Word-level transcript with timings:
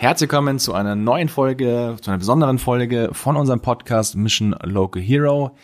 Herzlich 0.00 0.30
willkommen 0.30 0.60
zu 0.60 0.74
einer 0.74 0.94
neuen 0.94 1.28
Folge, 1.28 1.96
zu 2.00 2.12
einer 2.12 2.18
besonderen 2.18 2.60
Folge 2.60 3.08
von 3.10 3.34
unserem 3.34 3.58
Podcast 3.58 4.14
Mission 4.14 4.54
Local 4.62 5.02
Hero, 5.02 5.56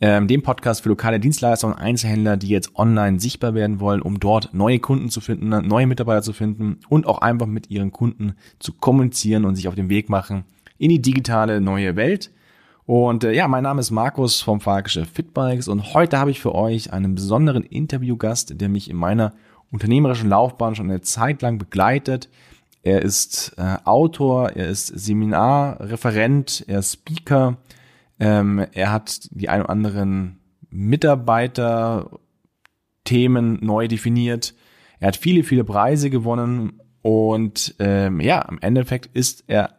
ähm, 0.00 0.28
dem 0.28 0.44
Podcast 0.44 0.82
für 0.82 0.90
lokale 0.90 1.18
Dienstleister 1.18 1.66
und 1.66 1.72
Einzelhändler, 1.72 2.36
die 2.36 2.46
jetzt 2.46 2.76
online 2.76 3.18
sichtbar 3.18 3.52
werden 3.54 3.80
wollen, 3.80 4.00
um 4.00 4.20
dort 4.20 4.54
neue 4.54 4.78
Kunden 4.78 5.08
zu 5.08 5.20
finden, 5.20 5.48
neue 5.66 5.88
Mitarbeiter 5.88 6.22
zu 6.22 6.32
finden 6.32 6.78
und 6.88 7.08
auch 7.08 7.18
einfach 7.18 7.48
mit 7.48 7.68
ihren 7.68 7.90
Kunden 7.90 8.36
zu 8.60 8.74
kommunizieren 8.74 9.44
und 9.44 9.56
sich 9.56 9.66
auf 9.66 9.74
den 9.74 9.88
Weg 9.88 10.08
machen 10.08 10.44
in 10.78 10.90
die 10.90 11.02
digitale 11.02 11.60
neue 11.60 11.96
Welt. 11.96 12.30
Und 12.86 13.24
äh, 13.24 13.32
ja, 13.32 13.48
mein 13.48 13.64
Name 13.64 13.80
ist 13.80 13.90
Markus 13.90 14.40
vom 14.40 14.60
Falkische 14.60 15.04
Fitbikes 15.04 15.66
und 15.66 15.94
heute 15.94 16.20
habe 16.20 16.30
ich 16.30 16.40
für 16.40 16.54
euch 16.54 16.92
einen 16.92 17.16
besonderen 17.16 17.64
Interviewgast, 17.64 18.60
der 18.60 18.68
mich 18.68 18.88
in 18.88 18.96
meiner 18.96 19.32
unternehmerischen 19.72 20.28
Laufbahn 20.28 20.76
schon 20.76 20.88
eine 20.88 21.00
Zeit 21.00 21.42
lang 21.42 21.58
begleitet. 21.58 22.28
Er 22.84 23.02
ist 23.02 23.54
äh, 23.56 23.78
Autor, 23.84 24.50
er 24.50 24.68
ist 24.68 24.88
Seminarreferent, 24.88 26.64
er 26.68 26.80
ist 26.80 26.92
Speaker, 26.92 27.56
ähm, 28.20 28.66
er 28.72 28.92
hat 28.92 29.26
die 29.30 29.48
ein 29.48 29.62
oder 29.62 29.70
anderen 29.70 30.38
Mitarbeiter-Themen 30.68 33.64
neu 33.64 33.88
definiert. 33.88 34.52
Er 35.00 35.08
hat 35.08 35.16
viele, 35.16 35.44
viele 35.44 35.64
Preise 35.64 36.10
gewonnen 36.10 36.74
und 37.00 37.74
ähm, 37.78 38.20
ja, 38.20 38.42
im 38.42 38.58
Endeffekt 38.60 39.16
ist 39.16 39.44
er 39.46 39.76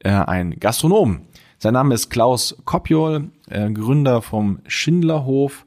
äh, 0.00 0.10
ein 0.10 0.60
Gastronom. 0.60 1.22
Sein 1.56 1.72
Name 1.72 1.94
ist 1.94 2.10
Klaus 2.10 2.58
Kopjol, 2.66 3.30
äh, 3.48 3.70
Gründer 3.70 4.20
vom 4.20 4.58
Schindlerhof 4.66 5.64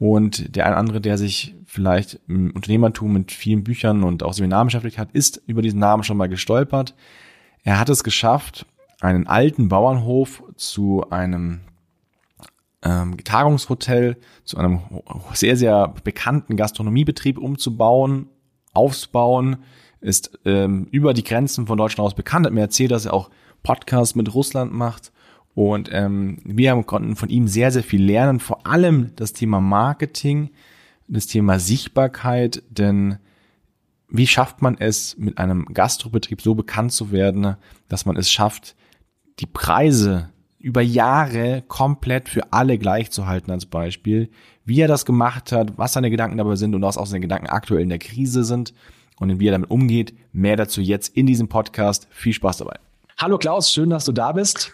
und 0.00 0.56
der 0.56 0.66
ein 0.66 0.74
andere, 0.74 1.00
der 1.00 1.18
sich 1.18 1.54
vielleicht 1.70 2.18
im 2.26 2.50
Unternehmertum 2.50 3.12
mit 3.12 3.30
vielen 3.30 3.62
Büchern 3.62 4.02
und 4.02 4.24
auch 4.24 4.32
Seminaren 4.32 4.66
beschäftigt 4.66 4.98
hat, 4.98 5.12
ist 5.12 5.40
über 5.46 5.62
diesen 5.62 5.78
Namen 5.78 6.02
schon 6.02 6.16
mal 6.16 6.28
gestolpert. 6.28 6.96
Er 7.62 7.78
hat 7.78 7.88
es 7.88 8.02
geschafft, 8.02 8.66
einen 9.00 9.28
alten 9.28 9.68
Bauernhof 9.68 10.42
zu 10.56 11.08
einem 11.10 11.60
ähm, 12.82 13.22
Tagungshotel, 13.22 14.16
zu 14.44 14.58
einem 14.58 14.80
sehr, 15.32 15.56
sehr 15.56 15.94
bekannten 16.02 16.56
Gastronomiebetrieb 16.56 17.38
umzubauen, 17.38 18.26
aufzubauen, 18.72 19.58
ist 20.00 20.40
ähm, 20.44 20.88
über 20.90 21.14
die 21.14 21.24
Grenzen 21.24 21.68
von 21.68 21.78
Deutschland 21.78 22.04
aus 22.04 22.14
bekannt, 22.14 22.46
hat 22.46 22.52
mir 22.52 22.62
erzählt, 22.62 22.90
dass 22.90 23.06
er 23.06 23.14
auch 23.14 23.30
Podcasts 23.62 24.16
mit 24.16 24.34
Russland 24.34 24.72
macht. 24.72 25.12
Und 25.54 25.88
ähm, 25.92 26.38
wir 26.44 26.74
konnten 26.82 27.14
von 27.14 27.28
ihm 27.28 27.46
sehr, 27.46 27.70
sehr 27.70 27.84
viel 27.84 28.02
lernen, 28.02 28.40
vor 28.40 28.66
allem 28.66 29.12
das 29.14 29.34
Thema 29.34 29.60
Marketing, 29.60 30.50
das 31.10 31.26
Thema 31.26 31.58
Sichtbarkeit, 31.58 32.62
denn 32.70 33.18
wie 34.08 34.26
schafft 34.26 34.62
man 34.62 34.76
es, 34.78 35.16
mit 35.18 35.38
einem 35.38 35.66
Gastrobetrieb 35.66 36.40
so 36.40 36.54
bekannt 36.54 36.92
zu 36.92 37.12
werden, 37.12 37.56
dass 37.88 38.06
man 38.06 38.16
es 38.16 38.30
schafft, 38.30 38.76
die 39.38 39.46
Preise 39.46 40.30
über 40.58 40.82
Jahre 40.82 41.62
komplett 41.66 42.28
für 42.28 42.52
alle 42.52 42.76
gleich 42.78 43.10
zu 43.10 43.26
halten 43.26 43.50
als 43.50 43.66
Beispiel, 43.66 44.30
wie 44.64 44.80
er 44.80 44.88
das 44.88 45.06
gemacht 45.06 45.52
hat, 45.52 45.78
was 45.78 45.94
seine 45.94 46.10
Gedanken 46.10 46.36
dabei 46.36 46.56
sind 46.56 46.74
und 46.74 46.82
was 46.82 46.98
auch 46.98 47.06
seine 47.06 47.20
Gedanken 47.20 47.46
aktuell 47.46 47.82
in 47.82 47.88
der 47.88 47.98
Krise 47.98 48.44
sind 48.44 48.74
und 49.18 49.40
wie 49.40 49.48
er 49.48 49.52
damit 49.52 49.70
umgeht. 49.70 50.14
Mehr 50.32 50.56
dazu 50.56 50.80
jetzt 50.80 51.16
in 51.16 51.26
diesem 51.26 51.48
Podcast. 51.48 52.08
Viel 52.10 52.34
Spaß 52.34 52.58
dabei. 52.58 52.76
Hallo 53.16 53.38
Klaus, 53.38 53.72
schön, 53.72 53.90
dass 53.90 54.04
du 54.04 54.12
da 54.12 54.32
bist. 54.32 54.72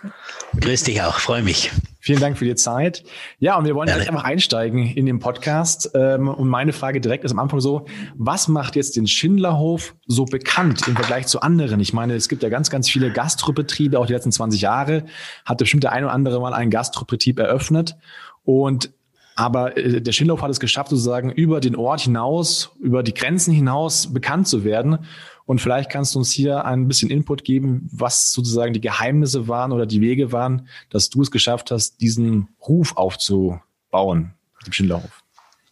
Grüß 0.61 0.84
dich 0.84 1.03
auch, 1.03 1.19
freue 1.19 1.42
mich. 1.42 1.70
Vielen 2.06 2.20
Dank 2.20 2.38
für 2.38 2.44
die 2.44 2.54
Zeit. 2.54 3.02
Ja, 3.40 3.58
und 3.58 3.64
wir 3.64 3.74
wollen 3.74 3.88
direkt 3.88 4.08
einfach 4.08 4.22
einsteigen 4.22 4.86
in 4.86 5.06
den 5.06 5.18
Podcast. 5.18 5.90
Ähm, 5.92 6.28
und 6.28 6.46
meine 6.46 6.72
Frage 6.72 7.00
direkt 7.00 7.24
ist 7.24 7.32
am 7.32 7.40
Anfang 7.40 7.58
so, 7.58 7.84
was 8.14 8.46
macht 8.46 8.76
jetzt 8.76 8.94
den 8.94 9.08
Schindlerhof 9.08 9.96
so 10.06 10.24
bekannt 10.24 10.86
im 10.86 10.94
Vergleich 10.94 11.27
zu 11.27 11.40
anderen? 11.40 11.80
Ich 11.80 11.92
meine, 11.92 12.14
es 12.14 12.28
gibt 12.28 12.44
ja 12.44 12.48
ganz, 12.48 12.70
ganz 12.70 12.89
viele 12.89 13.11
Gastrobetriebe, 13.11 13.98
auch 13.98 14.06
die 14.06 14.12
letzten 14.12 14.30
20 14.30 14.61
Jahre 14.61 15.06
hat 15.45 15.58
bestimmt 15.58 15.83
der 15.83 15.90
eine 15.90 16.06
oder 16.06 16.14
andere 16.14 16.40
mal 16.40 16.55
einen 16.55 16.70
Gastrobetrieb 16.70 17.40
eröffnet. 17.40 17.96
Und 18.45 18.92
aber 19.34 19.77
äh, 19.77 20.00
der 20.00 20.12
Schindlerhof 20.12 20.42
hat 20.42 20.50
es 20.52 20.61
geschafft, 20.61 20.90
sozusagen 20.90 21.33
über 21.33 21.58
den 21.58 21.74
Ort 21.74 22.02
hinaus, 22.02 22.70
über 22.78 23.02
die 23.02 23.14
Grenzen 23.14 23.52
hinaus 23.52 24.12
bekannt 24.12 24.46
zu 24.46 24.62
werden. 24.62 24.98
Und 25.46 25.61
vielleicht 25.61 25.90
kannst 25.90 26.14
du 26.14 26.18
uns 26.18 26.33
hier 26.33 26.64
ein 26.64 26.89
bisschen 26.89 27.08
Input 27.08 27.45
geben, 27.45 27.89
was 27.92 28.33
sozusagen 28.33 28.73
die 28.73 28.80
Geheimnisse 28.80 29.48
waren 29.48 29.73
oder 29.73 29.86
die 29.86 30.01
Wege 30.01 30.33
waren, 30.33 30.68
dass 30.90 31.08
du 31.08 31.23
es 31.23 31.30
geschafft 31.30 31.70
hast, 31.70 32.01
diesen 32.01 32.48
Ruf 32.67 32.96
aufzubauen, 32.96 34.34
dem 34.67 34.73
Schindlerhof. 34.73 35.23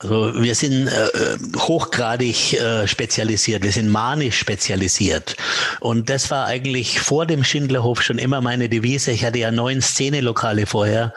Also 0.04 0.34
wir 0.34 0.54
sind 0.54 0.88
äh, 0.88 1.08
hochgradig 1.56 2.52
äh, 2.52 2.86
spezialisiert, 2.86 3.62
wir 3.62 3.72
sind 3.72 3.88
manisch 3.88 4.38
spezialisiert. 4.38 5.34
Und 5.80 6.10
das 6.10 6.30
war 6.30 6.44
eigentlich 6.44 7.00
vor 7.00 7.24
dem 7.24 7.42
Schindlerhof 7.42 8.02
schon 8.02 8.18
immer 8.18 8.42
meine 8.42 8.68
Devise. 8.68 9.12
Ich 9.12 9.24
hatte 9.24 9.38
ja 9.38 9.50
neun 9.50 9.80
Szenelokale 9.80 10.66
vorher. 10.66 11.14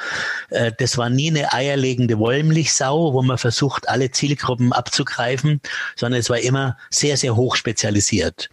Äh, 0.51 0.71
das 0.77 0.97
war 0.97 1.09
nie 1.09 1.29
eine 1.29 1.51
eierlegende 1.51 2.17
Wollmilchsau, 2.17 3.11
wo 3.11 3.21
man 3.21 3.37
versucht, 3.37 3.89
alle 3.89 4.11
Zielgruppen 4.11 4.71
abzugreifen, 4.71 5.59
sondern 5.97 6.21
es 6.21 6.29
war 6.29 6.39
immer 6.39 6.77
sehr, 6.89 7.17
sehr 7.17 7.35
hoch 7.35 7.57
spezialisiert. 7.57 8.49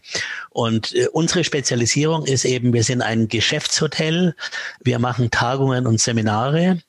Und 0.50 0.96
äh, 0.96 1.06
unsere 1.12 1.44
Spezialisierung 1.44 2.26
ist 2.26 2.44
eben, 2.44 2.72
wir 2.72 2.82
sind 2.82 3.02
ein 3.02 3.28
Geschäftshotel. 3.28 4.34
Wir 4.82 4.98
machen 4.98 5.30
Tagungen 5.30 5.86
und 5.86 6.00
Seminare. 6.00 6.80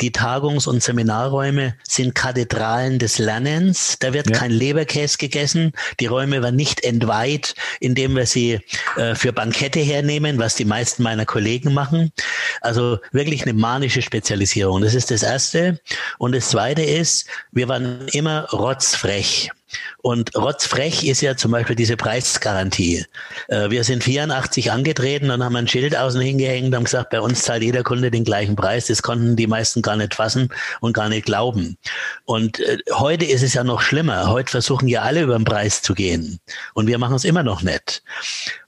Die 0.00 0.12
Tagungs- 0.12 0.68
und 0.68 0.84
Seminarräume 0.84 1.74
sind 1.82 2.14
Kathedralen 2.14 2.91
Zahlen 2.92 2.98
des 2.98 3.18
Lernens. 3.18 3.96
Da 3.98 4.12
wird 4.12 4.30
ja. 4.30 4.36
kein 4.36 4.50
Leberkäse 4.50 5.18
gegessen. 5.18 5.72
Die 6.00 6.06
Räume 6.06 6.42
werden 6.42 6.56
nicht 6.56 6.84
entweiht, 6.84 7.54
indem 7.80 8.16
wir 8.16 8.26
sie 8.26 8.60
äh, 8.96 9.14
für 9.14 9.32
Bankette 9.32 9.80
hernehmen, 9.80 10.38
was 10.38 10.54
die 10.54 10.64
meisten 10.64 11.02
meiner 11.02 11.26
Kollegen 11.26 11.72
machen. 11.72 12.12
Also 12.60 12.98
wirklich 13.12 13.42
eine 13.42 13.54
manische 13.54 14.02
Spezialisierung. 14.02 14.82
Das 14.82 14.94
ist 14.94 15.10
das 15.10 15.22
Erste. 15.22 15.80
Und 16.18 16.34
das 16.34 16.50
Zweite 16.50 16.82
ist, 16.82 17.26
wir 17.52 17.68
waren 17.68 18.06
immer 18.12 18.48
rotzfrech. 18.52 19.50
Und 19.98 20.34
rotzfrech 20.36 21.04
ist 21.04 21.20
ja 21.20 21.36
zum 21.36 21.52
Beispiel 21.52 21.76
diese 21.76 21.96
Preisgarantie. 21.96 23.04
Äh, 23.48 23.70
wir 23.70 23.84
sind 23.84 24.04
84 24.04 24.72
angetreten 24.72 25.30
und 25.30 25.42
haben 25.42 25.56
ein 25.56 25.68
Schild 25.68 25.96
außen 25.96 26.20
hingehängt 26.20 26.74
und 26.74 26.84
gesagt, 26.84 27.10
bei 27.10 27.20
uns 27.20 27.42
zahlt 27.42 27.62
jeder 27.62 27.82
Kunde 27.82 28.10
den 28.10 28.24
gleichen 28.24 28.56
Preis. 28.56 28.86
Das 28.86 29.02
konnten 29.02 29.36
die 29.36 29.46
meisten 29.46 29.82
gar 29.82 29.96
nicht 29.96 30.14
fassen 30.14 30.48
und 30.80 30.92
gar 30.92 31.08
nicht 31.08 31.26
glauben. 31.26 31.76
Und 32.24 32.60
äh, 32.60 32.78
heute 32.92 33.24
ist 33.24 33.42
es 33.42 33.54
ja 33.54 33.64
noch 33.64 33.80
schlimmer. 33.80 34.28
Heute 34.30 34.50
versuchen 34.50 34.88
ja 34.88 35.02
alle 35.02 35.22
über 35.22 35.36
den 35.36 35.44
Preis 35.44 35.82
zu 35.82 35.94
gehen. 35.94 36.40
Und 36.74 36.86
wir 36.86 36.98
machen 36.98 37.16
es 37.16 37.24
immer 37.24 37.42
noch 37.42 37.62
nicht. 37.62 38.02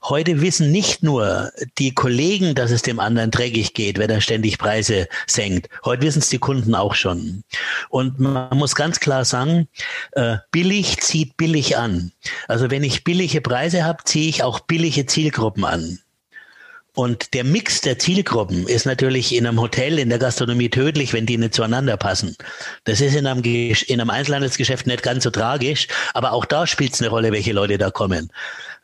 Heute 0.06 0.42
wissen 0.42 0.70
nicht 0.70 1.02
nur 1.02 1.50
die 1.78 1.94
Kollegen, 1.94 2.54
dass 2.54 2.70
es 2.70 2.82
dem 2.82 3.00
anderen 3.00 3.30
dreckig 3.30 3.72
geht, 3.72 3.98
wenn 3.98 4.10
er 4.10 4.20
ständig 4.20 4.58
Preise 4.58 5.08
senkt. 5.26 5.70
Heute 5.82 6.02
wissen 6.02 6.18
es 6.18 6.28
die 6.28 6.38
Kunden 6.38 6.74
auch 6.74 6.94
schon. 6.94 7.42
Und 7.88 8.20
man 8.20 8.54
muss 8.58 8.74
ganz 8.74 9.00
klar 9.00 9.24
sagen, 9.24 9.66
äh, 10.12 10.36
billig 10.50 10.98
zieht 11.00 11.38
billig 11.38 11.78
an. 11.78 12.12
Also 12.48 12.70
wenn 12.70 12.84
ich 12.84 13.02
billige 13.02 13.40
Preise 13.40 13.84
habe, 13.84 14.04
ziehe 14.04 14.28
ich 14.28 14.42
auch 14.42 14.60
billige 14.60 15.06
Zielgruppen 15.06 15.64
an. 15.64 15.98
Und 16.96 17.34
der 17.34 17.42
Mix 17.42 17.80
der 17.80 17.98
Zielgruppen 17.98 18.68
ist 18.68 18.86
natürlich 18.86 19.34
in 19.34 19.46
einem 19.46 19.60
Hotel, 19.60 19.98
in 19.98 20.10
der 20.10 20.20
Gastronomie 20.20 20.68
tödlich, 20.68 21.12
wenn 21.12 21.26
die 21.26 21.36
nicht 21.36 21.54
zueinander 21.54 21.96
passen. 21.96 22.36
Das 22.84 23.00
ist 23.00 23.16
in 23.16 23.26
einem, 23.26 23.42
in 23.42 24.00
einem 24.00 24.10
Einzelhandelsgeschäft 24.10 24.86
nicht 24.86 25.02
ganz 25.02 25.24
so 25.24 25.30
tragisch, 25.30 25.88
aber 26.12 26.32
auch 26.32 26.44
da 26.44 26.68
spielt 26.68 26.94
es 26.94 27.00
eine 27.00 27.10
Rolle, 27.10 27.32
welche 27.32 27.52
Leute 27.52 27.78
da 27.78 27.90
kommen. 27.90 28.30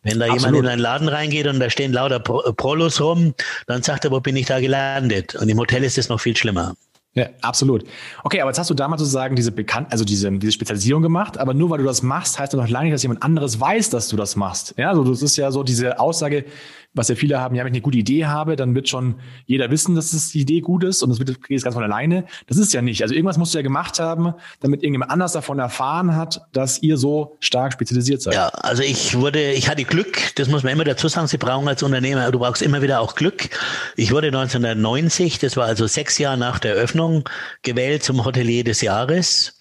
Wenn 0.02 0.18
da 0.18 0.26
Absolut. 0.26 0.44
jemand 0.44 0.64
in 0.64 0.66
einen 0.66 0.80
Laden 0.80 1.08
reingeht 1.08 1.46
und 1.46 1.60
da 1.60 1.68
stehen 1.68 1.92
lauter 1.92 2.20
Pro 2.20 2.40
Prolos 2.52 3.00
rum, 3.00 3.34
dann 3.66 3.82
sagt 3.82 4.04
er, 4.06 4.10
wo 4.10 4.20
bin 4.20 4.36
ich 4.36 4.46
da 4.46 4.60
gelandet? 4.60 5.34
Und 5.34 5.48
im 5.48 5.58
Hotel 5.58 5.84
ist 5.84 5.98
es 5.98 6.08
noch 6.08 6.20
viel 6.20 6.36
schlimmer. 6.36 6.74
Ja, 7.14 7.26
absolut. 7.42 7.84
Okay, 8.22 8.40
aber 8.40 8.50
jetzt 8.50 8.58
hast 8.58 8.70
du 8.70 8.74
damals 8.74 9.00
sozusagen 9.00 9.34
diese 9.34 9.50
bekannt, 9.50 9.88
also 9.90 10.04
diese, 10.04 10.30
diese 10.30 10.52
Spezialisierung 10.52 11.02
gemacht, 11.02 11.38
aber 11.38 11.54
nur 11.54 11.68
weil 11.68 11.78
du 11.78 11.84
das 11.84 12.02
machst, 12.02 12.38
heißt 12.38 12.52
das 12.52 12.60
noch 12.60 12.68
lange 12.68 12.84
nicht, 12.84 12.94
dass 12.94 13.02
jemand 13.02 13.24
anderes 13.24 13.58
weiß, 13.58 13.90
dass 13.90 14.06
du 14.06 14.16
das 14.16 14.36
machst. 14.36 14.74
Ja, 14.76 14.90
also 14.90 15.02
das 15.02 15.20
ist 15.20 15.36
ja 15.36 15.50
so 15.50 15.64
diese 15.64 15.98
Aussage, 15.98 16.44
was 16.92 17.08
ja 17.08 17.14
viele 17.14 17.40
haben, 17.40 17.54
ja, 17.54 17.64
wenn 17.64 17.72
ich 17.72 17.78
eine 17.78 17.82
gute 17.82 17.98
Idee 17.98 18.26
habe, 18.26 18.56
dann 18.56 18.74
wird 18.74 18.88
schon 18.88 19.20
jeder 19.46 19.70
wissen, 19.70 19.94
dass 19.94 20.10
das 20.10 20.30
die 20.30 20.40
Idee 20.40 20.60
gut 20.60 20.82
ist 20.82 21.02
und 21.02 21.10
das 21.10 21.18
wird 21.18 21.42
geht 21.46 21.62
ganz 21.62 21.74
von 21.74 21.84
alleine. 21.84 22.24
Das 22.48 22.56
ist 22.56 22.72
ja 22.72 22.82
nicht. 22.82 23.02
Also 23.02 23.14
irgendwas 23.14 23.38
musst 23.38 23.54
du 23.54 23.58
ja 23.58 23.62
gemacht 23.62 24.00
haben, 24.00 24.34
damit 24.60 24.82
irgendjemand 24.82 25.12
anders 25.12 25.32
davon 25.32 25.60
erfahren 25.60 26.16
hat, 26.16 26.42
dass 26.52 26.82
ihr 26.82 26.96
so 26.96 27.36
stark 27.40 27.72
spezialisiert 27.72 28.22
seid. 28.22 28.34
Ja, 28.34 28.48
also 28.48 28.82
ich 28.82 29.16
wurde, 29.16 29.52
ich 29.52 29.68
hatte 29.68 29.84
Glück, 29.84 30.34
das 30.34 30.48
muss 30.48 30.64
man 30.64 30.72
immer 30.72 30.84
dazu 30.84 31.06
sagen, 31.08 31.28
Sie 31.28 31.38
brauchen 31.38 31.68
als 31.68 31.82
Unternehmer, 31.82 32.30
du 32.32 32.40
brauchst 32.40 32.62
immer 32.62 32.82
wieder 32.82 33.00
auch 33.00 33.14
Glück. 33.14 33.50
Ich 33.96 34.10
wurde 34.10 34.28
1990, 34.28 35.38
das 35.38 35.56
war 35.56 35.66
also 35.66 35.86
sechs 35.86 36.18
Jahre 36.18 36.38
nach 36.38 36.58
der 36.58 36.74
Eröffnung, 36.74 37.28
gewählt 37.62 38.02
zum 38.02 38.24
Hotelier 38.24 38.64
des 38.64 38.80
Jahres 38.80 39.58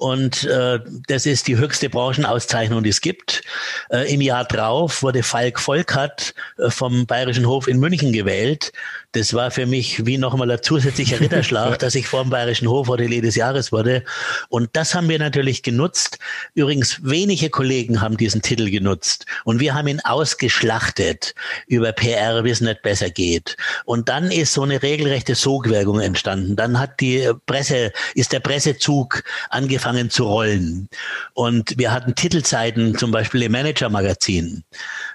und 0.00 0.44
äh, 0.44 0.80
das 1.08 1.26
ist 1.26 1.46
die 1.46 1.58
höchste 1.58 1.90
Branchenauszeichnung, 1.90 2.82
die 2.82 2.88
es 2.88 3.02
gibt. 3.02 3.42
Äh, 3.90 4.10
Im 4.12 4.22
Jahr 4.22 4.46
drauf 4.46 5.02
wurde 5.02 5.22
Falk 5.22 5.60
Volkert 5.60 6.34
äh, 6.56 6.70
vom 6.70 7.04
Bayerischen 7.04 7.46
Hof 7.46 7.68
in 7.68 7.78
München 7.78 8.10
gewählt. 8.10 8.72
Das 9.12 9.34
war 9.34 9.50
für 9.50 9.66
mich 9.66 10.06
wie 10.06 10.16
nochmal 10.16 10.50
ein 10.50 10.62
zusätzlicher 10.62 11.20
Ritterschlag, 11.20 11.78
dass 11.80 11.94
ich 11.94 12.06
vor 12.08 12.22
dem 12.22 12.30
Bayerischen 12.30 12.68
Hof 12.68 12.88
Hotelier 12.88 13.20
des 13.20 13.34
Jahres 13.34 13.72
wurde. 13.72 14.02
Und 14.48 14.70
das 14.72 14.94
haben 14.94 15.10
wir 15.10 15.18
natürlich 15.18 15.62
genutzt. 15.62 16.18
Übrigens, 16.54 17.00
wenige 17.02 17.50
Kollegen 17.50 18.00
haben 18.00 18.16
diesen 18.16 18.40
Titel 18.40 18.70
genutzt. 18.70 19.26
Und 19.44 19.60
wir 19.60 19.74
haben 19.74 19.88
ihn 19.88 20.00
ausgeschlachtet 20.00 21.34
über 21.66 21.92
PR, 21.92 22.42
wie 22.42 22.50
es 22.50 22.62
nicht 22.62 22.80
besser 22.80 23.10
geht. 23.10 23.58
Und 23.84 24.08
dann 24.08 24.30
ist 24.30 24.54
so 24.54 24.62
eine 24.62 24.82
regelrechte 24.82 25.34
Sogwirkung 25.34 26.00
entstanden. 26.00 26.56
Dann 26.56 26.80
hat 26.80 27.00
die 27.00 27.30
Presse, 27.44 27.92
ist 28.14 28.32
der 28.32 28.40
Pressezug 28.40 29.24
angefangen 29.50 29.89
zu 30.10 30.24
rollen. 30.24 30.88
Und 31.34 31.78
wir 31.78 31.92
hatten 31.92 32.14
Titelzeiten, 32.14 32.96
zum 32.96 33.10
Beispiel 33.10 33.42
im 33.42 33.52
Manager-Magazin. 33.52 34.64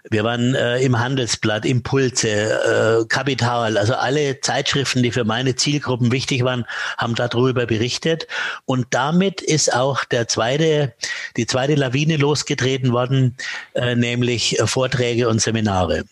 Wir 0.10 0.24
waren 0.24 0.54
äh, 0.56 0.80
im 0.80 1.00
Handelsblatt, 1.00 1.66
Impulse, 1.66 2.30
äh, 2.30 3.06
Kapital, 3.08 3.78
also 3.78 3.96
alle 3.96 4.40
Zeitschriften, 4.42 5.04
die 5.04 5.12
für 5.12 5.24
meine 5.24 5.56
Zielgruppen 5.56 6.12
wichtig 6.12 6.44
waren, 6.44 6.66
haben 6.98 7.16
darüber 7.16 7.66
berichtet. 7.66 8.28
Und 8.66 8.88
damit 8.92 9.42
ist 9.42 9.74
auch 9.74 10.04
der 10.04 10.28
zweite, 10.28 10.94
die 11.38 11.48
zweite 11.48 11.76
Lawine 11.76 12.18
losgetreten 12.18 12.92
worden, 12.92 13.36
äh, 13.74 13.96
nämlich 13.96 14.58
Vorträge 14.66 15.30
und 15.30 15.42
Seminare. 15.42 16.04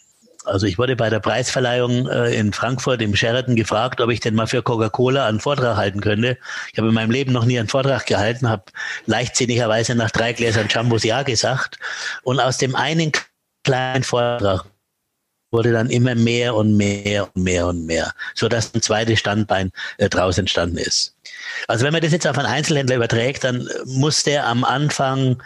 Also 0.45 0.65
ich 0.65 0.77
wurde 0.77 0.95
bei 0.95 1.09
der 1.09 1.19
Preisverleihung 1.19 2.07
äh, 2.07 2.35
in 2.35 2.53
Frankfurt 2.53 3.01
im 3.01 3.15
Sheraton 3.15 3.55
gefragt, 3.55 4.01
ob 4.01 4.09
ich 4.09 4.19
denn 4.19 4.35
mal 4.35 4.47
für 4.47 4.61
Coca-Cola 4.61 5.27
einen 5.27 5.39
Vortrag 5.39 5.77
halten 5.77 6.01
könnte. 6.01 6.37
Ich 6.71 6.77
habe 6.77 6.89
in 6.89 6.93
meinem 6.93 7.11
Leben 7.11 7.31
noch 7.31 7.45
nie 7.45 7.59
einen 7.59 7.69
Vortrag 7.69 8.05
gehalten, 8.05 8.49
habe 8.49 8.63
leichtsinnigerweise 9.05 9.95
nach 9.95 10.11
drei 10.11 10.33
Gläsern 10.33 10.67
Jambos 10.69 11.03
Ja 11.03 11.23
gesagt. 11.23 11.77
Und 12.23 12.39
aus 12.39 12.57
dem 12.57 12.75
einen 12.75 13.11
kleinen 13.63 14.03
Vortrag 14.03 14.65
wurde 15.51 15.71
dann 15.71 15.89
immer 15.89 16.15
mehr 16.15 16.55
und 16.55 16.75
mehr 16.75 17.29
und 17.33 17.43
mehr 17.43 17.67
und 17.67 17.85
mehr, 17.85 18.11
so 18.33 18.49
dass 18.49 18.73
ein 18.73 18.81
zweites 18.81 19.19
Standbein 19.19 19.71
äh, 19.97 20.09
draus 20.09 20.37
entstanden 20.37 20.77
ist. 20.77 21.15
Also 21.67 21.85
wenn 21.85 21.93
man 21.93 22.01
das 22.01 22.11
jetzt 22.11 22.27
auf 22.27 22.37
einen 22.37 22.47
Einzelhändler 22.47 22.95
überträgt, 22.95 23.43
dann 23.43 23.69
muss 23.85 24.23
der 24.23 24.47
am 24.47 24.63
Anfang 24.63 25.41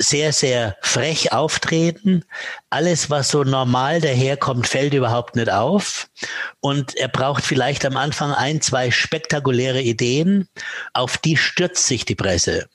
sehr, 0.00 0.32
sehr 0.32 0.76
frech 0.80 1.32
auftreten. 1.32 2.24
Alles, 2.70 3.10
was 3.10 3.28
so 3.28 3.44
normal 3.44 4.00
daherkommt, 4.00 4.66
fällt 4.66 4.94
überhaupt 4.94 5.36
nicht 5.36 5.50
auf. 5.50 6.08
Und 6.60 6.96
er 6.96 7.08
braucht 7.08 7.44
vielleicht 7.44 7.84
am 7.84 7.96
Anfang 7.96 8.32
ein, 8.32 8.60
zwei 8.60 8.90
spektakuläre 8.90 9.82
Ideen. 9.82 10.48
Auf 10.94 11.18
die 11.18 11.36
stürzt 11.36 11.86
sich 11.86 12.04
die 12.04 12.14
Presse. 12.14 12.66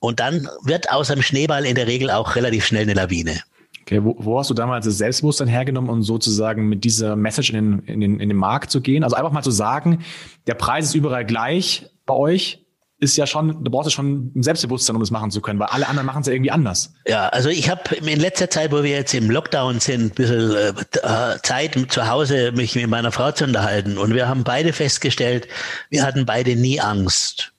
Und 0.00 0.18
dann 0.18 0.48
wird 0.64 0.90
aus 0.90 1.10
einem 1.10 1.22
Schneeball 1.22 1.64
in 1.64 1.76
der 1.76 1.86
Regel 1.86 2.10
auch 2.10 2.34
relativ 2.34 2.66
schnell 2.66 2.82
eine 2.82 2.94
Lawine. 2.94 3.40
Okay, 3.82 4.02
wo, 4.02 4.16
wo 4.18 4.38
hast 4.38 4.50
du 4.50 4.54
damals 4.54 4.84
das 4.84 4.98
Selbstbewusstsein 4.98 5.48
hergenommen, 5.48 5.90
um 5.90 6.02
sozusagen 6.02 6.68
mit 6.68 6.84
dieser 6.84 7.14
Message 7.16 7.50
in 7.50 7.54
den, 7.54 7.78
in, 7.86 8.00
den, 8.00 8.20
in 8.20 8.28
den 8.28 8.38
Markt 8.38 8.70
zu 8.70 8.80
gehen? 8.80 9.04
Also 9.04 9.16
einfach 9.16 9.32
mal 9.32 9.42
zu 9.42 9.50
sagen, 9.50 10.04
der 10.46 10.54
Preis 10.54 10.86
ist 10.86 10.94
überall 10.94 11.24
gleich 11.24 11.86
bei 12.06 12.14
euch, 12.14 12.61
ist 13.02 13.16
ja 13.16 13.26
schon, 13.26 13.64
du 13.64 13.70
brauchst 13.70 13.90
ja 13.90 13.90
schon 13.90 14.30
ein 14.36 14.42
Selbstbewusstsein, 14.44 14.94
um 14.94 15.02
das 15.02 15.10
machen 15.10 15.32
zu 15.32 15.40
können, 15.40 15.58
weil 15.58 15.66
alle 15.68 15.88
anderen 15.88 16.06
machen 16.06 16.20
es 16.20 16.28
ja 16.28 16.34
irgendwie 16.34 16.52
anders. 16.52 16.94
Ja, 17.06 17.28
also 17.28 17.48
ich 17.48 17.68
habe 17.68 17.96
in 17.96 18.20
letzter 18.20 18.48
Zeit, 18.48 18.70
wo 18.70 18.84
wir 18.84 18.90
jetzt 18.90 19.12
im 19.12 19.28
Lockdown 19.28 19.80
sind, 19.80 20.02
ein 20.02 20.10
bisschen 20.10 20.54
äh, 20.54 21.38
Zeit 21.42 21.76
zu 21.88 22.08
Hause, 22.08 22.52
mich 22.52 22.76
mit 22.76 22.88
meiner 22.88 23.10
Frau 23.10 23.32
zu 23.32 23.44
unterhalten. 23.44 23.98
Und 23.98 24.14
wir 24.14 24.28
haben 24.28 24.44
beide 24.44 24.72
festgestellt, 24.72 25.48
wir 25.90 26.04
hatten 26.04 26.26
beide 26.26 26.54
nie 26.54 26.80
Angst. 26.80 27.52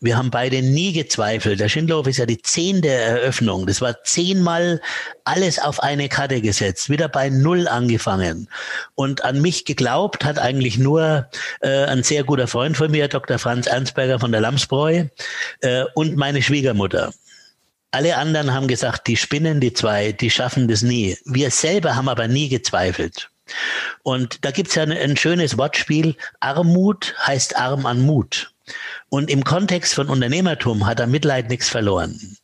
Wir 0.00 0.16
haben 0.16 0.30
beide 0.30 0.62
nie 0.62 0.92
gezweifelt. 0.92 1.60
Der 1.60 1.68
Schindlerhof 1.68 2.06
ist 2.06 2.18
ja 2.18 2.26
die 2.26 2.42
zehnte 2.42 2.88
Eröffnung. 2.88 3.66
Das 3.66 3.80
war 3.80 4.02
zehnmal 4.04 4.80
alles 5.24 5.58
auf 5.58 5.82
eine 5.82 6.08
Karte 6.08 6.40
gesetzt, 6.40 6.90
wieder 6.90 7.08
bei 7.08 7.30
Null 7.30 7.68
angefangen. 7.68 8.48
Und 8.94 9.24
an 9.24 9.40
mich 9.40 9.64
geglaubt 9.64 10.24
hat 10.24 10.38
eigentlich 10.38 10.78
nur 10.78 11.28
äh, 11.60 11.84
ein 11.84 12.02
sehr 12.02 12.24
guter 12.24 12.46
Freund 12.46 12.76
von 12.76 12.90
mir, 12.90 13.08
Dr. 13.08 13.38
Franz 13.38 13.66
Ernstberger 13.66 14.18
von 14.18 14.32
der 14.32 14.40
Lamsbräu 14.40 15.06
äh, 15.60 15.84
und 15.94 16.16
meine 16.16 16.42
Schwiegermutter. 16.42 17.12
Alle 17.90 18.16
anderen 18.16 18.52
haben 18.52 18.66
gesagt, 18.66 19.06
die 19.06 19.16
spinnen, 19.16 19.60
die 19.60 19.72
zwei, 19.72 20.10
die 20.10 20.28
schaffen 20.28 20.66
das 20.66 20.82
nie. 20.82 21.16
Wir 21.24 21.50
selber 21.50 21.94
haben 21.94 22.08
aber 22.08 22.26
nie 22.26 22.48
gezweifelt. 22.48 23.30
Und 24.02 24.44
da 24.44 24.50
gibt's 24.50 24.74
ja 24.74 24.82
ein, 24.82 24.92
ein 24.92 25.16
schönes 25.16 25.58
Wortspiel. 25.58 26.16
Armut 26.40 27.14
heißt 27.24 27.56
arm 27.56 27.86
an 27.86 28.00
Mut. 28.00 28.52
Und 29.14 29.30
im 29.30 29.44
Kontext 29.44 29.94
von 29.94 30.08
Unternehmertum 30.08 30.86
hat 30.86 30.98
er 30.98 31.06
Mitleid 31.06 31.48
nichts 31.48 31.68
verloren. 31.68 32.36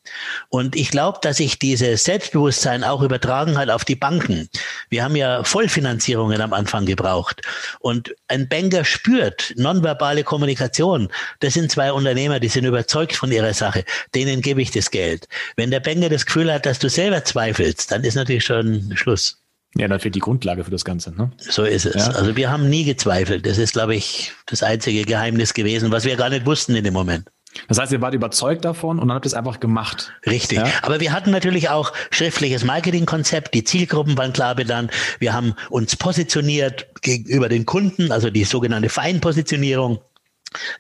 Und 0.50 0.76
ich 0.76 0.92
glaube, 0.92 1.18
dass 1.20 1.38
sich 1.38 1.58
dieses 1.58 2.04
Selbstbewusstsein 2.04 2.84
auch 2.84 3.02
übertragen 3.02 3.58
hat 3.58 3.70
auf 3.70 3.84
die 3.84 3.96
Banken. 3.96 4.48
Wir 4.88 5.02
haben 5.02 5.16
ja 5.16 5.42
Vollfinanzierungen 5.42 6.40
am 6.40 6.52
Anfang 6.52 6.86
gebraucht. 6.86 7.42
Und 7.80 8.14
ein 8.28 8.48
Banker 8.48 8.84
spürt 8.84 9.52
nonverbale 9.56 10.22
Kommunikation. 10.22 11.08
Das 11.40 11.54
sind 11.54 11.72
zwei 11.72 11.92
Unternehmer, 11.92 12.38
die 12.38 12.46
sind 12.46 12.64
überzeugt 12.64 13.16
von 13.16 13.32
ihrer 13.32 13.52
Sache. 13.52 13.84
Denen 14.14 14.40
gebe 14.40 14.62
ich 14.62 14.70
das 14.70 14.92
Geld. 14.92 15.26
Wenn 15.56 15.72
der 15.72 15.80
Banker 15.80 16.08
das 16.08 16.24
Gefühl 16.24 16.52
hat, 16.52 16.66
dass 16.66 16.78
du 16.78 16.88
selber 16.88 17.24
zweifelst, 17.24 17.90
dann 17.90 18.04
ist 18.04 18.14
natürlich 18.14 18.44
schon 18.44 18.92
Schluss. 18.96 19.39
Ja, 19.76 19.86
natürlich 19.86 20.14
die 20.14 20.20
Grundlage 20.20 20.64
für 20.64 20.70
das 20.70 20.84
Ganze. 20.84 21.12
Ne? 21.12 21.30
So 21.38 21.64
ist 21.64 21.86
es. 21.86 22.06
Ja. 22.06 22.12
Also 22.12 22.36
wir 22.36 22.50
haben 22.50 22.68
nie 22.68 22.84
gezweifelt. 22.84 23.46
Das 23.46 23.58
ist, 23.58 23.72
glaube 23.72 23.94
ich, 23.94 24.32
das 24.46 24.62
einzige 24.62 25.04
Geheimnis 25.04 25.54
gewesen, 25.54 25.92
was 25.92 26.04
wir 26.04 26.16
gar 26.16 26.28
nicht 26.28 26.44
wussten 26.44 26.74
in 26.74 26.84
dem 26.84 26.94
Moment. 26.94 27.30
Das 27.68 27.78
heißt, 27.78 27.92
ihr 27.92 28.00
wart 28.00 28.14
überzeugt 28.14 28.64
davon 28.64 28.98
und 28.98 29.08
dann 29.08 29.16
habt 29.16 29.26
ihr 29.26 29.28
es 29.28 29.34
einfach 29.34 29.58
gemacht. 29.58 30.12
Richtig. 30.26 30.58
Ja? 30.58 30.68
Aber 30.82 31.00
wir 31.00 31.12
hatten 31.12 31.30
natürlich 31.30 31.68
auch 31.68 31.92
schriftliches 32.10 32.64
Marketingkonzept. 32.64 33.54
Die 33.54 33.64
Zielgruppen 33.64 34.16
waren 34.16 34.32
klar 34.32 34.54
benannt. 34.54 34.92
Wir 35.18 35.32
haben 35.32 35.54
uns 35.68 35.96
positioniert 35.96 36.86
gegenüber 37.02 37.48
den 37.48 37.66
Kunden, 37.66 38.12
also 38.12 38.30
die 38.30 38.44
sogenannte 38.44 38.88
Feinpositionierung. 38.88 39.98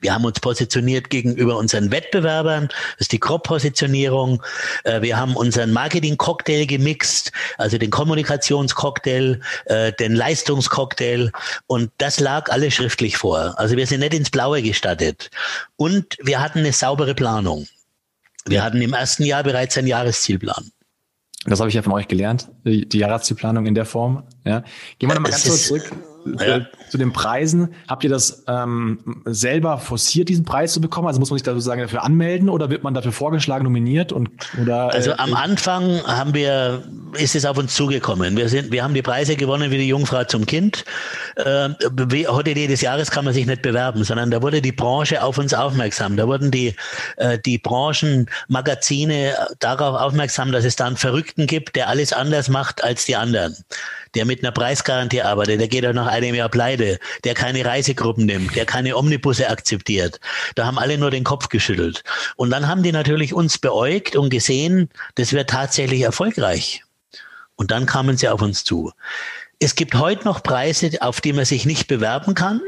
Wir 0.00 0.12
haben 0.12 0.24
uns 0.24 0.40
positioniert 0.40 1.10
gegenüber 1.10 1.56
unseren 1.56 1.92
Wettbewerbern, 1.92 2.68
das 2.68 3.02
ist 3.02 3.12
die 3.12 3.20
Crop-Positionierung. 3.20 4.42
Äh, 4.84 5.02
wir 5.02 5.16
haben 5.16 5.36
unseren 5.36 5.72
Marketing-Cocktail 5.72 6.66
gemixt, 6.66 7.30
also 7.56 7.78
den 7.78 7.90
Kommunikationscocktail, 7.90 9.40
äh, 9.66 9.92
den 9.92 10.14
Leistungscocktail 10.14 11.30
und 11.66 11.92
das 11.98 12.18
lag 12.18 12.50
alles 12.50 12.74
schriftlich 12.74 13.16
vor. 13.16 13.54
Also 13.58 13.76
wir 13.76 13.86
sind 13.86 14.00
nicht 14.00 14.14
ins 14.14 14.30
Blaue 14.30 14.62
gestattet. 14.62 15.30
Und 15.76 16.16
wir 16.20 16.40
hatten 16.40 16.60
eine 16.60 16.72
saubere 16.72 17.14
Planung. 17.14 17.66
Wir 18.46 18.64
hatten 18.64 18.82
im 18.82 18.92
ersten 18.92 19.24
Jahr 19.24 19.44
bereits 19.44 19.78
einen 19.78 19.86
Jahreszielplan. 19.86 20.72
Das 21.44 21.60
habe 21.60 21.68
ich 21.68 21.74
ja 21.74 21.82
von 21.82 21.92
euch 21.92 22.08
gelernt, 22.08 22.48
die, 22.64 22.86
Jahreszielplanung 22.92 23.66
in 23.66 23.74
der 23.74 23.86
Form. 23.86 24.24
Ja. 24.44 24.64
Gehen 24.98 25.08
wir 25.08 25.14
nochmal 25.14 25.30
ganz 25.30 25.44
kurz 25.44 25.68
zurück 25.68 25.90
ja. 26.24 26.56
Äh, 26.56 26.64
zu 26.88 26.98
den 26.98 27.12
Preisen. 27.12 27.74
Habt 27.88 28.04
ihr 28.04 28.10
das 28.10 28.44
ähm, 28.48 29.22
selber 29.26 29.78
forciert, 29.78 30.28
diesen 30.28 30.44
Preis 30.44 30.72
zu 30.72 30.80
bekommen? 30.80 31.06
Also 31.06 31.20
muss 31.20 31.30
man 31.30 31.38
sich 31.38 31.44
sozusagen 31.44 31.80
dafür 31.80 32.02
anmelden 32.02 32.48
oder 32.48 32.70
wird 32.70 32.82
man 32.82 32.94
dafür 32.94 33.12
vorgeschlagen, 33.12 33.64
nominiert 33.64 34.12
und 34.12 34.30
oder? 34.60 34.92
Also 34.92 35.12
äh, 35.12 35.14
am 35.18 35.34
Anfang 35.34 36.02
haben 36.04 36.34
wir, 36.34 36.82
ist 37.14 37.34
es 37.34 37.44
auf 37.44 37.58
uns 37.58 37.74
zugekommen. 37.74 38.36
Wir 38.36 38.48
sind, 38.48 38.72
wir 38.72 38.82
haben 38.82 38.94
die 38.94 39.02
Preise 39.02 39.36
gewonnen 39.36 39.70
wie 39.70 39.78
die 39.78 39.88
Jungfrau 39.88 40.24
zum 40.24 40.46
Kind. 40.46 40.84
Äh, 41.36 41.70
Hotelier 42.26 42.68
des 42.68 42.80
Jahres 42.80 43.10
kann 43.10 43.24
man 43.24 43.34
sich 43.34 43.46
nicht 43.46 43.62
bewerben, 43.62 44.04
sondern 44.04 44.30
da 44.30 44.42
wurde 44.42 44.60
die 44.60 44.72
Branche 44.72 45.22
auf 45.22 45.38
uns 45.38 45.54
aufmerksam. 45.54 46.16
Da 46.16 46.26
wurden 46.26 46.50
die 46.50 46.74
äh, 47.16 47.38
die 47.38 47.58
Branchenmagazine 47.58 49.34
darauf 49.58 50.00
aufmerksam, 50.00 50.52
dass 50.52 50.64
es 50.64 50.76
da 50.76 50.86
einen 50.86 50.96
Verrückten 50.96 51.46
gibt, 51.46 51.76
der 51.76 51.88
alles 51.88 52.12
anders 52.12 52.48
macht 52.48 52.82
als 52.82 53.04
die 53.04 53.16
anderen 53.16 53.56
der 54.14 54.24
mit 54.24 54.42
einer 54.42 54.52
Preisgarantie 54.52 55.22
arbeitet, 55.22 55.60
der 55.60 55.68
geht 55.68 55.86
auch 55.86 55.92
nach 55.92 56.09
einem 56.10 56.34
Jahr 56.34 56.48
pleite, 56.48 56.98
der 57.24 57.34
keine 57.34 57.64
Reisegruppen 57.64 58.26
nimmt, 58.26 58.54
der 58.54 58.66
keine 58.66 58.96
Omnibusse 58.96 59.48
akzeptiert. 59.48 60.20
Da 60.54 60.66
haben 60.66 60.78
alle 60.78 60.98
nur 60.98 61.10
den 61.10 61.24
Kopf 61.24 61.48
geschüttelt. 61.48 62.02
Und 62.36 62.50
dann 62.50 62.68
haben 62.68 62.82
die 62.82 62.92
natürlich 62.92 63.32
uns 63.32 63.58
beäugt 63.58 64.16
und 64.16 64.30
gesehen, 64.30 64.90
das 65.14 65.32
wird 65.32 65.50
tatsächlich 65.50 66.02
erfolgreich. 66.02 66.82
Und 67.56 67.70
dann 67.70 67.86
kamen 67.86 68.16
sie 68.16 68.28
auf 68.28 68.42
uns 68.42 68.64
zu. 68.64 68.92
Es 69.62 69.74
gibt 69.74 69.94
heute 69.94 70.24
noch 70.24 70.42
Preise, 70.42 70.90
auf 71.00 71.20
die 71.20 71.34
man 71.34 71.44
sich 71.44 71.66
nicht 71.66 71.86
bewerben 71.86 72.34
kann, 72.34 72.62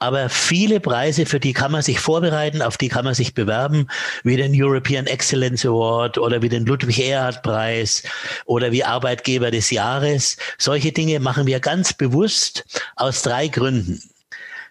aber 0.00 0.28
viele 0.28 0.80
Preise, 0.80 1.26
für 1.26 1.38
die 1.38 1.52
kann 1.52 1.70
man 1.70 1.82
sich 1.82 2.00
vorbereiten, 2.00 2.60
auf 2.60 2.76
die 2.76 2.88
kann 2.88 3.04
man 3.04 3.14
sich 3.14 3.34
bewerben, 3.34 3.86
wie 4.24 4.36
den 4.36 4.50
European 4.52 5.06
Excellence 5.06 5.64
Award 5.64 6.18
oder 6.18 6.42
wie 6.42 6.48
den 6.48 6.66
Ludwig 6.66 6.98
Erhard 6.98 7.44
Preis 7.44 8.02
oder 8.46 8.72
wie 8.72 8.82
Arbeitgeber 8.82 9.52
des 9.52 9.70
Jahres. 9.70 10.36
Solche 10.58 10.90
Dinge 10.90 11.20
machen 11.20 11.46
wir 11.46 11.60
ganz 11.60 11.92
bewusst 11.92 12.64
aus 12.96 13.22
drei 13.22 13.46
Gründen. 13.46 14.02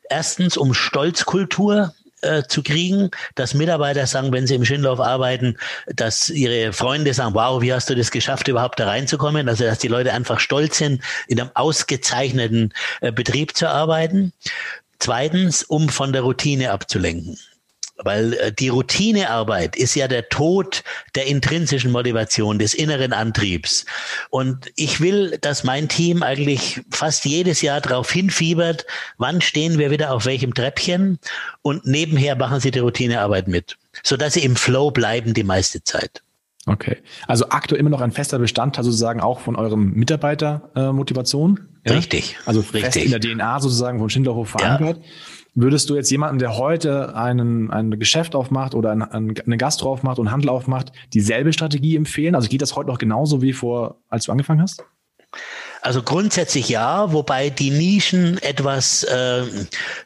Erstens, 0.09 0.57
um 0.57 0.73
Stolzkultur 0.73 1.93
äh, 2.23 2.43
zu 2.47 2.63
kriegen, 2.63 3.11
dass 3.35 3.53
Mitarbeiter 3.53 4.07
sagen, 4.07 4.31
wenn 4.31 4.47
sie 4.47 4.55
im 4.55 4.65
Schindlauf 4.65 4.99
arbeiten, 4.99 5.57
dass 5.87 6.29
ihre 6.29 6.73
Freunde 6.73 7.13
sagen, 7.13 7.35
wow, 7.35 7.61
wie 7.61 7.73
hast 7.73 7.89
du 7.89 7.95
das 7.95 8.11
geschafft, 8.11 8.47
überhaupt 8.47 8.79
da 8.79 8.87
reinzukommen? 8.87 9.49
Also, 9.49 9.63
dass 9.65 9.79
die 9.79 9.87
Leute 9.87 10.13
einfach 10.13 10.39
stolz 10.39 10.77
sind, 10.77 11.01
in 11.27 11.39
einem 11.39 11.51
ausgezeichneten 11.53 12.73
äh, 13.01 13.11
Betrieb 13.11 13.55
zu 13.55 13.69
arbeiten. 13.69 14.33
Zweitens, 14.99 15.63
um 15.63 15.89
von 15.89 16.13
der 16.13 16.21
Routine 16.21 16.71
abzulenken. 16.71 17.37
Weil 17.97 18.33
äh, 18.33 18.51
die 18.51 18.69
Routinearbeit 18.69 19.75
ist 19.75 19.95
ja 19.95 20.07
der 20.07 20.29
Tod 20.29 20.83
der 21.15 21.27
intrinsischen 21.27 21.91
Motivation, 21.91 22.59
des 22.59 22.73
inneren 22.73 23.13
Antriebs. 23.13 23.85
Und 24.29 24.71
ich 24.75 24.99
will, 24.99 25.37
dass 25.41 25.63
mein 25.63 25.87
Team 25.87 26.23
eigentlich 26.23 26.81
fast 26.91 27.25
jedes 27.25 27.61
Jahr 27.61 27.81
darauf 27.81 28.11
hinfiebert, 28.11 28.85
wann 29.17 29.41
stehen 29.41 29.77
wir 29.77 29.91
wieder 29.91 30.11
auf 30.11 30.25
welchem 30.25 30.53
Treppchen 30.53 31.19
und 31.61 31.85
nebenher 31.85 32.35
machen 32.35 32.59
sie 32.59 32.71
die 32.71 32.79
Routinearbeit 32.79 33.47
mit, 33.47 33.77
sodass 34.01 34.33
sie 34.33 34.43
im 34.43 34.55
Flow 34.55 34.91
bleiben 34.91 35.33
die 35.33 35.43
meiste 35.43 35.83
Zeit. 35.83 36.23
Okay. 36.65 36.97
Also 37.27 37.49
aktuell 37.49 37.79
immer 37.79 37.89
noch 37.89 38.01
ein 38.01 38.11
fester 38.11 38.39
Bestandteil 38.39 38.85
sozusagen 38.85 39.19
auch 39.19 39.41
von 39.41 39.55
eurem 39.55 39.91
Mitarbeitermotivation. 39.93 41.67
Äh, 41.83 41.89
ja? 41.89 41.95
Richtig. 41.97 42.37
Also 42.45 42.61
fest 42.61 42.95
Richtig. 42.95 43.05
in 43.05 43.11
der 43.11 43.19
DNA 43.19 43.59
sozusagen 43.59 43.99
von 43.99 44.09
Schindlerhof 44.09 44.51
verankert. 44.51 44.97
Ja. 44.97 45.03
Würdest 45.55 45.89
du 45.89 45.95
jetzt 45.95 46.09
jemanden, 46.09 46.39
der 46.39 46.57
heute 46.57 47.15
einen, 47.15 47.69
ein 47.69 47.91
Geschäft 47.99 48.33
aufmacht 48.33 48.73
oder 48.73 48.91
ein, 48.91 49.03
ein, 49.03 49.35
eine 49.45 49.57
Gastro 49.57 49.91
aufmacht 49.91 50.17
und 50.17 50.31
Handel 50.31 50.49
aufmacht, 50.49 50.91
dieselbe 51.13 51.53
Strategie 51.53 51.95
empfehlen? 51.95 52.33
Also 52.33 52.49
geht 52.49 52.61
das 52.61 52.75
heute 52.75 52.89
noch 52.89 52.97
genauso 52.97 53.41
wie 53.43 53.53
vor, 53.53 54.01
als 54.09 54.25
du 54.25 54.31
angefangen 54.31 54.61
hast? 54.61 54.83
Also 55.83 56.01
grundsätzlich 56.01 56.69
ja, 56.69 57.11
wobei 57.11 57.49
die 57.49 57.69
Nischen 57.69 58.41
etwas 58.41 59.03
äh, 59.03 59.43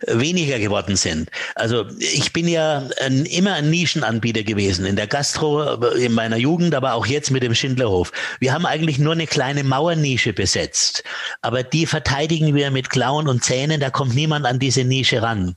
weniger 0.07 0.57
geworden 0.57 0.96
sind. 0.96 1.29
Also 1.53 1.86
ich 2.00 2.34
bin 2.34 2.48
ja 2.48 2.89
ein, 3.00 3.25
immer 3.25 3.53
ein 3.53 3.69
Nischenanbieter 3.69 4.41
gewesen 4.41 4.88
in 4.88 4.96
der 4.96 5.05
Gastro 5.05 5.75
in 5.93 6.13
meiner 6.13 6.38
Jugend, 6.38 6.74
aber 6.74 6.93
auch 6.93 7.05
jetzt 7.05 7.29
mit 7.29 7.43
dem 7.43 7.53
Schindlerhof. 7.53 8.12
Wir 8.39 8.53
haben 8.53 8.65
eigentlich 8.65 8.98
nur 8.98 9.13
eine 9.13 9.27
kleine 9.27 9.63
Mauernische 9.63 10.34
besetzt, 10.34 11.03
aber 11.43 11.62
die 11.62 11.86
verteidigen 11.86 12.55
wir 12.55 12.72
mit 12.72 12.89
Klauen 12.89 13.27
und 13.27 13.43
Zähnen. 13.43 13.79
Da 13.79 13.91
kommt 13.91 14.15
niemand 14.15 14.48
an 14.48 14.57
diese 14.57 14.84
Nische 14.84 15.22
ran. 15.22 15.55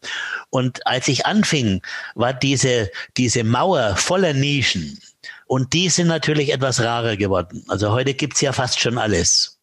Und 0.50 0.86
als 0.86 1.08
ich 1.08 1.24
anfing, 1.24 1.80
war 2.14 2.34
diese 2.34 2.90
diese 3.16 3.42
Mauer 3.42 3.96
voller 3.96 4.34
Nischen. 4.34 5.00
Und 5.46 5.72
die 5.72 5.88
sind 5.88 6.08
natürlich 6.08 6.52
etwas 6.52 6.78
rarer 6.80 7.16
geworden. 7.16 7.64
Also 7.68 7.90
heute 7.90 8.12
gibt's 8.12 8.42
ja 8.42 8.52
fast 8.52 8.80
schon 8.80 8.98
alles. 8.98 9.59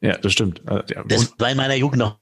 Ja, 0.00 0.16
das 0.18 0.32
stimmt. 0.32 0.60
Äh, 0.68 0.82
das 1.06 1.34
war 1.38 1.50
in 1.50 1.56
meiner 1.56 1.74
Jugend 1.74 1.98
noch 1.98 2.18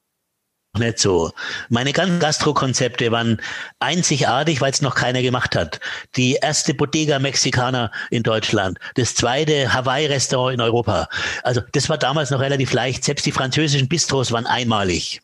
nicht 0.78 0.98
so. 0.98 1.30
Meine 1.68 1.92
ganzen 1.92 2.18
Gastro-Konzepte 2.18 3.12
waren 3.12 3.40
einzigartig, 3.78 4.60
weil 4.60 4.72
es 4.72 4.82
noch 4.82 4.94
keiner 4.94 5.22
gemacht 5.22 5.54
hat. 5.54 5.80
Die 6.16 6.34
erste 6.34 6.74
Bodega 6.74 7.18
Mexicana 7.18 7.92
in 8.10 8.22
Deutschland, 8.22 8.78
das 8.96 9.14
zweite 9.14 9.72
Hawaii-Restaurant 9.72 10.54
in 10.54 10.60
Europa. 10.60 11.08
Also 11.42 11.60
das 11.72 11.88
war 11.88 11.98
damals 11.98 12.30
noch 12.30 12.40
relativ 12.40 12.72
leicht. 12.72 13.04
Selbst 13.04 13.24
die 13.26 13.32
französischen 13.32 13.88
Bistros 13.88 14.32
waren 14.32 14.46
einmalig. 14.46 15.20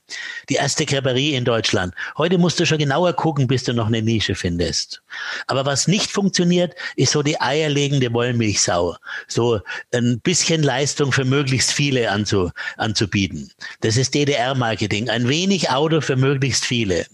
Die 0.48 0.54
erste 0.54 0.86
Creperie 0.86 1.34
in 1.34 1.44
Deutschland. 1.44 1.94
Heute 2.16 2.38
musst 2.38 2.60
du 2.60 2.66
schon 2.66 2.78
genauer 2.78 3.12
gucken, 3.14 3.48
bis 3.48 3.64
du 3.64 3.74
noch 3.74 3.86
eine 3.86 4.02
Nische 4.02 4.34
findest. 4.34 5.02
Aber 5.46 5.66
was 5.66 5.88
nicht 5.88 6.10
funktioniert, 6.10 6.74
ist 6.96 7.12
so 7.12 7.22
die 7.22 7.40
eierlegende 7.40 8.12
Wollmilchsau. 8.12 8.96
So 9.28 9.60
ein 9.92 10.20
bisschen 10.20 10.62
Leistung 10.62 11.12
für 11.12 11.24
möglichst 11.24 11.72
viele 11.72 12.10
anzu, 12.10 12.50
anzubieten. 12.76 13.50
Das 13.80 13.96
ist 13.96 14.14
DDR-Marketing. 14.14 15.08
Ein 15.10 15.28
wenig 15.28 15.70
Auto 15.70 16.00
für 16.00 16.16
möglichst 16.16 16.64
viele. 16.64 17.06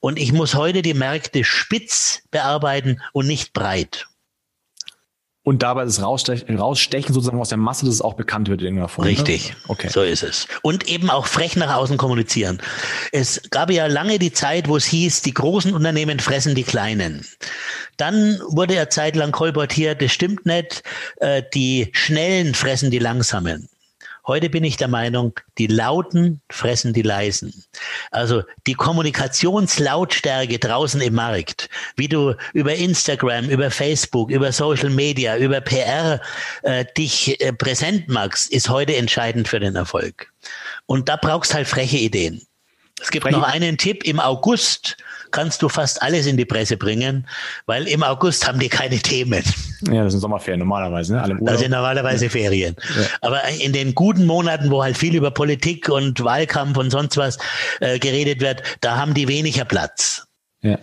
Und 0.00 0.18
ich 0.18 0.32
muss 0.32 0.54
heute 0.54 0.82
die 0.82 0.94
Märkte 0.94 1.44
spitz 1.44 2.22
bearbeiten 2.30 3.00
und 3.12 3.26
nicht 3.26 3.52
breit. 3.52 4.06
Und 5.44 5.64
dabei 5.64 5.84
das 5.84 6.00
Rausstechen, 6.00 6.56
Rausstechen 6.56 7.12
sozusagen 7.12 7.40
aus 7.40 7.48
der 7.48 7.58
Masse, 7.58 7.84
dass 7.84 7.94
es 7.94 8.00
auch 8.00 8.14
bekannt 8.14 8.48
wird 8.48 8.60
in 8.60 8.68
irgendeiner 8.68 8.88
Form. 8.88 9.06
Ne? 9.06 9.10
Richtig. 9.10 9.50
Ne? 9.50 9.56
Okay. 9.68 9.88
So 9.88 10.02
ist 10.02 10.22
es. 10.22 10.46
Und 10.62 10.88
eben 10.88 11.10
auch 11.10 11.26
frech 11.26 11.56
nach 11.56 11.74
außen 11.74 11.96
kommunizieren. 11.96 12.62
Es 13.10 13.42
gab 13.50 13.70
ja 13.70 13.86
lange 13.86 14.20
die 14.20 14.32
Zeit, 14.32 14.68
wo 14.68 14.76
es 14.76 14.84
hieß, 14.84 15.22
die 15.22 15.34
großen 15.34 15.74
Unternehmen 15.74 16.20
fressen 16.20 16.54
die 16.54 16.62
kleinen. 16.62 17.26
Dann 17.96 18.40
wurde 18.46 18.74
ja 18.74 18.88
zeitlang 18.88 19.32
kolportiert, 19.32 20.00
das 20.00 20.12
stimmt 20.12 20.46
nicht, 20.46 20.84
äh, 21.16 21.42
die 21.52 21.90
Schnellen 21.92 22.54
fressen 22.54 22.92
die 22.92 23.00
Langsamen. 23.00 23.68
Heute 24.24 24.50
bin 24.50 24.62
ich 24.62 24.76
der 24.76 24.86
Meinung, 24.86 25.38
die 25.58 25.66
Lauten 25.66 26.42
fressen 26.48 26.92
die 26.92 27.02
Leisen. 27.02 27.64
Also 28.12 28.44
die 28.68 28.74
Kommunikationslautstärke 28.74 30.60
draußen 30.60 31.00
im 31.00 31.14
Markt, 31.14 31.68
wie 31.96 32.06
du 32.06 32.34
über 32.52 32.74
Instagram, 32.74 33.48
über 33.48 33.70
Facebook, 33.72 34.30
über 34.30 34.52
Social 34.52 34.90
Media, 34.90 35.36
über 35.36 35.60
PR 35.60 36.20
äh, 36.62 36.84
dich 36.96 37.40
äh, 37.40 37.52
präsent 37.52 38.08
machst, 38.08 38.52
ist 38.52 38.68
heute 38.68 38.94
entscheidend 38.94 39.48
für 39.48 39.58
den 39.58 39.74
Erfolg. 39.74 40.32
Und 40.86 41.08
da 41.08 41.16
brauchst 41.16 41.52
halt 41.54 41.66
freche 41.66 41.98
Ideen. 41.98 42.46
Es 43.00 43.10
gibt 43.10 43.24
freche. 43.24 43.36
noch 43.36 43.48
einen 43.48 43.76
Tipp 43.76 44.04
im 44.04 44.20
August 44.20 44.96
kannst 45.32 45.62
du 45.62 45.68
fast 45.68 46.02
alles 46.02 46.26
in 46.26 46.36
die 46.36 46.44
Presse 46.44 46.76
bringen, 46.76 47.26
weil 47.66 47.88
im 47.88 48.02
August 48.02 48.46
haben 48.46 48.58
die 48.58 48.68
keine 48.68 48.98
Themen. 48.98 49.42
Ja, 49.90 50.04
das 50.04 50.12
sind 50.12 50.20
Sommerferien 50.20 50.60
normalerweise. 50.60 51.14
Ne? 51.14 51.22
Alle 51.22 51.38
das 51.40 51.60
sind 51.60 51.72
normalerweise 51.72 52.26
ja. 52.26 52.30
Ferien. 52.30 52.76
Ja. 52.96 53.06
Aber 53.20 53.48
in 53.48 53.72
den 53.72 53.94
guten 53.94 54.26
Monaten, 54.26 54.70
wo 54.70 54.82
halt 54.82 54.96
viel 54.96 55.16
über 55.16 55.32
Politik 55.32 55.88
und 55.88 56.22
Wahlkampf 56.22 56.76
und 56.76 56.90
sonst 56.90 57.16
was 57.16 57.38
äh, 57.80 57.98
geredet 57.98 58.40
wird, 58.40 58.62
da 58.80 58.96
haben 58.96 59.14
die 59.14 59.26
weniger 59.26 59.64
Platz. 59.64 60.26
Ja. 60.60 60.78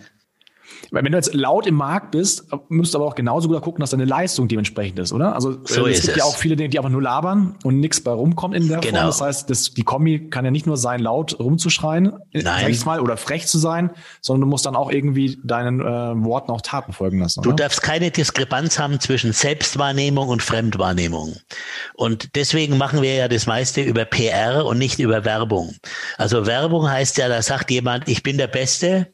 Weil 0.90 1.04
wenn 1.04 1.12
du 1.12 1.18
jetzt 1.18 1.34
laut 1.34 1.66
im 1.66 1.74
Markt 1.74 2.10
bist, 2.12 2.46
müsst 2.68 2.94
du 2.94 2.98
aber 2.98 3.06
auch 3.06 3.14
genauso 3.14 3.48
gut 3.48 3.60
gucken, 3.62 3.80
dass 3.80 3.90
deine 3.90 4.04
Leistung 4.04 4.48
dementsprechend 4.48 4.98
ist, 4.98 5.12
oder? 5.12 5.34
Also 5.34 5.58
so 5.64 5.86
äh, 5.86 5.92
es 5.92 6.02
gibt 6.02 6.12
es. 6.12 6.16
ja 6.16 6.24
auch 6.24 6.36
viele, 6.36 6.56
die 6.56 6.78
einfach 6.78 6.90
nur 6.90 7.02
labern 7.02 7.56
und 7.64 7.80
nichts 7.80 8.00
bei 8.00 8.10
rumkommt 8.10 8.54
in 8.54 8.68
der 8.68 8.80
genau. 8.80 8.98
Form. 8.98 9.06
Das 9.06 9.20
heißt, 9.20 9.50
das, 9.50 9.74
die 9.74 9.82
Kombi 9.82 10.30
kann 10.30 10.44
ja 10.44 10.50
nicht 10.50 10.66
nur 10.66 10.76
sein, 10.76 11.00
laut 11.00 11.38
rumzuschreien, 11.38 12.12
äh, 12.32 12.42
Nein. 12.42 12.74
sag 12.74 12.86
mal, 12.86 13.00
oder 13.00 13.16
frech 13.16 13.46
zu 13.46 13.58
sein, 13.58 13.90
sondern 14.20 14.42
du 14.42 14.46
musst 14.48 14.66
dann 14.66 14.76
auch 14.76 14.90
irgendwie 14.90 15.38
deinen 15.44 15.80
äh, 15.80 15.84
Worten 16.24 16.50
auch 16.50 16.60
Taten 16.60 16.92
folgen 16.92 17.20
lassen. 17.20 17.40
Oder? 17.40 17.50
Du 17.50 17.56
darfst 17.56 17.82
keine 17.82 18.10
Diskrepanz 18.10 18.78
haben 18.78 19.00
zwischen 19.00 19.32
Selbstwahrnehmung 19.32 20.28
und 20.28 20.42
Fremdwahrnehmung. 20.42 21.36
Und 21.94 22.34
deswegen 22.34 22.78
machen 22.78 23.02
wir 23.02 23.14
ja 23.14 23.28
das 23.28 23.46
meiste 23.46 23.82
über 23.82 24.04
PR 24.04 24.64
und 24.64 24.78
nicht 24.78 24.98
über 24.98 25.24
Werbung. 25.24 25.74
Also 26.18 26.46
Werbung 26.46 26.88
heißt 26.88 27.18
ja, 27.18 27.28
da 27.28 27.42
sagt 27.42 27.70
jemand, 27.70 28.08
ich 28.08 28.22
bin 28.22 28.38
der 28.38 28.46
Beste 28.46 29.12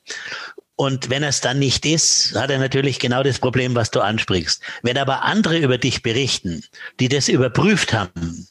und 0.77 1.09
wenn 1.09 1.25
es 1.25 1.41
dann 1.41 1.59
nicht 1.59 1.87
ist, 1.87 2.35
hat 2.35 2.51
er 2.51 2.59
natürlich 2.59 2.99
genau 2.99 3.23
das 3.23 3.39
Problem, 3.39 3.75
was 3.75 3.91
du 3.91 4.01
ansprichst. 4.01 4.61
Wenn 4.83 4.99
aber 4.99 5.25
andere 5.25 5.57
über 5.59 5.79
dich 5.79 6.03
berichten, 6.03 6.63
die 7.01 7.09
das 7.09 7.29
überprüft 7.29 7.95
haben, 7.95 8.47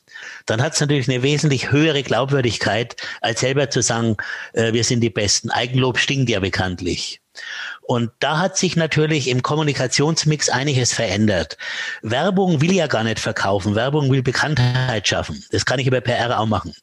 dann 0.47 0.61
hat 0.61 0.73
es 0.73 0.79
natürlich 0.79 1.07
eine 1.07 1.21
wesentlich 1.21 1.71
höhere 1.71 2.01
Glaubwürdigkeit, 2.01 2.95
als 3.21 3.41
selber 3.41 3.69
zu 3.69 3.81
sagen, 3.81 4.17
äh, 4.53 4.73
wir 4.73 4.83
sind 4.83 5.01
die 5.01 5.11
Besten. 5.11 5.51
Eigenlob 5.51 5.99
stinkt 5.99 6.29
ja 6.29 6.39
bekanntlich. 6.39 7.21
Und 7.81 8.11
da 8.19 8.39
hat 8.39 8.57
sich 8.57 8.75
natürlich 8.75 9.27
im 9.27 9.43
Kommunikationsmix 9.43 10.49
einiges 10.49 10.93
verändert. 10.93 11.57
Werbung 12.01 12.61
will 12.61 12.73
ja 12.73 12.87
gar 12.87 13.03
nicht 13.03 13.19
verkaufen. 13.19 13.75
Werbung 13.75 14.09
will 14.09 14.23
Bekanntheit 14.23 15.07
schaffen. 15.07 15.43
Das 15.51 15.65
kann 15.65 15.77
ich 15.79 15.85
über 15.85 16.01
PR 16.01 16.39
auch 16.39 16.47
machen. 16.47 16.73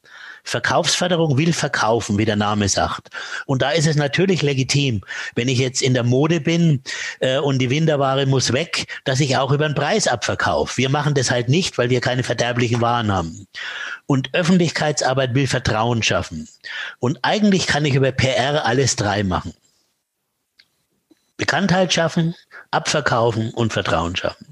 Verkaufsförderung 0.45 1.39
will 1.39 1.53
verkaufen, 1.53 2.19
wie 2.19 2.25
der 2.25 2.37
Name 2.37 2.69
sagt. 2.69 3.09
Und 3.47 3.63
da 3.63 3.71
ist 3.71 3.87
es 3.87 3.97
natürlich 3.97 4.43
legitim, 4.43 5.03
wenn 5.35 5.49
ich 5.49 5.59
jetzt 5.59 5.83
in 5.83 5.95
der 5.95 6.03
Mode 6.03 6.41
bin 6.41 6.83
äh, 7.21 7.39
und 7.39 7.59
die 7.59 7.71
Winterware 7.71 8.27
muss 8.27 8.53
weg, 8.53 8.87
dass 9.05 9.21
ich 9.21 9.37
auch 9.37 9.53
über 9.53 9.69
den 9.69 9.75
Preis 9.75 10.09
abverkaufe. 10.09 10.77
Wir 10.77 10.89
machen 10.89 11.15
das 11.15 11.31
halt 11.31 11.49
nicht, 11.49 11.79
weil 11.79 11.91
wir 11.91 12.01
keine 12.01 12.23
verderblichen 12.23 12.81
Waren 12.81 13.13
haben. 13.13 13.47
Und 14.07 14.35
Öffentlichkeitsarbeit 14.35 15.35
will 15.35 15.47
Vertrauen 15.47 16.03
schaffen. 16.03 16.49
Und 16.99 17.19
eigentlich 17.23 17.67
kann 17.67 17.85
ich 17.85 17.95
über 17.95 18.13
PR 18.13 18.65
alles 18.65 18.97
drei 18.97 19.23
machen. 19.23 19.55
Bekanntheit 21.37 21.93
schaffen, 21.93 22.35
abverkaufen 22.71 23.51
und 23.53 23.73
Vertrauen 23.73 24.15
schaffen. 24.17 24.52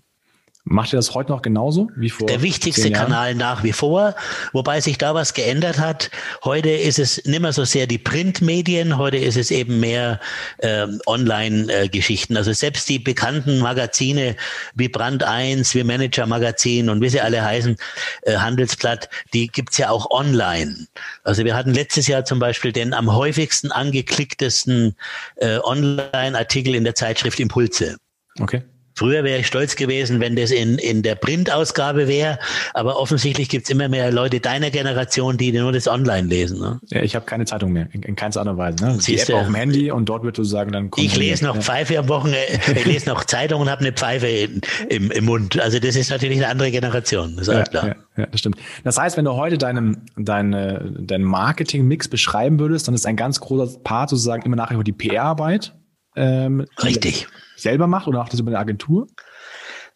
Macht 0.73 0.93
ihr 0.93 0.99
das 0.99 1.15
heute 1.15 1.33
noch 1.33 1.43
genauso 1.43 1.91
wie 1.97 2.11
vor? 2.11 2.29
Der 2.29 2.43
wichtigste 2.43 2.93
Kanal 2.93 3.35
nach 3.35 3.65
wie 3.65 3.73
vor, 3.73 4.15
wobei 4.53 4.81
sich 4.81 4.99
da 4.99 5.17
was 5.17 5.35
geändert 5.35 5.81
hat. 5.81 6.13
Heute 6.45 6.71
ist 6.71 7.01
es 7.01 7.25
nicht 7.25 7.41
mehr 7.41 7.53
so 7.53 7.65
sehr 7.65 7.89
die 7.89 7.99
Printmedien, 7.99 8.97
heute 8.97 9.17
ist 9.17 9.37
es 9.37 9.51
eben 9.51 9.81
mehr 9.81 10.21
äh, 10.59 10.87
Online-Geschichten. 11.09 12.37
also 12.37 12.53
selbst 12.53 12.89
die 12.89 13.01
bekannten 13.01 13.59
Magazine 13.59 14.37
wie 14.77 14.89
Brand 14.89 15.25
1, 15.25 15.75
wie 15.75 15.83
Manager 15.83 16.27
Magazin 16.27 16.89
und 16.89 17.01
wie 17.03 17.09
sie 17.09 17.21
alle 17.21 17.45
heißen, 17.45 17.77
äh, 18.23 18.37
Handelsblatt, 18.37 19.09
die 19.35 19.49
gibt's 19.49 19.77
ja 19.77 19.91
auch 19.91 20.13
online. 20.13 20.87
Also 21.25 21.45
wir 21.45 21.57
hatten 21.57 21.75
letztes 21.75 22.07
Jahr 22.07 22.25
zum 22.25 22.39
Beispiel 22.39 22.71
den 22.71 22.95
am 22.95 23.13
häufigsten 23.13 23.73
angeklicktesten 23.73 24.95
äh, 25.35 25.59
Online-Artikel 25.59 26.77
in 26.77 26.85
der 26.85 26.95
Zeitschrift 26.95 27.41
Impulse. 27.41 27.97
Okay. 28.39 28.63
Früher 29.01 29.25
wäre 29.25 29.39
ich 29.39 29.47
stolz 29.47 29.77
gewesen, 29.77 30.21
wenn 30.21 30.37
das 30.37 30.51
in, 30.51 30.77
in 30.77 31.01
der 31.01 31.15
Printausgabe 31.15 32.07
wäre, 32.07 32.39
aber 32.75 33.01
offensichtlich 33.01 33.49
gibt 33.49 33.65
es 33.65 33.71
immer 33.71 33.89
mehr 33.89 34.13
Leute 34.13 34.41
deiner 34.41 34.71
Generation, 34.71 35.39
die 35.39 35.53
nur 35.53 35.73
das 35.73 35.89
online 35.89 36.29
lesen. 36.29 36.61
Ne? 36.61 36.81
Ja, 36.91 37.01
ich 37.01 37.17
habe 37.17 37.25
keine 37.25 37.47
Zeitung 37.47 37.73
mehr, 37.73 37.89
in, 37.93 38.03
in 38.03 38.15
keinster 38.15 38.41
Art 38.41 38.51
und 38.51 38.59
Weise. 38.59 38.85
Ne? 38.85 38.99
Die 38.99 39.19
App 39.19 39.31
auf 39.31 39.47
dem 39.47 39.55
Handy 39.55 39.91
und 39.91 40.07
dort 40.07 40.23
wird 40.23 40.37
sozusagen 40.37 40.71
dann 40.71 40.91
Ich 40.97 41.17
lese 41.17 41.47
noch. 41.47 41.57
Pfeife 41.57 41.99
am 41.99 42.11
Wochenende, 42.11 42.41
ich 42.77 42.85
lese 42.85 43.09
noch 43.09 43.25
Zeitung 43.25 43.63
und 43.63 43.71
habe 43.71 43.81
eine 43.81 43.93
Pfeife 43.93 44.27
in, 44.27 44.61
im, 44.91 45.11
im 45.11 45.25
Mund. 45.25 45.59
Also 45.59 45.79
das 45.79 45.97
ist 45.97 46.11
natürlich 46.11 46.37
eine 46.37 46.49
andere 46.49 46.71
Generation, 46.71 47.37
das 47.39 47.49
ist 47.49 47.55
ja, 47.55 47.63
klar. 47.63 47.87
Ja, 47.87 47.95
ja, 48.19 48.27
das 48.27 48.39
stimmt. 48.39 48.59
Das 48.85 48.99
heißt, 48.99 49.17
wenn 49.17 49.25
du 49.25 49.33
heute 49.33 49.57
deinen 49.57 50.11
deine, 50.19 50.93
dein 50.99 51.23
Marketing-Mix 51.23 52.09
beschreiben 52.09 52.59
würdest, 52.59 52.87
dann 52.87 52.95
ist 52.95 53.07
ein 53.07 53.17
ganz 53.17 53.41
großer 53.41 53.79
Part 53.79 54.11
sozusagen 54.11 54.43
immer 54.43 54.57
nachher 54.57 54.77
die 54.83 54.93
PR-Arbeit 54.93 55.73
Ähm, 56.17 56.67
Richtig. 56.83 57.29
Selber 57.61 57.87
macht 57.87 58.07
oder 58.07 58.19
macht 58.19 58.33
das 58.33 58.41
über 58.41 58.51
eine 58.51 58.59
Agentur? 58.59 59.09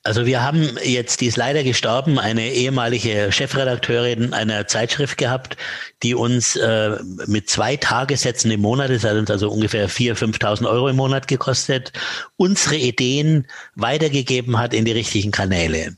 Also 0.06 0.26
wir 0.26 0.42
haben 0.42 0.76
jetzt, 0.84 1.22
die 1.22 1.26
ist 1.26 1.38
leider 1.38 1.64
gestorben, 1.64 2.18
eine 2.18 2.52
ehemalige 2.52 3.32
Chefredakteurin 3.32 4.34
einer 4.34 4.66
Zeitschrift 4.66 5.16
gehabt, 5.16 5.56
die 6.02 6.14
uns 6.14 6.56
äh, 6.56 6.98
mit 7.26 7.48
zwei 7.48 7.76
Tagessätzen 7.78 8.50
im 8.50 8.60
Monat, 8.60 8.90
das 8.90 9.02
hat 9.02 9.16
uns 9.16 9.30
also 9.30 9.50
ungefähr 9.50 9.88
4.000, 9.88 10.36
5.000 10.38 10.68
Euro 10.68 10.88
im 10.88 10.96
Monat 10.96 11.26
gekostet, 11.26 11.90
unsere 12.36 12.76
Ideen 12.76 13.46
weitergegeben 13.76 14.58
hat 14.58 14.74
in 14.74 14.84
die 14.84 14.92
richtigen 14.92 15.30
Kanäle. 15.30 15.96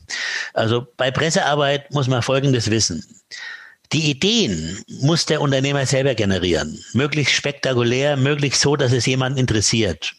Also 0.53 0.87
bei 0.95 1.11
Pressearbeit 1.11 1.91
muss 1.91 2.07
man 2.07 2.21
Folgendes 2.21 2.71
wissen. 2.71 3.03
Die 3.91 4.09
Ideen 4.09 4.81
muss 5.01 5.25
der 5.25 5.41
Unternehmer 5.41 5.85
selber 5.85 6.15
generieren. 6.15 6.81
Möglichst 6.93 7.33
spektakulär, 7.35 8.15
möglichst 8.15 8.61
so, 8.61 8.77
dass 8.77 8.93
es 8.93 9.05
jemanden 9.05 9.37
interessiert. 9.37 10.13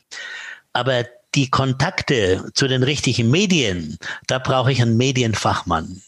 Aber 0.75 1.05
die 1.35 1.50
Kontakte 1.50 2.50
zu 2.54 2.68
den 2.68 2.82
richtigen 2.82 3.30
Medien, 3.30 3.99
da 4.26 4.38
brauche 4.38 4.73
ich 4.73 4.80
einen 4.80 4.97
Medienfachmann. 4.97 6.02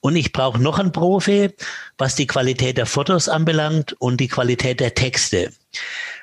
Und 0.00 0.16
ich 0.16 0.32
brauche 0.32 0.58
noch 0.58 0.78
einen 0.78 0.92
Profi, 0.92 1.50
was 1.98 2.14
die 2.14 2.26
Qualität 2.26 2.76
der 2.76 2.86
Fotos 2.86 3.28
anbelangt 3.28 3.94
und 3.94 4.18
die 4.18 4.28
Qualität 4.28 4.80
der 4.80 4.94
Texte. 4.94 5.52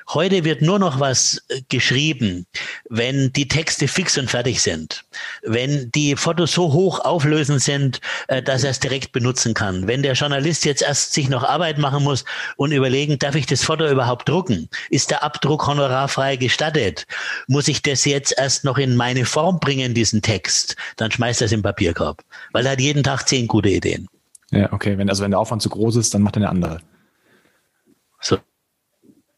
Heute 0.08 0.44
wird 0.44 0.62
nur 0.62 0.78
noch 0.78 1.00
was 1.00 1.42
äh, 1.48 1.62
geschrieben, 1.68 2.46
wenn 2.88 3.32
die 3.32 3.48
Texte 3.48 3.88
fix 3.88 4.18
und 4.18 4.30
fertig 4.30 4.60
sind, 4.60 5.04
wenn 5.42 5.90
die 5.92 6.16
Fotos 6.16 6.52
so 6.52 6.72
hoch 6.72 7.00
auflösend 7.00 7.62
sind, 7.62 8.00
äh, 8.28 8.42
dass 8.42 8.64
er 8.64 8.70
es 8.70 8.80
direkt 8.80 9.12
benutzen 9.12 9.54
kann. 9.54 9.86
Wenn 9.86 10.02
der 10.02 10.14
Journalist 10.14 10.64
jetzt 10.64 10.82
erst 10.82 11.12
sich 11.12 11.28
noch 11.28 11.44
Arbeit 11.44 11.78
machen 11.78 12.02
muss 12.02 12.24
und 12.56 12.72
überlegen, 12.72 13.18
darf 13.18 13.34
ich 13.34 13.46
das 13.46 13.62
Foto 13.64 13.88
überhaupt 13.88 14.28
drucken? 14.28 14.68
Ist 14.90 15.10
der 15.10 15.22
Abdruck 15.22 15.66
honorarfrei 15.66 16.36
gestattet? 16.36 17.06
Muss 17.46 17.68
ich 17.68 17.82
das 17.82 18.04
jetzt 18.04 18.34
erst 18.36 18.64
noch 18.64 18.78
in 18.78 18.96
meine 18.96 19.24
Form 19.24 19.60
bringen, 19.60 19.94
diesen 19.94 20.22
Text? 20.22 20.76
Dann 20.96 21.10
schmeißt 21.10 21.42
er 21.42 21.46
es 21.46 21.52
im 21.52 21.62
Papierkorb, 21.62 22.22
weil 22.52 22.66
er 22.66 22.72
hat 22.72 22.80
jeden 22.80 23.02
Tag 23.02 23.28
zehn 23.28 23.46
gute 23.46 23.68
Ideen. 23.68 24.08
Ja, 24.50 24.72
okay. 24.72 24.98
Wenn, 24.98 25.08
also 25.08 25.22
wenn 25.22 25.30
der 25.30 25.40
Aufwand 25.40 25.62
zu 25.62 25.70
groß 25.70 25.96
ist, 25.96 26.12
dann 26.12 26.22
macht 26.22 26.36
er 26.36 26.42
eine 26.42 26.50
andere. 26.50 26.80
So, 28.20 28.38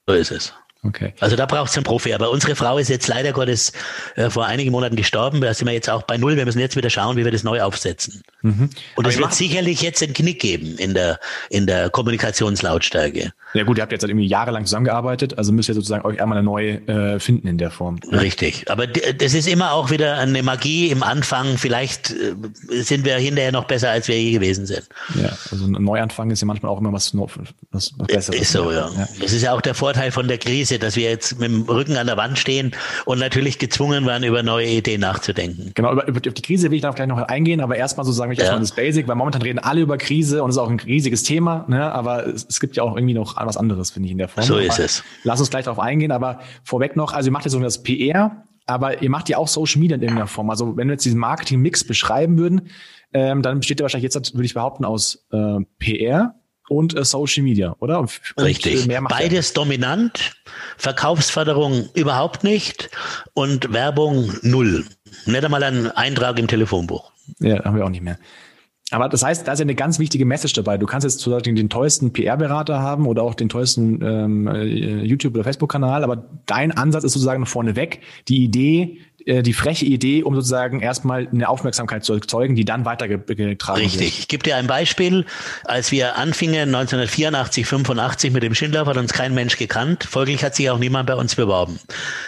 so 0.07 0.15
ist 0.15 0.31
es. 0.31 0.64
Okay. 0.85 1.15
Also 1.21 1.37
da 1.37 1.47
braucht 1.47 1.71
es 1.71 1.77
einen 1.77 1.85
Profi. 1.85 2.13
Aber 2.15 2.31
unsere 2.31 2.55
Frau 2.55 2.79
ist 2.79 2.89
jetzt 2.89 3.09
leider 3.09 3.33
Gottes 3.33 3.73
äh, 4.17 4.31
vor 4.31 4.47
einigen 4.47 4.71
Monaten 4.71 4.97
gestorben. 4.97 5.41
Da 5.41 5.53
sind 5.55 5.67
wir 5.67 5.75
jetzt 5.75 5.89
auch 5.89 6.03
bei 6.03 6.19
Null. 6.19 6.37
Wir 6.37 6.45
müssen 6.45 6.61
jetzt 6.61 6.77
wieder 6.77 6.91
schauen, 6.91 7.17
wie 7.17 7.25
wir 7.25 7.33
das 7.33 7.43
neu 7.43 7.63
aufsetzen. 7.63 8.23
Mhm. 8.43 8.71
Und 8.95 9.07
es 9.07 9.19
wird 9.19 9.35
sicherlich 9.35 9.81
jetzt 9.83 10.03
einen 10.03 10.13
Knick 10.13 10.41
geben 10.41 10.77
in 10.79 10.95
der, 10.95 11.19
in 11.49 11.67
der 11.67 11.91
Kommunikationslautstärke. 11.91 13.33
Ja 13.55 13.63
gut, 13.63 13.79
ihr 13.79 13.83
habt 13.83 13.93
jetzt 13.93 14.03
halt 14.03 14.11
irgendwie 14.11 14.27
jahrelang 14.27 14.65
zusammengearbeitet, 14.67 15.39
also 15.39 15.53
müsst 15.53 15.69
ihr 15.69 15.77
sozusagen 15.77 16.05
euch 16.05 16.21
einmal 16.21 16.39
eine 16.39 16.45
neue 16.45 16.87
äh, 16.89 17.21
finden 17.21 17.47
in 17.47 17.57
der 17.57 17.71
Form. 17.71 18.01
Richtig. 18.11 18.69
Aber 18.69 18.89
das 18.89 19.33
ist 19.33 19.47
immer 19.47 19.73
auch 19.73 19.91
wieder 19.91 20.19
eine 20.19 20.43
Magie 20.43 20.91
im 20.91 21.05
Anfang. 21.05 21.57
Vielleicht 21.57 22.11
äh, 22.11 22.83
sind 22.83 23.05
wir 23.05 23.15
hinterher 23.15 23.53
noch 23.53 23.65
besser, 23.65 23.91
als 23.91 24.09
wir 24.09 24.21
je 24.21 24.33
gewesen 24.33 24.67
sind. 24.67 24.89
Ja, 25.15 25.29
also 25.53 25.67
ein 25.67 25.73
Neuanfang 25.73 26.33
ist 26.33 26.41
ja 26.41 26.47
manchmal 26.47 26.73
auch 26.73 26.81
immer 26.81 26.93
was, 26.93 27.17
was, 27.17 27.95
was 27.97 28.07
Besseres. 28.09 28.41
Ist 28.41 28.53
so, 28.53 28.73
ja. 28.73 28.91
ja. 28.91 29.09
Das 29.21 29.33
ist 29.33 29.43
ja 29.43 29.53
auch 29.53 29.61
der 29.61 29.75
Vorteil 29.75 30.11
von 30.11 30.27
der 30.27 30.39
Krise, 30.39 30.74
dass 30.79 30.97
wir 30.97 31.09
jetzt 31.09 31.39
mit 31.39 31.51
dem 31.51 31.63
Rücken 31.63 31.97
an 31.97 32.07
der 32.07 32.17
Wand 32.17 32.39
stehen 32.39 32.73
und 33.05 33.19
natürlich 33.19 33.59
gezwungen 33.59 34.05
waren, 34.07 34.25
über 34.25 34.43
neue 34.43 34.67
Ideen 34.67 35.01
nachzudenken. 35.01 35.73
Genau, 35.75 35.93
über, 35.93 36.07
über 36.07 36.21
die 36.21 36.31
Krise 36.31 36.71
will 36.71 36.77
ich 36.77 36.83
dann 36.83 36.95
gleich 36.95 37.09
noch 37.09 37.19
eingehen, 37.19 37.61
aber 37.61 37.77
erstmal 37.77 38.05
sozusagen 38.05 38.33
ich 38.33 38.39
ja. 38.39 38.45
erstmal 38.45 38.61
das 38.61 38.73
Basic, 38.73 39.09
weil 39.09 39.17
momentan 39.17 39.43
reden 39.43 39.59
alle 39.59 39.81
über 39.81 39.99
Krise 39.99 40.43
und 40.43 40.51
es 40.51 40.57
ist 40.57 40.63
auch 40.63 40.71
ein 40.71 40.81
riesiges 40.81 41.23
Thema, 41.23 41.65
ne? 41.69 41.93
aber 41.93 42.27
es, 42.27 42.47
es 42.49 42.61
gibt 42.61 42.77
ja 42.77 42.83
auch 42.83 42.97
irgendwie 42.97 43.15
noch 43.15 43.37
was 43.37 43.57
anderes, 43.57 43.91
finde 43.91 44.07
ich, 44.07 44.13
in 44.13 44.19
der 44.19 44.29
Form. 44.29 44.45
So 44.45 44.59
ist 44.59 44.79
es. 44.79 45.05
Lass 45.23 45.41
uns 45.41 45.51
gleich 45.51 45.65
darauf 45.65 45.79
eingehen, 45.79 46.13
aber 46.13 46.41
vorweg 46.63 46.97
noch, 46.97 47.13
also 47.13 47.29
ihr 47.29 47.33
macht 47.33 47.45
jetzt 47.45 47.53
so 47.53 47.61
das 47.61 47.83
PR, 47.83 48.45
aber 48.67 49.03
ihr 49.03 49.11
macht 49.11 49.29
ja 49.29 49.39
auch 49.39 49.49
Social 49.49 49.81
Media 49.81 49.97
in 49.97 50.03
irgendeiner 50.03 50.27
Form. 50.27 50.51
Also 50.51 50.77
wenn 50.77 50.89
wir 50.89 50.95
jetzt 50.95 51.05
diesen 51.05 51.19
Marketing-Mix 51.19 51.85
beschreiben 51.85 52.39
würden, 52.39 52.69
ähm, 53.13 53.43
dann 53.43 53.59
besteht 53.59 53.79
der 53.79 53.85
wahrscheinlich 53.85 54.13
jetzt, 54.13 54.35
würde 54.35 54.47
ich 54.47 54.55
behaupten, 54.55 54.85
aus 54.85 55.27
äh, 55.31 55.59
PR 55.79 56.35
und 56.69 56.97
äh, 56.97 57.05
Social 57.05 57.43
Media, 57.43 57.77
oder? 57.79 58.07
Richtig. 58.39 58.89
Beides 59.09 59.51
ja. 59.51 59.55
dominant, 59.55 60.37
Verkaufsförderung 60.77 61.89
überhaupt 61.95 62.45
nicht 62.45 62.91
und 63.35 63.73
Werbung 63.73 64.33
null. 64.43 64.85
Nicht 65.27 65.45
einmal 65.45 65.63
ein 65.63 65.91
Eintrag 65.91 66.39
im 66.39 66.49
Telefonbuch. 66.49 67.13
Ja, 67.39 67.65
haben 67.65 67.77
wir 67.77 67.85
auch 67.85 67.91
nicht 67.91 68.03
mehr. 68.03 68.19
Aber 68.91 69.09
das 69.09 69.25
heißt, 69.25 69.49
da 69.49 69.53
ist 69.53 69.59
ja 69.59 69.65
eine 69.65 69.75
ganz 69.75 69.99
wichtige 69.99 70.25
Message 70.25 70.53
dabei. 70.53 70.77
Du 70.77 70.87
kannst 70.87 71.05
jetzt 71.05 71.19
sozusagen 71.19 71.57
den 71.57 71.69
teuersten 71.69 72.13
PR-Berater 72.13 72.81
haben 72.81 73.07
oder 73.07 73.23
auch 73.23 73.35
den 73.35 73.49
teuersten 73.49 74.01
ähm, 74.03 74.47
äh, 74.47 74.63
YouTube- 75.03 75.35
oder 75.35 75.43
Facebook-Kanal, 75.43 76.05
aber 76.05 76.25
dein 76.47 76.71
Ansatz 76.71 77.03
ist 77.03 77.15
sozusagen 77.15 77.45
vorneweg 77.47 78.01
die 78.29 78.45
Idee, 78.45 78.99
äh, 79.27 79.43
die 79.43 79.53
freche 79.53 79.85
Idee, 79.85 80.23
um 80.23 80.35
sozusagen 80.35 80.81
erstmal 80.81 81.29
eine 81.29 81.49
Aufmerksamkeit 81.49 82.05
zu 82.05 82.15
erzeugen, 82.15 82.55
die 82.55 82.65
dann 82.65 82.85
weitergetragen 82.85 83.81
Richtig. 83.81 84.01
wird. 84.01 84.07
Richtig. 84.07 84.19
Ich 84.19 84.29
gebe 84.29 84.43
dir 84.43 84.57
ein 84.57 84.67
Beispiel. 84.67 85.25
Als 85.65 85.93
wir 85.93 86.17
anfingen 86.17 86.75
1984, 86.75 87.67
85 87.67 88.33
mit 88.33 88.43
dem 88.43 88.55
Schindler, 88.55 88.87
hat 88.87 88.97
uns 88.97 89.13
kein 89.13 89.35
Mensch 89.35 89.57
gekannt. 89.57 90.05
Folglich 90.05 90.45
hat 90.45 90.55
sich 90.55 90.71
auch 90.71 90.79
niemand 90.79 91.07
bei 91.07 91.15
uns 91.15 91.35
beworben. 91.35 91.79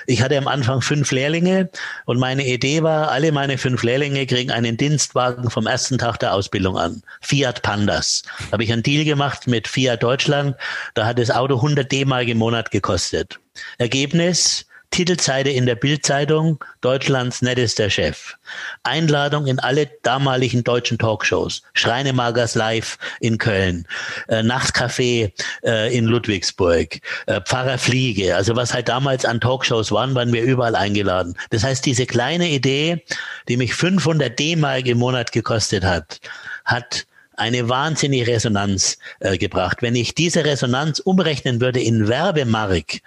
Ich 0.07 0.23
hatte 0.23 0.39
am 0.39 0.49
Anfang 0.49 0.81
fünf 0.81 1.11
Lehrlinge 1.13 1.71
und 2.05 2.19
meine 2.19 2.47
Idee 2.47 2.83
war, 2.83 3.11
alle 3.11 3.33
meine 3.33 3.59
fünf 3.59 3.83
Lehrlinge 3.83 4.27
kriegen 4.27 4.51
einen 4.51 4.77
Dienstwagen 4.77 5.51
vom 5.51 5.67
ersten 5.67 5.99
Tag 5.99 6.19
der 6.19 6.33
Ausbildung 6.33 6.79
an. 6.79 7.03
Fiat 7.21 7.63
Pandas. 7.63 8.23
Habe 8.53 8.65
ich 8.65 8.73
einen 8.73 8.83
Deal 8.83 9.05
gemacht 9.05 9.47
mit 9.47 9.69
Fiat 9.69 10.03
Deutschland. 10.03 10.57
Da 10.95 11.07
hat 11.07 11.19
das 11.19 11.31
Auto 11.31 11.57
100 11.57 11.91
D-Mark 11.91 12.29
im 12.29 12.39
Monat 12.39 12.71
gekostet. 12.71 13.39
Ergebnis, 13.79 14.67
Titelseite 14.91 15.51
in 15.51 15.67
der 15.67 15.75
Bildzeitung, 15.75 16.65
Deutschlands 16.81 17.43
nettester 17.43 17.91
Chef. 17.91 18.35
Einladung 18.83 19.47
in 19.47 19.59
alle 19.59 19.91
damaligen 20.03 20.65
deutschen 20.65 20.99
Talkshows. 20.99 21.63
Schreinemagers 21.75 22.55
live 22.55 22.99
in 23.21 23.39
Köln, 23.39 23.87
äh, 24.29 24.43
Nachtcafé 24.43 25.33
äh, 25.65 25.97
in 25.97 26.07
Ludwigsburg, 26.07 27.01
äh, 27.27 27.41
Pfarrer 27.41 27.79
Fliege. 27.79 28.37
Also 28.37 28.57
was 28.57 28.73
halt 28.73 28.89
damals 28.89 29.25
an 29.25 29.41
Talkshows 29.41 29.93
waren, 29.93 30.15
waren 30.15 30.33
wir 30.33 30.43
überall 30.43 30.75
eingeladen. 30.75 31.37
Das 31.51 31.65
heißt, 31.65 31.85
diese 31.85 32.07
kleine 32.07 32.49
Idee, 32.49 33.05
die 33.49 33.57
mich 33.57 33.75
500 33.75 34.39
D-Mark 34.39 34.87
im 34.87 34.99
Monat 34.99 35.33
gekostet 35.33 35.85
hat, 35.85 36.21
hat 36.65 37.07
eine 37.37 37.69
wahnsinnige 37.69 38.27
Resonanz 38.27 38.99
äh, 39.21 39.37
gebracht. 39.37 39.83
Wenn 39.83 39.95
ich 39.95 40.15
diese 40.15 40.45
Resonanz 40.45 40.99
umrechnen 40.99 41.61
würde 41.61 41.81
in 41.81 42.09
Werbemark, 42.09 43.01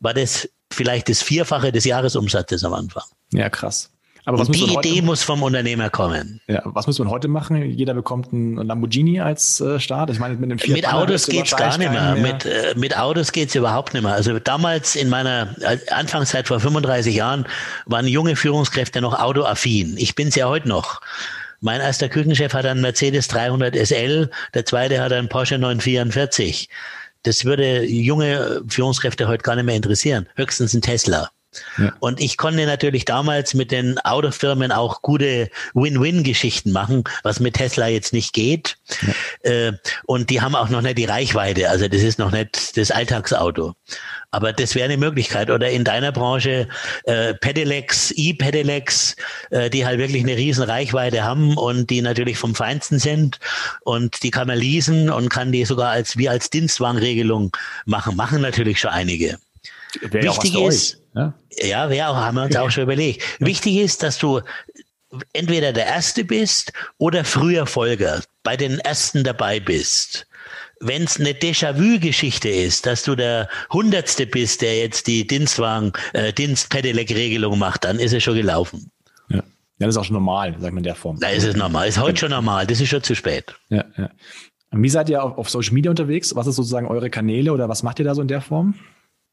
war 0.00 0.14
das 0.14 0.48
vielleicht 0.74 1.08
das 1.08 1.22
Vierfache 1.22 1.72
des 1.72 1.84
Jahresumsatzes 1.84 2.64
am 2.64 2.74
Anfang. 2.74 3.04
Ja, 3.32 3.48
krass. 3.48 3.90
Aber 4.26 4.38
was 4.38 4.48
die 4.48 4.64
Idee 4.64 5.02
muss 5.02 5.22
vom 5.22 5.42
Unternehmer 5.42 5.90
kommen. 5.90 6.40
Ja, 6.46 6.62
was 6.64 6.86
muss 6.86 6.98
man 6.98 7.10
heute 7.10 7.28
machen? 7.28 7.62
Jeder 7.70 7.92
bekommt 7.92 8.32
einen 8.32 8.56
Lamborghini 8.56 9.20
als 9.20 9.60
äh, 9.60 9.78
Start. 9.78 10.08
Ich 10.08 10.18
meine, 10.18 10.36
mit 10.36 10.62
dem 10.62 10.72
Mit 10.72 10.90
Autos 10.90 11.26
geht's 11.26 11.54
gar 11.54 11.76
nicht 11.76 11.90
mehr. 11.90 12.14
mehr. 12.14 12.32
Mit, 12.32 12.46
äh, 12.46 12.74
mit 12.74 12.96
Autos 12.96 13.32
geht's 13.32 13.54
überhaupt 13.54 13.92
nicht 13.92 14.02
mehr. 14.02 14.14
Also 14.14 14.38
damals 14.38 14.96
in 14.96 15.10
meiner 15.10 15.54
Anfangszeit 15.90 16.48
vor 16.48 16.58
35 16.58 17.14
Jahren 17.14 17.44
waren 17.84 18.06
junge 18.06 18.34
Führungskräfte 18.34 19.02
noch 19.02 19.18
autoaffin. 19.18 19.96
Ich 19.98 20.14
bin's 20.14 20.36
ja 20.36 20.48
heute 20.48 20.68
noch. 20.68 21.02
Mein 21.60 21.80
erster 21.80 22.08
Küchenchef 22.08 22.54
hat 22.54 22.64
einen 22.64 22.80
Mercedes 22.80 23.28
300 23.28 23.74
SL, 23.74 24.30
der 24.54 24.64
zweite 24.64 25.02
hat 25.02 25.12
einen 25.12 25.28
Porsche 25.28 25.58
944. 25.58 26.68
Das 27.24 27.44
würde 27.44 27.84
junge 27.84 28.62
Führungskräfte 28.68 29.26
heute 29.28 29.42
gar 29.42 29.56
nicht 29.56 29.64
mehr 29.64 29.76
interessieren. 29.76 30.28
Höchstens 30.36 30.74
ein 30.74 30.82
Tesla. 30.82 31.30
Ja. 31.78 31.92
Und 32.00 32.20
ich 32.20 32.36
konnte 32.36 32.66
natürlich 32.66 33.04
damals 33.04 33.54
mit 33.54 33.70
den 33.70 33.98
Autofirmen 33.98 34.72
auch 34.72 35.02
gute 35.02 35.50
Win-Win-Geschichten 35.74 36.72
machen, 36.72 37.04
was 37.22 37.40
mit 37.40 37.54
Tesla 37.54 37.88
jetzt 37.88 38.12
nicht 38.12 38.32
geht. 38.32 38.76
Ja. 39.42 39.50
Äh, 39.50 39.72
und 40.06 40.30
die 40.30 40.40
haben 40.40 40.54
auch 40.54 40.68
noch 40.68 40.82
nicht 40.82 40.98
die 40.98 41.04
Reichweite. 41.04 41.70
Also 41.70 41.88
das 41.88 42.02
ist 42.02 42.18
noch 42.18 42.30
nicht 42.30 42.76
das 42.76 42.90
Alltagsauto. 42.90 43.74
Aber 44.30 44.52
das 44.52 44.74
wäre 44.74 44.86
eine 44.86 44.96
Möglichkeit. 44.96 45.48
Oder 45.48 45.70
in 45.70 45.84
deiner 45.84 46.10
Branche 46.10 46.66
äh, 47.04 47.34
Pedelecs, 47.34 48.12
E-Pedelecs, 48.16 49.14
äh, 49.50 49.70
die 49.70 49.86
halt 49.86 50.00
wirklich 50.00 50.24
eine 50.24 50.36
riesen 50.36 50.64
Reichweite 50.64 51.22
haben 51.22 51.56
und 51.56 51.88
die 51.88 52.02
natürlich 52.02 52.36
vom 52.36 52.56
Feinsten 52.56 52.98
sind. 52.98 53.38
Und 53.84 54.24
die 54.24 54.32
kann 54.32 54.48
man 54.48 54.58
leasen 54.58 55.08
und 55.08 55.28
kann 55.28 55.52
die 55.52 55.64
sogar 55.64 55.90
als 55.90 56.16
wie 56.16 56.28
als 56.28 56.50
Dienstwagenregelung 56.50 57.56
machen. 57.86 58.16
Machen 58.16 58.40
natürlich 58.40 58.80
schon 58.80 58.90
einige. 58.90 59.38
Wär 60.00 60.24
Wichtig 60.24 60.56
ist, 60.56 60.98
ja, 61.14 61.34
ja 61.50 61.90
wäre 61.90 62.08
auch, 62.08 62.16
haben 62.16 62.36
wir 62.36 62.44
uns 62.44 62.56
auch 62.56 62.70
schon 62.70 62.84
überlegt. 62.84 63.22
Wichtig 63.40 63.76
ist, 63.76 64.02
dass 64.02 64.18
du 64.18 64.40
entweder 65.32 65.72
der 65.72 65.86
Erste 65.86 66.24
bist 66.24 66.72
oder 66.98 67.24
früher 67.24 67.66
Folger, 67.66 68.22
bei 68.42 68.56
den 68.56 68.80
Ersten 68.80 69.24
dabei 69.24 69.60
bist 69.60 70.26
wenn 70.80 71.04
es 71.04 71.18
eine 71.18 71.32
Déjà-vu-Geschichte 71.32 72.48
ist, 72.48 72.86
dass 72.86 73.04
du 73.04 73.14
der 73.14 73.48
Hundertste 73.72 74.26
bist, 74.26 74.62
der 74.62 74.78
jetzt 74.78 75.06
die 75.06 75.26
Dienstwagen, 75.26 75.92
äh, 76.12 76.32
Dienstpedelec-Regelung 76.32 77.58
macht, 77.58 77.84
dann 77.84 77.98
ist 77.98 78.12
es 78.12 78.22
schon 78.22 78.34
gelaufen. 78.34 78.90
Ja. 79.28 79.36
ja, 79.36 79.42
das 79.78 79.90
ist 79.90 79.96
auch 79.96 80.04
schon 80.04 80.14
normal, 80.14 80.52
sagt 80.52 80.74
man 80.74 80.78
in 80.78 80.82
der 80.82 80.94
Form. 80.94 81.18
Da 81.20 81.28
ist 81.28 81.44
es 81.44 81.56
normal, 81.56 81.88
ist 81.88 82.00
heute 82.00 82.18
schon 82.18 82.30
normal, 82.30 82.66
das 82.66 82.80
ist 82.80 82.88
schon 82.88 83.02
zu 83.02 83.14
spät. 83.14 83.54
Ja, 83.68 83.84
ja. 83.96 84.10
Wie 84.72 84.88
seid 84.88 85.08
ihr 85.08 85.22
auf, 85.22 85.38
auf 85.38 85.50
Social 85.50 85.72
Media 85.72 85.90
unterwegs? 85.90 86.34
Was 86.34 86.46
ist 86.46 86.56
sozusagen 86.56 86.86
eure 86.86 87.08
Kanäle 87.08 87.52
oder 87.52 87.68
was 87.68 87.82
macht 87.82 88.00
ihr 88.00 88.04
da 88.04 88.14
so 88.14 88.22
in 88.22 88.28
der 88.28 88.40
Form? 88.40 88.74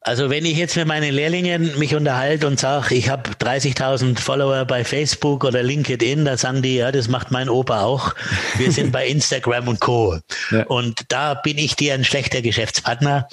Also 0.04 0.32
wenn 0.32 0.46
ich 0.46 0.58
jetzt 0.58 0.76
mit 0.78 0.88
meinen 0.88 1.14
Lehrlingen 1.14 1.78
mich 1.78 1.94
unterhalte 1.94 2.48
und 2.48 2.60
sage, 2.60 2.96
ich 2.96 3.10
habe 3.10 3.30
30.000 3.40 4.18
Follower 4.18 4.66
bei 4.66 4.84
Facebook 4.84 5.44
oder 5.44 5.62
LinkedIn, 5.62 6.26
da 6.26 6.38
sagen 6.38 6.64
die, 6.64 6.78
ja, 6.78 6.92
das 6.92 7.08
macht 7.08 7.30
mein 7.30 7.50
Opa 7.50 7.82
auch. 7.84 8.16
Wir 8.58 8.72
sind 8.72 8.92
bei 8.92 9.06
Instagram 9.06 9.68
und 9.68 9.80
Co. 9.80 10.18
Ja. 10.50 10.64
Und 10.66 11.04
da 11.10 11.36
bin 11.36 11.60
ich 11.60 11.76
dir 11.76 11.94
ein 11.94 12.04
schlechter 12.04 12.42
Geschäftspartner, 12.42 13.28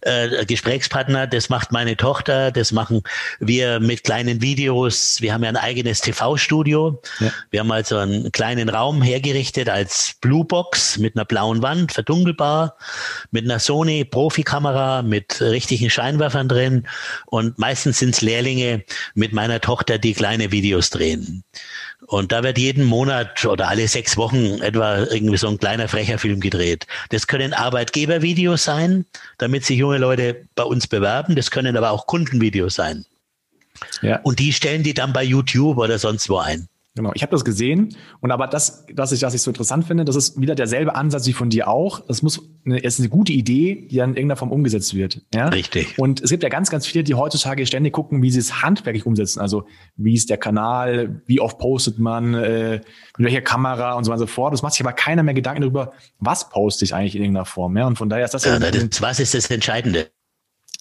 äh, 0.00 0.46
Gesprächspartner. 0.46 1.26
Das 1.26 1.50
macht 1.50 1.72
meine 1.72 1.94
Tochter, 1.94 2.50
das 2.50 2.72
machen 2.72 3.02
wir 3.38 3.78
mit 3.78 4.02
kleinen 4.02 4.40
Videos. 4.40 5.20
Wir 5.20 5.34
haben 5.34 5.42
ja 5.42 5.50
ein 5.50 5.58
eigenes 5.58 6.00
TV-Studio. 6.00 7.02
Ja. 7.20 7.32
Wir 7.50 7.60
haben 7.60 7.70
also 7.70 7.98
einen 7.98 8.32
kleinen 8.32 8.70
Raum 8.70 9.02
hergerichtet 9.02 9.68
als 9.68 10.14
Bluebox 10.22 10.96
mit 10.96 11.16
einer 11.16 11.26
blauen 11.26 11.60
Wand, 11.60 11.92
verdunkelbar, 11.92 12.78
mit 13.30 13.44
einer 13.44 13.58
Sony 13.58 14.06
Profikamera, 14.06 15.02
mit 15.02 15.42
richtigen 15.42 15.90
Schein 15.90 16.13
Scheinwerfern 16.14 16.48
drin 16.48 16.86
und 17.26 17.58
meistens 17.58 17.98
sind 17.98 18.14
es 18.14 18.20
Lehrlinge 18.20 18.84
mit 19.14 19.32
meiner 19.32 19.60
Tochter, 19.60 19.98
die 19.98 20.14
kleine 20.14 20.52
Videos 20.52 20.90
drehen. 20.90 21.44
Und 22.06 22.32
da 22.32 22.42
wird 22.42 22.58
jeden 22.58 22.84
Monat 22.84 23.44
oder 23.44 23.68
alle 23.68 23.88
sechs 23.88 24.16
Wochen 24.16 24.60
etwa 24.60 24.98
irgendwie 25.04 25.38
so 25.38 25.48
ein 25.48 25.58
kleiner 25.58 25.88
frecher 25.88 26.18
Film 26.18 26.40
gedreht. 26.40 26.86
Das 27.10 27.26
können 27.26 27.54
Arbeitgebervideos 27.54 28.62
sein, 28.64 29.06
damit 29.38 29.64
sich 29.64 29.78
junge 29.78 29.98
Leute 29.98 30.46
bei 30.54 30.64
uns 30.64 30.86
bewerben. 30.86 31.34
Das 31.34 31.50
können 31.50 31.76
aber 31.76 31.90
auch 31.90 32.06
Kundenvideos 32.06 32.74
sein. 32.74 33.06
Ja. 34.02 34.20
Und 34.22 34.38
die 34.38 34.52
stellen 34.52 34.82
die 34.82 34.94
dann 34.94 35.12
bei 35.12 35.24
YouTube 35.24 35.78
oder 35.78 35.98
sonst 35.98 36.28
wo 36.28 36.38
ein. 36.38 36.68
Genau, 36.96 37.10
ich 37.14 37.22
habe 37.22 37.32
das 37.32 37.44
gesehen 37.44 37.96
und 38.20 38.30
aber 38.30 38.46
das, 38.46 38.86
was 38.94 39.10
ich, 39.10 39.22
was 39.22 39.34
ich 39.34 39.42
so 39.42 39.50
interessant 39.50 39.84
finde, 39.84 40.04
das 40.04 40.14
ist 40.14 40.40
wieder 40.40 40.54
derselbe 40.54 40.94
Ansatz 40.94 41.26
wie 41.26 41.32
von 41.32 41.50
dir 41.50 41.66
auch. 41.66 42.04
Es 42.08 42.22
muss 42.22 42.40
eine, 42.64 42.78
ist 42.78 43.00
eine 43.00 43.08
gute 43.08 43.32
Idee, 43.32 43.88
die 43.90 43.96
dann 43.96 44.10
in 44.10 44.16
irgendeiner 44.16 44.36
Form 44.36 44.52
umgesetzt 44.52 44.94
wird. 44.94 45.20
Ja? 45.34 45.48
Richtig. 45.48 45.98
Und 45.98 46.20
es 46.20 46.30
gibt 46.30 46.44
ja 46.44 46.48
ganz, 46.48 46.70
ganz 46.70 46.86
viele, 46.86 47.02
die 47.02 47.14
heutzutage 47.14 47.66
ständig 47.66 47.92
gucken, 47.92 48.22
wie 48.22 48.30
sie 48.30 48.38
es 48.38 48.62
handwerklich 48.62 49.06
umsetzen. 49.06 49.40
Also 49.40 49.66
wie 49.96 50.14
ist 50.14 50.30
der 50.30 50.36
Kanal, 50.36 51.20
wie 51.26 51.40
oft 51.40 51.58
postet 51.58 51.98
man, 51.98 52.32
äh, 52.34 52.80
mit 53.18 53.26
welcher 53.26 53.42
Kamera 53.42 53.94
und 53.94 54.04
so 54.04 54.12
weiter 54.12 54.20
und 54.20 54.28
so 54.28 54.32
fort. 54.32 54.52
Das 54.52 54.62
macht 54.62 54.74
sich 54.74 54.86
aber 54.86 54.92
keiner 54.92 55.24
mehr 55.24 55.34
Gedanken 55.34 55.62
darüber, 55.62 55.94
was 56.20 56.48
poste 56.48 56.84
ich 56.84 56.94
eigentlich 56.94 57.16
in 57.16 57.22
irgendeiner 57.22 57.44
Form. 57.44 57.76
Ja? 57.76 57.88
Und 57.88 57.96
von 57.96 58.08
daher 58.08 58.24
ist 58.24 58.34
das 58.34 58.44
ja. 58.44 58.56
ja 58.56 58.70
das, 58.70 59.02
was 59.02 59.18
ist 59.18 59.34
das 59.34 59.50
Entscheidende? 59.50 60.10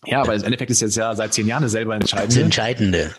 Ja, 0.05 0.21
aber 0.21 0.35
im 0.35 0.43
Endeffekt 0.43 0.69
ist 0.69 0.81
jetzt 0.81 0.95
ja 0.95 1.15
seit 1.15 1.33
zehn 1.33 1.47
Jahren 1.47 1.67
selber 1.69 1.95
entscheidend. 1.95 2.33
Das 2.33 2.37
Entscheidende. 2.37 3.15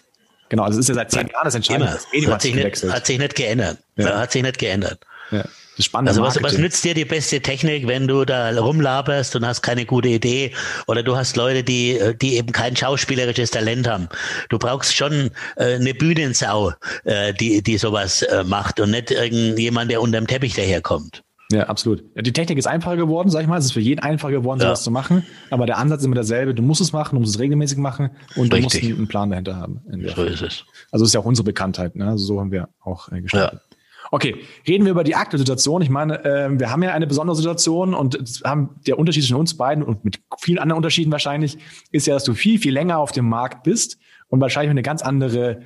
Genau, 0.55 0.69
das 0.69 0.77
ist 0.77 0.89
ja 0.89 0.95
seit 0.95 1.11
zehn 1.11 1.27
Jahren 1.27 1.45
das 1.47 1.57
Entscheidende. 1.57 1.89
Immer. 1.89 1.97
Das 1.97 2.07
Medium 2.13 2.33
hat, 2.33 2.43
sich 2.43 2.55
nicht, 2.55 2.85
hat 2.85 3.07
sich 3.07 3.19
nicht 3.19 3.35
geändert. 3.35 3.79
Ja. 3.97 4.19
Hat 4.21 4.31
sich 4.31 4.41
nicht 4.41 4.57
geändert. 4.57 5.01
Ja. 5.33 5.43
Das 5.77 5.85
Spannende 5.85 6.11
also 6.11 6.23
was, 6.23 6.41
was 6.41 6.59
nützt 6.59 6.85
dir 6.85 6.95
die 6.95 7.05
beste 7.05 7.41
Technik, 7.41 7.89
wenn 7.89 8.07
du 8.07 8.25
da 8.25 8.57
rumlaberst 8.57 9.35
und 9.35 9.45
hast 9.45 9.63
keine 9.63 9.85
gute 9.85 10.11
Idee 10.11 10.53
oder 10.87 11.03
du 11.03 11.17
hast 11.17 11.35
Leute, 11.37 11.65
die, 11.65 11.99
die 12.23 12.37
eben 12.37 12.53
kein 12.53 12.77
schauspielerisches 12.77 13.51
Talent 13.51 13.89
haben. 13.89 14.09
Du 14.49 14.61
brauchst 14.61 14.95
schon 14.95 15.33
äh, 15.57 15.75
eine 15.75 15.93
Bühnensau, 15.93 16.73
äh, 17.03 17.35
die, 17.35 17.61
die 17.61 17.77
sowas 17.77 18.23
äh, 18.23 18.45
macht 18.45 18.79
und 18.79 18.93
nicht 18.93 19.11
irgendjemand, 19.11 19.91
der 19.91 20.01
unter 20.01 20.21
dem 20.21 20.29
Teppich 20.29 20.55
daherkommt. 20.55 21.24
Ja, 21.51 21.65
absolut. 21.65 22.05
Die 22.17 22.33
Technik 22.33 22.59
ist 22.59 22.67
einfacher 22.67 22.97
geworden, 22.97 23.29
sag 23.29 23.43
ich 23.43 23.47
mal. 23.47 23.59
Es 23.59 23.67
ist 23.67 23.73
für 23.73 23.81
jeden 23.81 24.01
einfacher 24.01 24.33
geworden, 24.33 24.61
sowas 24.61 24.81
ja. 24.81 24.85
zu 24.85 24.91
machen. 24.91 25.25
Aber 25.51 25.67
der 25.67 25.79
Ansatz 25.79 26.01
ist 26.01 26.07
immer 26.07 26.15
derselbe. 26.15 26.55
Du 26.55 26.63
musst 26.63 26.81
es 26.81 26.93
machen, 26.93 27.17
du 27.17 27.21
musst 27.21 27.35
es 27.35 27.41
regelmäßig 27.41 27.79
machen 27.79 28.11
und 28.37 28.53
Richtig. 28.53 28.81
du 28.81 28.89
musst 28.89 28.99
einen 28.99 29.09
Plan 29.09 29.31
dahinter 29.31 29.57
haben. 29.57 29.83
So 30.17 30.25
ist 30.25 30.43
es. 30.43 30.65
Also 30.91 31.05
ist 31.05 31.13
ja 31.13 31.21
auch 31.21 31.27
unsere 31.27 31.45
Bekanntheit. 31.45 31.97
Ne? 31.97 32.09
Also 32.09 32.25
so 32.25 32.41
haben 32.41 32.51
wir 32.51 32.69
auch 32.81 33.11
äh, 33.13 33.21
gestartet. 33.21 33.61
Ja. 33.71 33.77
Okay, 34.11 34.37
reden 34.69 34.85
wir 34.85 34.93
über 34.93 35.05
die 35.05 35.17
aktuelle 35.17 35.41
Situation. 35.41 35.83
Ich 35.83 35.91
meine, 35.91 36.25
äh, 36.25 36.49
wir 36.59 36.71
haben 36.71 36.83
ja 36.83 36.93
eine 36.93 37.07
besondere 37.07 37.37
Situation 37.37 37.95
und 37.95 38.43
haben 38.45 38.77
der 38.87 38.99
Unterschied 38.99 39.23
zwischen 39.25 39.37
uns 39.37 39.57
beiden 39.57 39.83
und 39.83 40.05
mit 40.05 40.21
vielen 40.39 40.59
anderen 40.59 40.77
Unterschieden 40.77 41.11
wahrscheinlich 41.11 41.59
ist 41.91 42.07
ja, 42.07 42.15
dass 42.15 42.25
du 42.25 42.35
viel, 42.35 42.59
viel 42.59 42.73
länger 42.73 42.99
auf 42.99 43.13
dem 43.13 43.29
Markt 43.29 43.65
bist 43.65 43.99
und 44.29 44.41
wahrscheinlich 44.41 44.71
eine 44.71 44.83
ganz 44.83 45.03
andere 45.03 45.63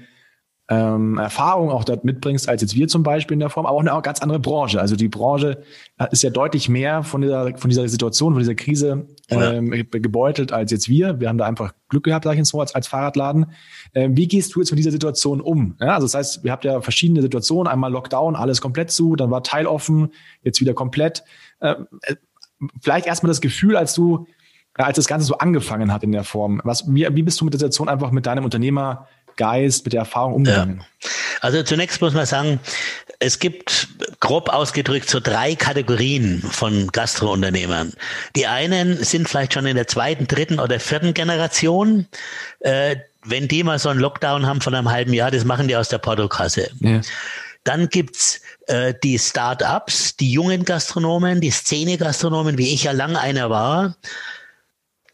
ähm, 0.71 1.17
Erfahrung 1.17 1.71
auch 1.71 1.85
dort 1.85 2.05
mitbringst, 2.05 2.49
als 2.49 2.61
jetzt 2.61 2.75
wir 2.75 2.89
zum 2.89 3.03
Beispiel 3.03 3.35
in 3.35 3.41
der 3.41 3.49
Form, 3.49 3.65
aber 3.65 3.75
auch 3.75 3.81
eine 3.81 4.03
ganz 4.03 4.21
andere 4.21 4.39
Branche. 4.39 4.81
Also 4.81 4.97
die 4.97 5.09
Branche 5.09 5.63
ist 6.11 6.23
ja 6.23 6.29
deutlich 6.29 6.69
mehr 6.69 7.03
von 7.03 7.23
dieser, 7.23 7.57
von 7.57 7.71
dieser 7.71 7.89
Situation, 7.89 8.35
von 8.35 8.41
dieser 8.41 8.55
Krise 8.55 9.07
ähm, 9.31 9.73
ja. 9.73 9.83
gebeutelt 9.91 10.53
als 10.53 10.71
jetzt 10.71 10.89
wir. 10.89 11.21
Wir 11.21 11.29
haben 11.31 11.39
da 11.39 11.47
einfach 11.47 11.73
Glück 11.89 12.05
gehabt, 12.05 12.25
sag 12.25 12.33
ich 12.33 12.39
jetzt 12.39 12.51
so, 12.51 12.61
als, 12.61 12.75
als 12.75 12.87
Fahrradladen. 12.87 13.47
Ähm, 13.95 14.15
wie 14.15 14.29
gehst 14.29 14.55
du 14.55 14.61
jetzt 14.61 14.71
mit 14.71 14.79
dieser 14.79 14.91
Situation 14.91 15.41
um? 15.41 15.75
Ja, 15.81 15.95
also 15.95 16.07
das 16.07 16.15
heißt, 16.15 16.45
ihr 16.45 16.53
habt 16.53 16.67
ja 16.67 16.83
verschiedene 16.83 17.23
Situationen. 17.23 17.67
Einmal 17.67 17.91
Lockdown, 17.91 18.37
alles 18.37 18.61
komplett 18.61 18.91
zu, 18.91 19.17
dann 19.17 19.31
war 19.31 19.43
teiloffen, 19.43 20.13
jetzt 20.43 20.61
wieder 20.61 20.75
komplett. 20.75 21.25
Ähm, 21.63 21.87
äh, 22.03 22.17
vielleicht 22.83 23.07
erstmal 23.07 23.29
das 23.29 23.41
Gefühl, 23.41 23.75
als 23.75 23.95
du 23.95 24.27
als 24.75 24.97
das 24.97 25.09
Ganze 25.09 25.27
so 25.27 25.39
angefangen 25.39 25.93
hat 25.93 26.05
in 26.05 26.13
der 26.13 26.25
Form. 26.25 26.61
Was, 26.63 26.87
wie, 26.87 27.07
wie 27.11 27.23
bist 27.23 27.41
du 27.41 27.45
mit 27.45 27.53
der 27.53 27.59
Situation 27.59 27.89
einfach 27.89 28.13
mit 28.13 28.27
deinem 28.27 28.45
Unternehmer 28.45 29.09
Geist, 29.39 29.85
mit 29.85 29.95
der 29.95 30.01
Erfahrung 30.01 30.35
umgegangen? 30.35 30.81
Ja. 30.81 31.11
Also 31.41 31.63
zunächst 31.63 32.03
muss 32.03 32.13
man 32.13 32.27
sagen, 32.27 32.61
es 33.21 33.39
gibt 33.39 33.89
grob 34.21 34.49
ausgedrückt 34.49 35.09
so 35.09 35.21
drei 35.21 35.55
Kategorien 35.55 36.43
von 36.43 36.89
Gastrounternehmern. 36.89 37.95
Die 38.37 38.47
einen 38.47 39.03
sind 39.03 39.29
vielleicht 39.29 39.55
schon 39.55 39.67
in 39.67 39.77
der 39.77 39.87
zweiten, 39.87 40.27
dritten 40.27 40.61
oder 40.61 40.79
vierten 40.79 41.15
Generation. 41.15 42.07
Äh, 42.61 42.97
wenn 43.25 43.49
die 43.49 43.65
mal 43.65 43.79
so 43.79 43.89
einen 43.89 44.01
Lockdown 44.01 44.47
haben 44.47 44.61
von 44.61 44.75
einem 44.75 44.91
halben 44.91 45.13
Jahr, 45.13 45.31
das 45.31 45.45
machen 45.45 45.69
die 45.69 45.77
aus 45.77 45.89
der 45.89 45.99
Portokasse. 45.99 46.71
Ja. 46.81 47.01
Dann 47.65 47.89
gibt's 47.89 48.41
äh, 48.67 48.95
die 49.03 49.19
Start-ups, 49.19 50.17
die 50.17 50.33
jungen 50.33 50.65
Gastronomen, 50.65 51.41
die 51.41 51.51
Szene-Gastronomen, 51.51 52.57
wie 52.57 52.73
ich 52.73 52.85
ja 52.85 52.93
lange 52.93 53.21
einer 53.21 53.51
war 53.51 53.97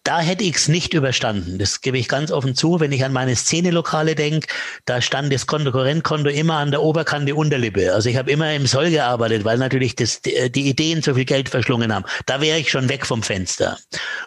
da 0.04 0.20
hätte 0.20 0.44
ich 0.44 0.56
es 0.56 0.68
nicht 0.68 0.92
überstanden. 0.92 1.58
Das 1.58 1.80
gebe 1.80 1.96
ich 1.96 2.08
ganz 2.08 2.30
offen 2.30 2.54
zu. 2.54 2.78
Wenn 2.78 2.92
ich 2.92 3.04
an 3.04 3.12
meine 3.12 3.34
Szenelokale 3.34 4.14
denke, 4.14 4.46
da 4.84 5.00
stand 5.00 5.32
das 5.32 5.46
Kontokorrentkonto 5.46 6.28
immer 6.28 6.58
an 6.58 6.70
der 6.70 6.82
Oberkante 6.82 7.34
Unterlippe. 7.34 7.92
Also 7.94 8.10
ich 8.10 8.18
habe 8.18 8.30
immer 8.30 8.52
im 8.52 8.66
Soll 8.66 8.90
gearbeitet, 8.90 9.46
weil 9.46 9.56
natürlich 9.56 9.96
das, 9.96 10.20
die 10.20 10.68
Ideen 10.68 11.00
so 11.00 11.14
viel 11.14 11.24
Geld 11.24 11.48
verschlungen 11.48 11.92
haben. 11.92 12.04
Da 12.26 12.42
wäre 12.42 12.58
ich 12.58 12.70
schon 12.70 12.90
weg 12.90 13.06
vom 13.06 13.22
Fenster. 13.22 13.78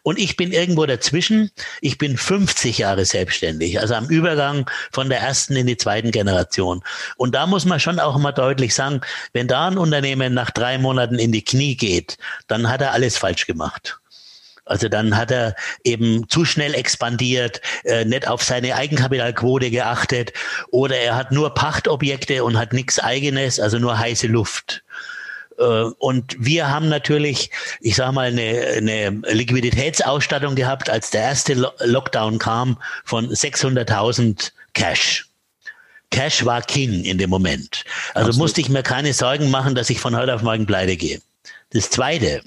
Und 0.01 0.17
ich 0.17 0.35
bin 0.35 0.51
irgendwo 0.51 0.87
dazwischen. 0.87 1.51
Ich 1.81 1.99
bin 1.99 2.17
50 2.17 2.79
Jahre 2.79 3.05
selbstständig, 3.05 3.79
also 3.79 3.93
am 3.93 4.07
Übergang 4.07 4.67
von 4.91 5.09
der 5.09 5.19
ersten 5.19 5.55
in 5.55 5.67
die 5.67 5.77
zweiten 5.77 6.09
Generation. 6.09 6.83
Und 7.17 7.35
da 7.35 7.45
muss 7.45 7.65
man 7.65 7.79
schon 7.79 7.99
auch 7.99 8.17
mal 8.17 8.31
deutlich 8.31 8.73
sagen, 8.73 9.01
wenn 9.31 9.47
da 9.47 9.67
ein 9.67 9.77
Unternehmen 9.77 10.33
nach 10.33 10.49
drei 10.49 10.79
Monaten 10.79 11.19
in 11.19 11.31
die 11.31 11.43
Knie 11.43 11.75
geht, 11.75 12.17
dann 12.47 12.67
hat 12.67 12.81
er 12.81 12.93
alles 12.93 13.15
falsch 13.17 13.45
gemacht. 13.45 13.99
Also 14.67 14.89
dann 14.89 15.15
hat 15.15 15.31
er 15.31 15.55
eben 15.83 16.27
zu 16.29 16.45
schnell 16.45 16.73
expandiert, 16.73 17.61
äh, 17.83 18.05
nicht 18.05 18.27
auf 18.27 18.43
seine 18.43 18.75
Eigenkapitalquote 18.75 19.71
geachtet 19.71 20.33
oder 20.71 20.97
er 20.97 21.15
hat 21.15 21.31
nur 21.31 21.53
Pachtobjekte 21.53 22.43
und 22.43 22.57
hat 22.57 22.73
nichts 22.73 22.99
eigenes, 22.99 23.59
also 23.59 23.79
nur 23.79 23.97
heiße 23.97 24.27
Luft. 24.27 24.83
Äh, 25.57 25.63
und 25.63 26.35
wir 26.39 26.69
haben 26.69 26.89
natürlich, 26.89 27.51
ich 27.81 27.95
sage 27.95 28.13
mal, 28.13 28.27
eine, 28.27 28.67
eine 28.77 29.09
Liquiditätsausstattung 29.33 30.55
gehabt, 30.55 30.89
als 30.89 31.09
der 31.09 31.21
erste 31.21 31.53
Lockdown 31.79 32.39
kam 32.39 32.81
von 33.05 33.29
600.000 33.29 34.51
Cash. 34.73 35.25
Cash 36.09 36.45
war 36.45 36.61
King 36.61 37.03
in 37.03 37.17
dem 37.17 37.29
Moment. 37.29 37.83
Also 38.13 38.29
Absolut. 38.29 38.37
musste 38.37 38.61
ich 38.61 38.69
mir 38.69 38.83
keine 38.83 39.13
Sorgen 39.13 39.49
machen, 39.51 39.75
dass 39.75 39.89
ich 39.89 39.99
von 39.99 40.15
heute 40.15 40.33
auf 40.33 40.41
morgen 40.41 40.65
pleite 40.65 40.95
gehe. 40.95 41.21
Das 41.71 41.89
Zweite, 41.89 42.41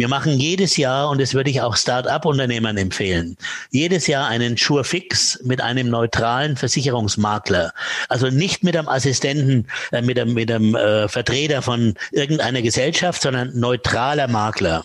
wir 0.00 0.08
machen 0.08 0.40
jedes 0.40 0.78
Jahr, 0.78 1.10
und 1.10 1.20
das 1.20 1.34
würde 1.34 1.50
ich 1.50 1.60
auch 1.60 1.76
Start-up-Unternehmern 1.76 2.78
empfehlen, 2.78 3.36
jedes 3.70 4.06
Jahr 4.06 4.28
einen 4.28 4.56
Sure-Fix 4.56 5.40
mit 5.44 5.60
einem 5.60 5.90
neutralen 5.90 6.56
Versicherungsmakler. 6.56 7.72
Also 8.08 8.28
nicht 8.28 8.64
mit 8.64 8.76
einem 8.76 8.88
Assistenten, 8.88 9.68
äh, 9.92 10.00
mit 10.00 10.18
einem, 10.18 10.32
mit 10.32 10.50
einem 10.50 10.74
äh, 10.74 11.06
Vertreter 11.06 11.60
von 11.60 11.94
irgendeiner 12.12 12.62
Gesellschaft, 12.62 13.20
sondern 13.20 13.52
neutraler 13.58 14.26
Makler. 14.26 14.84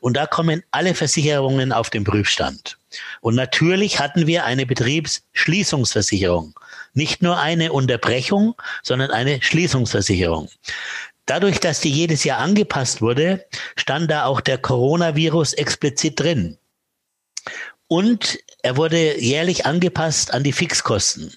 Und 0.00 0.16
da 0.18 0.26
kommen 0.26 0.62
alle 0.70 0.94
Versicherungen 0.94 1.72
auf 1.72 1.88
den 1.88 2.04
Prüfstand. 2.04 2.76
Und 3.22 3.36
natürlich 3.36 3.98
hatten 3.98 4.26
wir 4.26 4.44
eine 4.44 4.66
Betriebsschließungsversicherung. 4.66 6.54
Nicht 6.92 7.22
nur 7.22 7.38
eine 7.38 7.72
Unterbrechung, 7.72 8.56
sondern 8.82 9.10
eine 9.10 9.40
Schließungsversicherung. 9.40 10.48
Dadurch, 11.30 11.60
dass 11.60 11.78
die 11.78 11.92
jedes 11.92 12.24
Jahr 12.24 12.40
angepasst 12.40 13.02
wurde, 13.02 13.46
stand 13.76 14.10
da 14.10 14.24
auch 14.24 14.40
der 14.40 14.58
Coronavirus 14.58 15.52
explizit 15.52 16.18
drin. 16.18 16.58
Und 17.86 18.40
er 18.64 18.76
wurde 18.76 19.20
jährlich 19.20 19.64
angepasst 19.64 20.34
an 20.34 20.42
die 20.42 20.50
Fixkosten. 20.52 21.32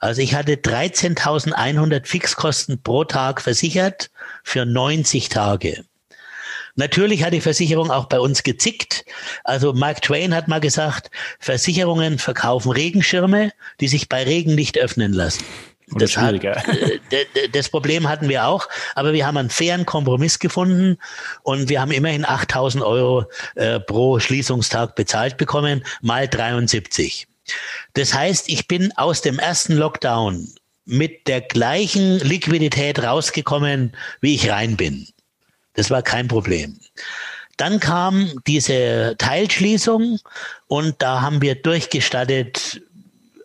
Also 0.00 0.22
ich 0.22 0.34
hatte 0.34 0.54
13.100 0.54 2.04
Fixkosten 2.04 2.82
pro 2.82 3.04
Tag 3.04 3.40
versichert 3.40 4.10
für 4.42 4.66
90 4.66 5.28
Tage. 5.28 5.84
Natürlich 6.74 7.22
hat 7.22 7.32
die 7.32 7.40
Versicherung 7.40 7.92
auch 7.92 8.06
bei 8.06 8.18
uns 8.18 8.42
gezickt. 8.42 9.04
Also 9.44 9.72
Mark 9.72 10.02
Twain 10.02 10.34
hat 10.34 10.48
mal 10.48 10.58
gesagt, 10.58 11.12
Versicherungen 11.38 12.18
verkaufen 12.18 12.72
Regenschirme, 12.72 13.52
die 13.78 13.86
sich 13.86 14.08
bei 14.08 14.24
Regen 14.24 14.56
nicht 14.56 14.78
öffnen 14.78 15.12
lassen. 15.12 15.44
Das, 15.92 16.16
hat, 16.16 16.42
äh, 16.44 17.48
das 17.52 17.68
Problem 17.68 18.08
hatten 18.08 18.28
wir 18.28 18.46
auch, 18.46 18.68
aber 18.94 19.12
wir 19.12 19.26
haben 19.26 19.36
einen 19.36 19.50
fairen 19.50 19.86
Kompromiss 19.86 20.38
gefunden 20.38 20.98
und 21.42 21.68
wir 21.68 21.80
haben 21.80 21.92
immerhin 21.92 22.24
8000 22.26 22.84
Euro 22.84 23.24
äh, 23.54 23.80
pro 23.80 24.18
Schließungstag 24.18 24.94
bezahlt 24.94 25.36
bekommen, 25.36 25.84
mal 26.02 26.28
73. 26.28 27.26
Das 27.94 28.12
heißt, 28.12 28.48
ich 28.48 28.68
bin 28.68 28.92
aus 28.96 29.22
dem 29.22 29.38
ersten 29.38 29.74
Lockdown 29.74 30.48
mit 30.84 31.26
der 31.28 31.40
gleichen 31.40 32.18
Liquidität 32.20 33.02
rausgekommen, 33.02 33.96
wie 34.20 34.34
ich 34.34 34.50
rein 34.50 34.76
bin. 34.76 35.06
Das 35.74 35.90
war 35.90 36.02
kein 36.02 36.28
Problem. 36.28 36.78
Dann 37.56 37.80
kam 37.80 38.30
diese 38.46 39.16
Teilschließung 39.18 40.18
und 40.66 40.94
da 40.98 41.20
haben 41.20 41.42
wir 41.42 41.56
durchgestattet 41.56 42.80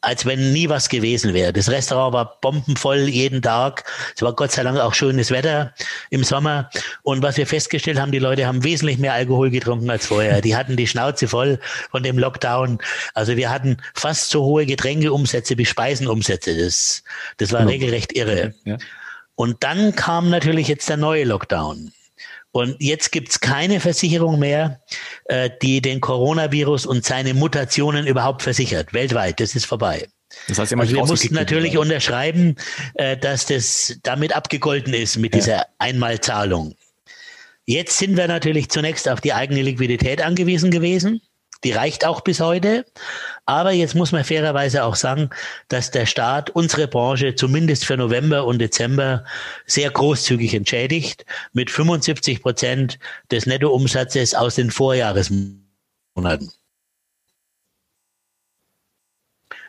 als 0.04 0.26
wenn 0.26 0.52
nie 0.52 0.68
was 0.68 0.90
gewesen 0.90 1.34
wäre. 1.34 1.54
Das 1.54 1.70
Restaurant 1.70 2.14
war 2.14 2.38
bombenvoll 2.42 3.08
jeden 3.08 3.42
Tag. 3.42 3.86
Es 4.14 4.22
war 4.22 4.34
Gott 4.34 4.52
sei 4.52 4.64
Dank 4.64 4.78
auch 4.78 4.94
schönes 4.94 5.32
Wetter 5.32 5.74
im 6.10 6.26
Sommer. 6.26 6.70
Und 7.04 7.24
was 7.24 7.38
wir 7.38 7.48
festgestellt 7.48 7.98
haben, 7.98 8.12
die 8.12 8.20
Leute 8.20 8.46
haben 8.46 8.66
wesentlich 8.66 8.98
mehr 8.98 9.14
Alkohol 9.14 9.50
getrunken 9.50 9.90
als 9.90 10.08
vorher. 10.08 10.42
Die 10.42 10.58
hatten 10.58 10.76
die 10.76 10.88
Schnauze 10.88 11.30
voll 11.30 11.58
von 11.90 12.04
dem 12.04 12.20
Lockdown. 12.20 12.80
Also 13.14 13.38
wir 13.38 13.50
hatten 13.50 13.78
fast 13.94 14.30
so 14.30 14.44
hohe 14.44 14.66
Getränkeumsätze 14.66 15.58
wie 15.58 15.66
Speisenumsätze. 15.66 16.58
Das, 16.58 17.04
das 17.38 17.54
war 17.54 17.62
genau. 17.62 17.72
regelrecht 17.72 18.12
irre. 18.12 18.54
Ja. 18.66 18.78
Und 19.36 19.64
dann 19.64 19.96
kam 19.96 20.30
natürlich 20.30 20.68
jetzt 20.68 20.90
der 20.90 20.98
neue 20.98 21.24
Lockdown. 21.24 21.94
Und 22.54 22.76
jetzt 22.80 23.12
gibt's 23.12 23.40
keine 23.40 23.80
Versicherung 23.80 24.38
mehr, 24.38 24.80
äh, 25.26 25.50
die 25.64 25.82
den 25.82 26.02
Coronavirus 26.02 26.86
und 26.86 27.04
seine 27.04 27.34
Mutationen 27.34 28.06
überhaupt 28.06 28.44
versichert, 28.44 28.94
weltweit. 28.94 29.40
Das 29.40 29.56
ist 29.56 29.66
vorbei. 29.66 30.08
Das 30.48 30.60
heißt, 30.60 30.74
also 30.76 30.96
wir 30.96 31.06
mussten 31.06 31.34
natürlich 31.34 31.80
unterschreiben, 31.80 32.56
äh, 32.94 33.18
dass 33.18 33.48
das 33.48 33.98
damit 34.04 34.36
abgegolten 34.36 34.94
ist 34.94 35.18
mit 35.18 35.34
ja. 35.34 35.40
dieser 35.40 35.66
Einmalzahlung. 35.80 36.76
Jetzt 37.66 37.98
sind 37.98 38.18
wir 38.18 38.28
natürlich 38.28 38.70
zunächst 38.70 39.10
auf 39.10 39.20
die 39.20 39.34
eigene 39.34 39.64
Liquidität 39.64 40.22
angewiesen 40.22 40.70
gewesen. 40.70 41.22
Die 41.64 41.72
reicht 41.72 42.06
auch 42.06 42.22
bis 42.22 42.40
heute. 42.40 42.86
Aber 43.46 43.72
jetzt 43.72 43.96
muss 43.96 44.12
man 44.12 44.24
fairerweise 44.24 44.84
auch 44.84 44.96
sagen, 44.96 45.30
dass 45.68 45.92
der 45.92 46.06
Staat 46.06 46.50
unsere 46.50 46.88
Branche 46.88 47.36
zumindest 47.36 47.86
für 47.86 47.98
November 47.98 48.46
und 48.46 48.60
Dezember 48.60 49.26
sehr 49.66 49.90
großzügig 49.90 50.54
entschädigt 50.54 51.26
mit 51.52 51.70
75 51.70 52.42
Prozent 52.42 53.00
des 53.32 53.46
Nettoumsatzes 53.46 54.36
aus 54.36 54.56
den 54.56 54.72
Vorjahresmonaten. 54.72 56.52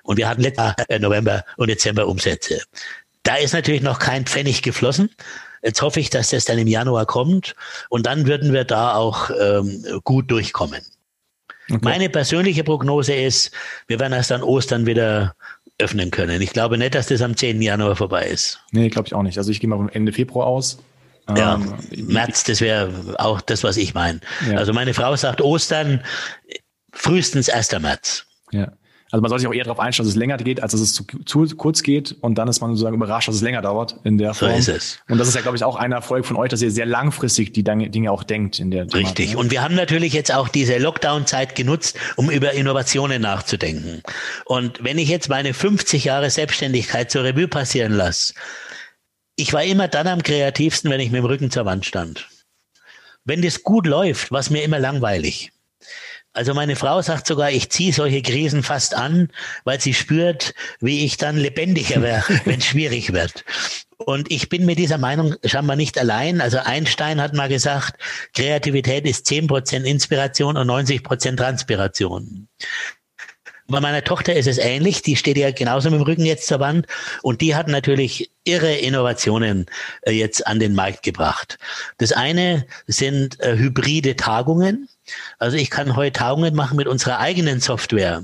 Und 0.04 0.18
wir 0.18 0.28
hatten 0.28 0.42
letztes 0.42 0.74
äh, 0.88 0.98
November 0.98 1.44
und 1.57 1.68
Dezember 1.68 2.07
Umsätze. 2.07 2.62
Da 3.22 3.37
ist 3.37 3.54
natürlich 3.54 3.80
noch 3.80 3.98
kein 3.98 4.26
Pfennig 4.26 4.62
geflossen. 4.62 5.11
Jetzt 5.62 5.80
hoffe 5.80 5.98
ich, 5.98 6.11
dass 6.11 6.28
das 6.30 6.44
dann 6.44 6.59
im 6.59 6.68
Januar 6.68 7.07
kommt 7.07 7.57
und 7.88 8.04
dann 8.04 8.26
würden 8.26 8.52
wir 8.52 8.64
da 8.64 8.94
auch 8.94 9.30
ähm, 9.30 10.00
gut 10.04 10.30
durchkommen. 10.30 10.83
Okay. 11.70 11.81
Meine 11.83 12.09
persönliche 12.11 12.64
Prognose 12.64 13.14
ist, 13.14 13.50
wir 13.87 13.98
werden 13.98 14.12
erst 14.12 14.33
an 14.33 14.42
Ostern 14.42 14.87
wieder 14.87 15.35
öffnen 15.79 16.11
können. 16.11 16.40
Ich 16.42 16.53
glaube 16.53 16.79
nicht, 16.79 16.94
dass 16.94 17.07
das 17.07 17.22
am 17.22 17.37
10. 17.37 17.61
Januar 17.61 17.96
vorbei 17.96 18.27
ist. 18.27 18.61
Nee, 18.70 18.90
glaube 18.90 19.09
ich 19.09 19.14
auch 19.14 19.22
nicht. 19.22 19.38
Also 19.38 19.50
ich 19.50 19.61
gehe 19.61 19.68
mal 19.68 19.77
vom 19.77 19.88
Ende 19.88 20.12
Februar 20.12 20.46
aus. 20.46 20.79
Ja, 21.37 21.55
ähm, 21.55 21.74
März, 22.07 22.44
das 22.44 22.61
wäre 22.61 22.92
auch 23.18 23.40
das, 23.40 23.64
was 23.64 23.77
ich 23.77 23.94
meine. 23.94 24.20
Ja. 24.48 24.59
Also 24.59 24.72
meine 24.72 24.92
Frau 24.92 25.16
sagt 25.16 25.40
Ostern 25.40 26.05
frühestens 26.92 27.48
1. 27.48 27.81
März. 27.81 28.27
Ja. 28.53 28.72
Also 29.14 29.22
man 29.22 29.29
soll 29.29 29.38
sich 29.38 29.46
auch 29.46 29.55
eher 29.55 29.62
darauf 29.62 29.79
einstellen, 29.79 30.09
dass 30.09 30.14
es 30.14 30.18
länger 30.18 30.38
geht, 30.38 30.61
als 30.61 30.72
dass 30.72 30.81
es 30.81 30.92
zu, 30.92 31.05
zu 31.24 31.46
kurz 31.55 31.85
geht 31.85 32.16
und 32.20 32.35
dann 32.35 32.48
ist 32.48 32.61
man 32.61 32.70
sozusagen 32.70 32.96
überrascht, 32.96 33.29
dass 33.29 33.37
es 33.37 33.42
länger 33.42 33.62
dauert 33.62 33.94
in 34.03 34.18
der 34.18 34.35
Form. 34.35 34.50
So 34.50 34.57
ist 34.57 34.66
es. 34.68 34.98
Und 35.09 35.18
das 35.18 35.29
ist 35.29 35.37
ja, 35.37 35.40
glaube 35.40 35.57
ich, 35.57 35.62
auch 35.62 35.77
ein 35.77 35.92
Erfolg 35.92 36.27
von 36.27 36.37
euch, 36.37 36.48
dass 36.48 36.61
ihr 36.62 36.72
sehr 36.72 36.85
langfristig 36.85 37.53
die 37.53 37.62
Dinge 37.62 38.11
auch 38.11 38.24
denkt 38.24 38.59
in 38.59 38.72
der 38.72 38.87
Richtig. 38.87 39.14
Thematik. 39.14 39.38
Und 39.38 39.53
wir 39.53 39.62
haben 39.62 39.77
natürlich 39.77 40.14
jetzt 40.14 40.35
auch 40.35 40.48
diese 40.48 40.79
Lockdown-Zeit 40.79 41.55
genutzt, 41.55 41.96
um 42.16 42.29
über 42.29 42.55
Innovationen 42.55 43.22
nachzudenken. 43.22 44.03
Und 44.46 44.83
wenn 44.83 44.98
ich 44.98 45.09
jetzt 45.09 45.29
meine 45.29 45.55
50 45.55 46.07
Jahre 46.07 46.29
Selbstständigkeit 46.29 47.09
zur 47.09 47.22
Revue 47.22 47.46
passieren 47.46 47.92
lasse, 47.92 48.35
ich 49.37 49.53
war 49.53 49.62
immer 49.62 49.87
dann 49.87 50.09
am 50.09 50.24
kreativsten, 50.24 50.90
wenn 50.90 50.98
ich 50.98 51.12
mit 51.12 51.20
dem 51.20 51.27
Rücken 51.27 51.53
zur 51.53 51.66
Wand 51.66 51.87
stand. 51.87 52.27
Wenn 53.24 53.42
das 53.42 53.62
gut 53.62 53.87
läuft, 53.87 54.33
war 54.33 54.40
es 54.40 54.50
mir 54.50 54.64
immer 54.64 54.81
langweilig. 54.81 55.53
Also 56.35 56.53
meine 56.53 56.75
Frau 56.75 57.01
sagt 57.01 57.29
sogar, 57.29 57.51
ich 57.51 57.70
ziehe 57.70 57.92
solche 57.92 58.20
Krisen 58.20 58.64
fast 58.64 58.94
an, 58.94 59.31
weil 59.62 59.81
sie 59.81 59.94
spürt, 59.94 60.53
wie 60.81 61.05
ich 61.05 61.16
dann 61.16 61.37
lebendiger 61.37 62.03
wäre, 62.03 62.25
wenn 62.44 62.59
es 62.59 62.66
schwierig 62.66 63.12
wird. 63.12 63.44
Und 63.97 64.31
ich 64.31 64.49
bin 64.49 64.66
mit 64.66 64.79
dieser 64.79 64.99
Meinung 64.99 65.37
scheinbar 65.44 65.77
nicht 65.77 65.97
allein. 65.97 66.40
Also 66.40 66.59
Einstein 66.59 67.20
hat 67.20 67.33
mal 67.35 67.49
gesagt, 67.49 67.94
Kreativität 68.35 69.07
ist 69.07 69.27
zehn 69.27 69.47
Prozent 69.47 69.87
Inspiration 69.87 70.57
und 70.57 70.68
90% 70.68 71.37
Transpiration. 71.37 72.49
Bei 73.66 73.81
meiner 73.81 74.05
Tochter 74.05 74.35
ist 74.35 74.47
es 74.47 74.59
ähnlich. 74.59 75.01
Die 75.03 75.16
steht 75.16 75.38
ja 75.38 75.51
genauso 75.51 75.90
mit 75.90 76.01
dem 76.01 76.05
Rücken 76.05 76.27
jetzt 76.27 76.49
zur 76.49 76.61
Wand. 76.61 76.87
Und 77.23 77.40
die 77.40 77.55
hat 77.55 77.68
natürlich 77.68 78.31
irre 78.44 78.75
Innovationen 78.75 79.66
äh, 80.03 80.11
jetzt 80.11 80.47
an 80.47 80.59
den 80.59 80.75
Markt 80.75 81.03
gebracht. 81.03 81.59
Das 81.97 82.12
eine 82.12 82.66
sind 82.87 83.40
äh, 83.40 83.57
hybride 83.57 84.16
Tagungen. 84.16 84.88
Also 85.38 85.56
ich 85.56 85.70
kann 85.70 85.96
heute 85.96 86.12
Tagungen 86.12 86.54
machen 86.54 86.76
mit 86.76 86.86
unserer 86.86 87.18
eigenen 87.18 87.60
Software, 87.60 88.22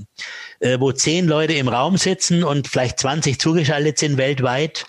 äh, 0.60 0.78
wo 0.80 0.92
zehn 0.92 1.26
Leute 1.26 1.54
im 1.54 1.68
Raum 1.68 1.96
sitzen 1.96 2.44
und 2.44 2.68
vielleicht 2.68 3.00
20 3.00 3.38
zugeschaltet 3.38 3.98
sind 3.98 4.16
weltweit 4.16 4.86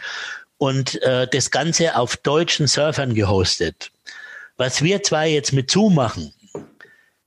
und 0.58 1.02
äh, 1.02 1.28
das 1.28 1.52
Ganze 1.52 1.96
auf 1.96 2.18
deutschen 2.18 2.68
Surfern 2.68 3.14
gehostet. 3.14 3.92
Was 4.58 4.84
wir 4.84 5.02
zwei 5.04 5.30
jetzt 5.30 5.54
mit 5.54 5.72
Zoom 5.72 5.96
machen, 5.96 6.34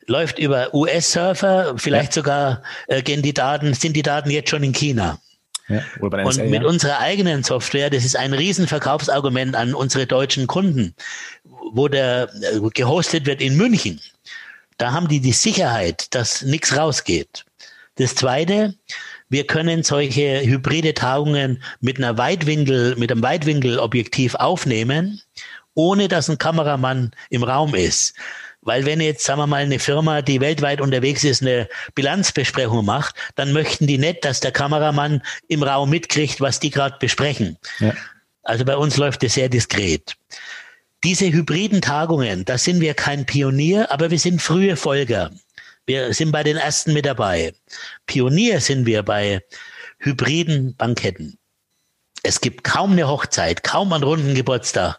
läuft 0.07 0.39
über 0.39 0.73
US-Surfer, 0.75 1.75
vielleicht 1.77 2.15
ja. 2.17 2.23
sogar 2.23 2.63
äh, 2.87 3.03
gehen 3.03 3.23
die 3.23 3.35
Daten, 3.35 3.75
sind 3.75 3.95
die 3.95 4.03
Daten 4.03 4.31
jetzt 4.31 4.51
schon 4.51 4.63
in 4.63 4.73
China. 4.73 5.19
Ja, 5.69 5.83
und 6.01 6.37
mit 6.51 6.63
ja. 6.63 6.69
unserer 6.69 6.99
eigenen 6.99 7.43
Software, 7.43 7.89
das 7.89 8.05
ist 8.05 8.17
ein 8.17 8.35
Riesenverkaufsargument 8.35 9.57
an 9.57 9.75
unsere 9.75 10.07
deutschen 10.07 10.47
Kunden, 10.47 10.95
wo 11.73 11.89
der 11.89 12.29
äh, 12.53 12.61
gehostet 12.75 13.25
wird 13.25 13.41
in 13.41 13.57
München. 13.57 13.99
Da 14.77 14.93
haben 14.93 15.09
die 15.09 15.21
die 15.21 15.33
Sicherheit, 15.33 16.15
dass 16.15 16.43
nichts 16.43 16.77
rausgeht. 16.77 17.45
Das 17.97 18.15
Zweite, 18.17 18.75
wir 19.29 19.47
können 19.47 19.83
solche 19.85 20.41
hybride 20.43 20.95
Tagungen 20.95 21.63
mit 21.81 21.99
einer 21.99 22.19
Weitwinkel, 22.19 22.97
mit 22.97 23.13
einem 23.13 23.23
Weitwinkelobjektiv 23.23 24.35
aufnehmen, 24.35 25.21
ohne 25.75 26.09
dass 26.09 26.29
ein 26.29 26.39
Kameramann 26.39 27.13
im 27.31 27.45
Raum 27.45 27.75
ist. 27.75 28.15
Weil 28.63 28.87
wenn 28.87 29.01
jetzt, 29.01 29.25
sagen 29.25 29.41
wir 29.41 29.47
mal, 29.47 29.63
eine 29.63 29.79
Firma, 29.79 30.23
die 30.23 30.41
weltweit 30.41 30.81
unterwegs 30.81 31.23
ist, 31.23 31.43
eine 31.43 31.69
Bilanzbesprechung 31.95 32.85
macht, 32.85 33.15
dann 33.35 33.53
möchten 33.53 33.87
die 33.87 33.99
nicht, 33.99 34.25
dass 34.25 34.41
der 34.41 34.53
Kameramann 34.53 35.23
im 35.49 35.63
Raum 35.63 35.91
mitkriegt, 35.91 36.41
was 36.41 36.61
die 36.61 36.71
gerade 36.71 36.97
besprechen. 36.99 37.59
Ja. 37.79 37.93
Also 38.43 38.65
bei 38.65 38.77
uns 38.77 38.97
läuft 38.97 39.23
es 39.23 39.35
sehr 39.35 39.49
diskret. 39.49 40.17
Diese 41.05 41.31
hybriden 41.31 41.83
Tagungen, 41.83 42.47
da 42.47 42.57
sind 42.57 42.81
wir 42.81 42.95
kein 42.95 43.27
Pionier, 43.27 43.91
aber 43.91 44.11
wir 44.11 44.19
sind 44.19 44.41
frühe 44.41 44.75
Folger. 44.75 45.31
Wir 45.85 46.15
sind 46.15 46.33
bei 46.33 46.43
den 46.43 46.57
ersten 46.57 46.95
mit 46.95 47.05
dabei. 47.05 47.53
Pionier 48.07 48.59
sind 48.63 48.87
wir 48.87 49.03
bei 49.03 49.43
hybriden 49.99 50.75
Banketten. 50.77 51.37
Es 52.23 52.41
gibt 52.41 52.65
kaum 52.65 52.93
eine 52.93 53.07
Hochzeit, 53.07 53.63
kaum 53.63 53.93
einen 53.93 54.03
runden 54.03 54.35
Geburtstag, 54.35 54.99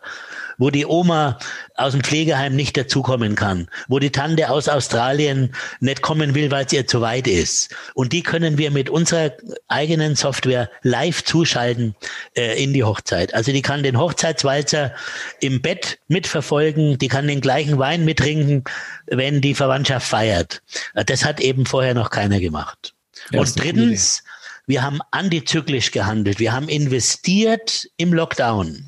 wo 0.58 0.70
die 0.70 0.86
Oma 0.86 1.38
aus 1.76 1.94
dem 1.94 2.04
Pflegeheim 2.04 2.56
nicht 2.56 2.78
dazukommen 2.78 3.36
kann, 3.36 3.68
wo 3.88 4.00
die 4.00 4.12
Tante 4.12 4.50
aus 4.50 4.68
Australien 4.68 5.54
nicht 5.80 6.02
kommen 6.02 6.36
will, 6.36 6.52
weil 6.52 6.66
es 6.66 6.74
ihr 6.74 6.88
zu 6.88 7.02
weit 7.02 7.28
ist. 7.28 7.76
Und 7.94 8.14
die 8.14 8.24
können 8.24 8.58
wir 8.58 8.72
mit 8.72 8.90
unserer 8.90 9.32
eigenen 9.68 10.16
Software 10.16 10.70
live 10.82 11.24
zuschalten 11.24 11.96
äh, 12.36 12.62
in 12.62 12.74
die 12.74 12.84
Hochzeit. 12.84 13.34
Also 13.34 13.52
die 13.52 13.62
kann 13.62 13.84
den 13.84 14.00
Hochzeitswalzer 14.00 14.94
im 15.40 15.62
Bett 15.62 16.00
mitverfolgen, 16.08 16.98
die 16.98 17.08
kann 17.08 17.28
den 17.28 17.42
gleichen 17.42 17.78
Wein 17.78 18.06
mittrinken, 18.06 18.64
wenn 19.08 19.42
die 19.42 19.56
Verwandtschaft 19.56 20.08
feiert. 20.08 20.62
Das 20.94 21.26
hat 21.26 21.40
eben 21.40 21.66
vorher 21.66 21.94
noch 21.94 22.10
keiner 22.10 22.40
gemacht. 22.40 22.94
Ja, 23.32 23.42
Und 23.42 23.60
drittens, 23.60 24.24
wir 24.68 24.82
haben 24.82 25.00
antizyklisch 25.12 25.92
gehandelt. 25.92 26.40
Wir 26.40 26.54
haben 26.54 26.70
investiert 26.70 27.88
im 27.98 28.14
Lockdown 28.14 28.85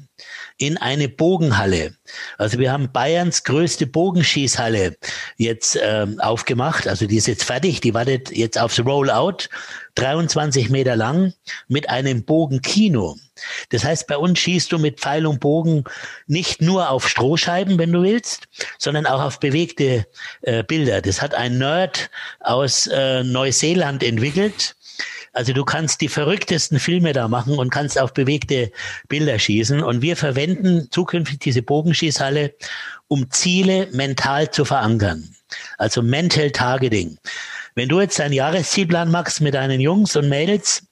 in 0.58 0.78
eine 0.78 1.08
Bogenhalle. 1.08 1.94
Also 2.38 2.58
wir 2.58 2.72
haben 2.72 2.92
Bayerns 2.92 3.44
größte 3.44 3.86
Bogenschießhalle 3.86 4.98
jetzt 5.38 5.78
ähm, 5.82 6.20
aufgemacht. 6.20 6.88
Also 6.88 7.06
die 7.06 7.18
ist 7.18 7.28
jetzt 7.28 7.44
fertig, 7.44 7.82
die 7.82 7.94
wartet 7.94 8.32
jetzt 8.36 8.60
aufs 8.60 8.80
Rollout. 8.80 9.50
23 9.98 10.70
Meter 10.70 10.96
lang 10.96 11.34
mit 11.68 11.90
einem 11.90 12.24
Bogenkino. 12.24 13.18
Das 13.70 13.84
heißt, 13.84 14.06
bei 14.08 14.18
uns 14.18 14.38
schießt 14.40 14.72
du 14.72 14.78
mit 14.78 15.00
Pfeil 15.00 15.26
und 15.26 15.40
Bogen 15.40 15.86
nicht 16.28 16.62
nur 16.62 16.92
auf 16.92 17.10
Strohscheiben, 17.10 17.80
wenn 17.80 17.92
du 17.92 18.04
willst, 18.04 18.48
sondern 18.78 19.08
auch 19.08 19.22
auf 19.22 19.40
bewegte 19.40 20.06
äh, 20.42 20.64
Bilder. 20.64 21.02
Das 21.02 21.22
hat 21.22 21.34
ein 21.34 21.58
Nerd 21.58 22.12
aus 22.40 22.86
äh, 22.88 23.24
Neuseeland 23.24 24.04
entwickelt 24.04 24.76
Also 25.38 25.54
du 25.54 25.64
kannst 25.66 26.02
die 26.02 26.08
verrücktesten 26.08 26.80
Filme 26.80 27.14
da 27.14 27.28
machen 27.28 27.60
und 27.60 27.70
kannst 27.70 28.00
auf 28.00 28.12
bewegte 28.12 28.72
Bilder 29.08 29.38
schießen. 29.38 29.84
Und 29.84 30.02
wir 30.02 30.18
verwenden 30.18 30.88
zukünftig 30.90 31.38
diese 31.38 31.62
Bogenschießhalle, 31.62 32.56
um 33.08 33.30
Ziele 33.30 33.88
mental 33.92 34.50
zu 34.50 34.66
verankern. 34.66 35.30
Also 35.78 36.02
Mental 36.02 36.50
Targeting. 36.50 37.20
Wenn 37.76 37.88
du 37.88 38.02
jetzt 38.02 38.18
deinen 38.18 38.34
Jahreszielplan 38.34 39.12
machst 39.12 39.40
mit 39.40 39.54
deinen 39.54 39.80
Jungs 39.80 40.16
und 40.16 40.28
Mädels, 40.28 40.88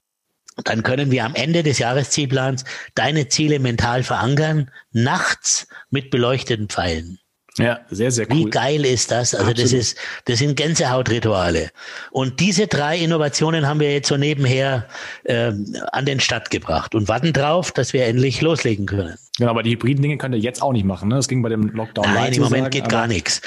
dann 0.64 0.84
können 0.84 1.10
wir 1.10 1.26
am 1.26 1.34
Ende 1.34 1.64
des 1.64 1.80
Jahreszielplans 1.80 2.66
deine 2.94 3.28
Ziele 3.30 3.58
mental 3.58 4.04
verankern, 4.04 4.70
nachts 4.92 5.66
mit 5.90 6.12
beleuchteten 6.12 6.70
Pfeilen. 6.70 7.18
Ja, 7.58 7.80
sehr, 7.90 8.12
sehr 8.12 8.30
cool. 8.30 8.38
Wie 8.38 8.50
geil 8.50 8.86
ist 8.86 9.12
das? 9.12 9.34
Also 9.34 9.52
Absolut. 9.52 9.64
das 9.64 9.72
ist, 9.72 9.98
das 10.26 10.40
sind 10.40 10.58
Gänsehautrituale. 10.58 11.72
Und 12.12 12.42
diese 12.42 12.68
drei 12.68 12.98
Innovationen 12.98 13.66
haben 13.66 13.80
wir 13.80 13.94
jetzt 13.94 14.10
so 14.10 14.18
nebenher 14.18 14.88
äh, 15.24 15.54
an 15.94 16.06
den 16.06 16.20
Start 16.20 16.50
gebracht 16.50 16.96
und 16.96 17.08
warten 17.08 17.32
drauf, 17.32 17.72
dass 17.72 17.94
wir 17.94 18.06
endlich 18.06 18.42
loslegen 18.42 18.86
können. 18.86 19.16
Genau, 19.38 19.52
aber 19.52 19.64
die 19.64 19.72
hybriden 19.72 20.02
Dinge 20.02 20.18
könnt 20.18 20.36
ihr 20.36 20.42
jetzt 20.42 20.62
auch 20.62 20.74
nicht 20.74 20.86
machen. 20.86 21.08
Ne? 21.08 21.16
Das 21.16 21.30
ging 21.30 21.42
bei 21.42 21.50
dem 21.50 21.70
Lockdown. 21.70 22.06
Nein, 22.14 22.34
im 22.34 22.44
Moment 22.44 22.64
sagen, 22.64 22.72
geht 22.72 22.90
gar 22.90 23.08
nichts. 23.08 23.42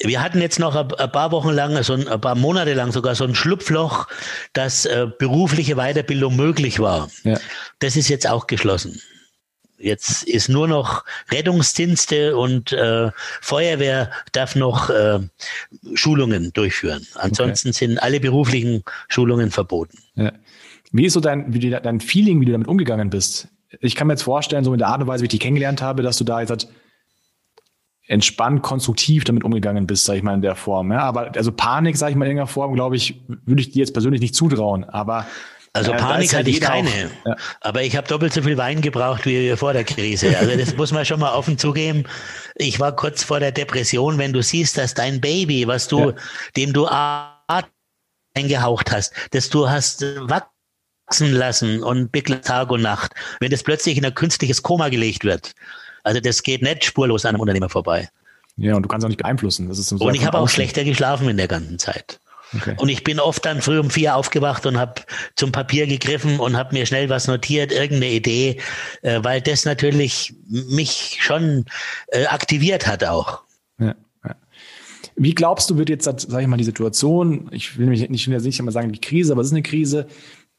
Wir 0.00 0.22
hatten 0.22 0.40
jetzt 0.40 0.58
noch 0.58 0.76
ein 0.76 1.10
paar 1.10 1.32
Wochen 1.32 1.50
lang, 1.50 1.82
so 1.82 1.94
ein, 1.94 2.06
ein 2.06 2.20
paar 2.20 2.34
Monate 2.34 2.74
lang 2.74 2.92
sogar 2.92 3.14
so 3.14 3.24
ein 3.24 3.34
Schlupfloch, 3.34 4.06
dass 4.52 4.84
äh, 4.84 5.06
berufliche 5.18 5.74
Weiterbildung 5.74 6.36
möglich 6.36 6.78
war. 6.78 7.10
Ja. 7.24 7.38
Das 7.80 7.96
ist 7.96 8.08
jetzt 8.08 8.28
auch 8.28 8.46
geschlossen. 8.46 9.00
Jetzt 9.78 10.24
ist 10.24 10.48
nur 10.48 10.66
noch 10.66 11.04
Rettungsdienste 11.30 12.36
und 12.36 12.72
äh, 12.72 13.10
Feuerwehr 13.40 14.10
darf 14.32 14.56
noch 14.56 14.90
äh, 14.90 15.20
Schulungen 15.94 16.52
durchführen. 16.52 17.06
Ansonsten 17.14 17.68
okay. 17.68 17.78
sind 17.78 18.02
alle 18.02 18.18
beruflichen 18.18 18.82
Schulungen 19.08 19.50
verboten. 19.50 19.98
Ja. 20.16 20.32
Wie 20.90 21.06
ist 21.06 21.12
so 21.12 21.20
dein, 21.20 21.54
wie 21.54 21.70
dein 21.70 22.00
Feeling, 22.00 22.40
wie 22.40 22.46
du 22.46 22.52
damit 22.52 22.66
umgegangen 22.66 23.10
bist? 23.10 23.48
Ich 23.80 23.94
kann 23.94 24.06
mir 24.06 24.14
jetzt 24.14 24.22
vorstellen, 24.22 24.64
so 24.64 24.72
in 24.72 24.78
der 24.78 24.88
Art 24.88 25.00
und 25.00 25.06
Weise, 25.06 25.22
wie 25.22 25.26
ich 25.26 25.30
dich 25.30 25.40
kennengelernt 25.40 25.82
habe, 25.82 26.02
dass 26.02 26.16
du 26.16 26.24
da 26.24 26.40
jetzt 26.40 26.68
entspannt, 28.08 28.62
konstruktiv 28.62 29.24
damit 29.24 29.44
umgegangen 29.44 29.86
bist, 29.86 30.06
sag 30.06 30.16
ich 30.16 30.22
mal, 30.22 30.34
in 30.34 30.42
der 30.42 30.56
Form. 30.56 30.90
Ja, 30.90 31.00
aber 31.00 31.36
also 31.36 31.52
Panik, 31.52 31.96
sag 31.96 32.10
ich 32.10 32.16
mal, 32.16 32.24
in 32.24 32.32
irgendeiner 32.32 32.46
Form, 32.46 32.74
glaube 32.74 32.96
ich, 32.96 33.20
würde 33.44 33.60
ich 33.60 33.70
dir 33.70 33.80
jetzt 33.80 33.92
persönlich 33.92 34.22
nicht 34.22 34.34
zutrauen. 34.34 34.84
Aber 34.84 35.26
also 35.72 35.92
Panik 35.92 36.34
hatte 36.34 36.50
ich 36.50 36.60
keine, 36.60 37.10
ja. 37.24 37.36
aber 37.60 37.82
ich 37.82 37.96
habe 37.96 38.08
doppelt 38.08 38.32
so 38.32 38.42
viel 38.42 38.56
Wein 38.56 38.80
gebraucht 38.80 39.26
wie 39.26 39.54
vor 39.56 39.72
der 39.72 39.84
Krise. 39.84 40.36
Also 40.38 40.56
das 40.56 40.76
muss 40.76 40.92
man 40.92 41.04
schon 41.04 41.20
mal 41.20 41.32
offen 41.32 41.58
zugeben. 41.58 42.04
Ich 42.56 42.80
war 42.80 42.94
kurz 42.94 43.22
vor 43.22 43.40
der 43.40 43.52
Depression, 43.52 44.18
wenn 44.18 44.32
du 44.32 44.42
siehst, 44.42 44.78
dass 44.78 44.94
dein 44.94 45.20
Baby, 45.20 45.66
was 45.66 45.88
du, 45.88 46.10
ja. 46.10 46.14
dem 46.56 46.72
du 46.72 46.88
eingehaucht 48.34 48.90
hast, 48.90 49.12
dass 49.30 49.48
du 49.50 49.68
hast 49.68 50.02
wachsen 50.20 51.32
lassen 51.32 51.82
und 51.82 52.12
Tag 52.42 52.70
und 52.70 52.82
Nacht, 52.82 53.14
wenn 53.40 53.50
das 53.50 53.62
plötzlich 53.62 53.98
in 53.98 54.04
ein 54.04 54.14
künstliches 54.14 54.62
Koma 54.62 54.88
gelegt 54.88 55.24
wird, 55.24 55.54
also 56.04 56.20
das 56.20 56.42
geht 56.42 56.62
nicht 56.62 56.84
spurlos 56.84 57.24
an 57.24 57.34
einem 57.34 57.40
Unternehmer 57.40 57.68
vorbei. 57.68 58.08
Ja, 58.56 58.74
und 58.74 58.82
du 58.82 58.88
kannst 58.88 59.04
auch 59.04 59.08
nicht 59.08 59.22
beeinflussen. 59.22 59.68
Das 59.68 59.78
ist 59.78 59.90
so 59.90 59.96
und 59.96 60.14
ich 60.14 60.26
habe 60.26 60.38
auch 60.38 60.48
schlechter 60.48 60.82
geschlafen 60.82 61.28
in 61.28 61.36
der 61.36 61.46
ganzen 61.46 61.78
Zeit. 61.78 62.18
Okay. 62.56 62.74
Und 62.78 62.88
ich 62.88 63.04
bin 63.04 63.20
oft 63.20 63.44
dann 63.44 63.60
früh 63.60 63.78
um 63.78 63.90
vier 63.90 64.16
aufgewacht 64.16 64.64
und 64.66 64.78
habe 64.78 65.02
zum 65.36 65.52
Papier 65.52 65.86
gegriffen 65.86 66.40
und 66.40 66.56
habe 66.56 66.74
mir 66.74 66.86
schnell 66.86 67.08
was 67.10 67.26
notiert, 67.26 67.72
irgendeine 67.72 68.12
Idee, 68.12 68.60
äh, 69.02 69.20
weil 69.22 69.40
das 69.40 69.64
natürlich 69.64 70.34
mich 70.48 71.18
schon 71.20 71.66
äh, 72.08 72.26
aktiviert 72.26 72.86
hat 72.86 73.04
auch. 73.04 73.42
Ja. 73.78 73.94
Wie 75.20 75.34
glaubst 75.34 75.68
du, 75.68 75.76
wird 75.76 75.90
jetzt, 75.90 76.04
sage 76.04 76.42
ich 76.42 76.48
mal, 76.48 76.56
die 76.56 76.64
Situation, 76.64 77.48
ich 77.50 77.76
will 77.76 77.88
mich 77.88 78.08
nicht, 78.08 78.28
nicht 78.28 78.62
mal 78.62 78.72
sagen, 78.72 78.92
die 78.92 79.00
Krise, 79.00 79.32
aber 79.32 79.40
es 79.40 79.48
ist 79.48 79.52
eine 79.52 79.62
Krise, 79.62 80.06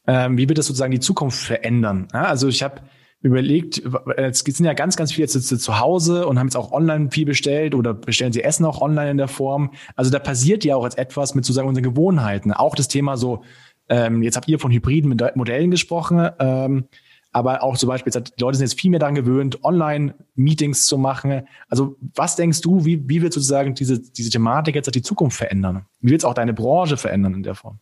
ähm, 0.06 0.36
wie 0.36 0.48
wird 0.48 0.58
das 0.58 0.66
sozusagen 0.66 0.92
die 0.92 1.00
Zukunft 1.00 1.40
verändern? 1.40 2.08
Ja, 2.12 2.24
also 2.24 2.46
ich 2.48 2.62
habe 2.62 2.82
überlegt, 3.22 3.82
es 4.16 4.38
sind 4.38 4.64
ja 4.64 4.72
ganz, 4.72 4.96
ganz 4.96 5.12
viele 5.12 5.26
jetzt 5.26 5.46
zu 5.46 5.78
Hause 5.78 6.26
und 6.26 6.38
haben 6.38 6.46
jetzt 6.46 6.56
auch 6.56 6.72
online 6.72 7.10
viel 7.10 7.26
bestellt 7.26 7.74
oder 7.74 7.92
bestellen 7.92 8.32
sie 8.32 8.42
Essen 8.42 8.64
auch 8.64 8.80
online 8.80 9.10
in 9.10 9.16
der 9.18 9.28
Form. 9.28 9.72
Also 9.94 10.10
da 10.10 10.18
passiert 10.18 10.64
ja 10.64 10.76
auch 10.76 10.84
jetzt 10.84 10.98
etwas 10.98 11.34
mit 11.34 11.44
sozusagen 11.44 11.68
unseren 11.68 11.84
Gewohnheiten. 11.84 12.52
Auch 12.52 12.74
das 12.74 12.88
Thema 12.88 13.16
so, 13.18 13.42
ähm, 13.88 14.22
jetzt 14.22 14.36
habt 14.36 14.48
ihr 14.48 14.58
von 14.58 14.70
hybriden 14.70 15.14
Modellen 15.34 15.70
gesprochen, 15.70 16.30
ähm, 16.38 16.84
aber 17.32 17.62
auch 17.62 17.76
zum 17.76 17.88
Beispiel, 17.88 18.12
die 18.12 18.40
Leute 18.40 18.58
sind 18.58 18.66
jetzt 18.66 18.80
viel 18.80 18.90
mehr 18.90 18.98
daran 18.98 19.14
gewöhnt, 19.14 19.62
Online-Meetings 19.62 20.86
zu 20.86 20.98
machen. 20.98 21.46
Also 21.68 21.96
was 22.14 22.36
denkst 22.36 22.62
du, 22.62 22.84
wie, 22.84 23.08
wie 23.08 23.22
wird 23.22 23.32
sozusagen 23.32 23.74
diese, 23.74 24.00
diese 24.00 24.30
Thematik 24.30 24.74
jetzt 24.74 24.92
die 24.94 25.02
Zukunft 25.02 25.36
verändern? 25.36 25.86
Wie 26.00 26.10
wird 26.10 26.22
es 26.22 26.24
auch 26.24 26.34
deine 26.34 26.54
Branche 26.54 26.96
verändern 26.96 27.34
in 27.34 27.42
der 27.42 27.54
Form? 27.54 27.78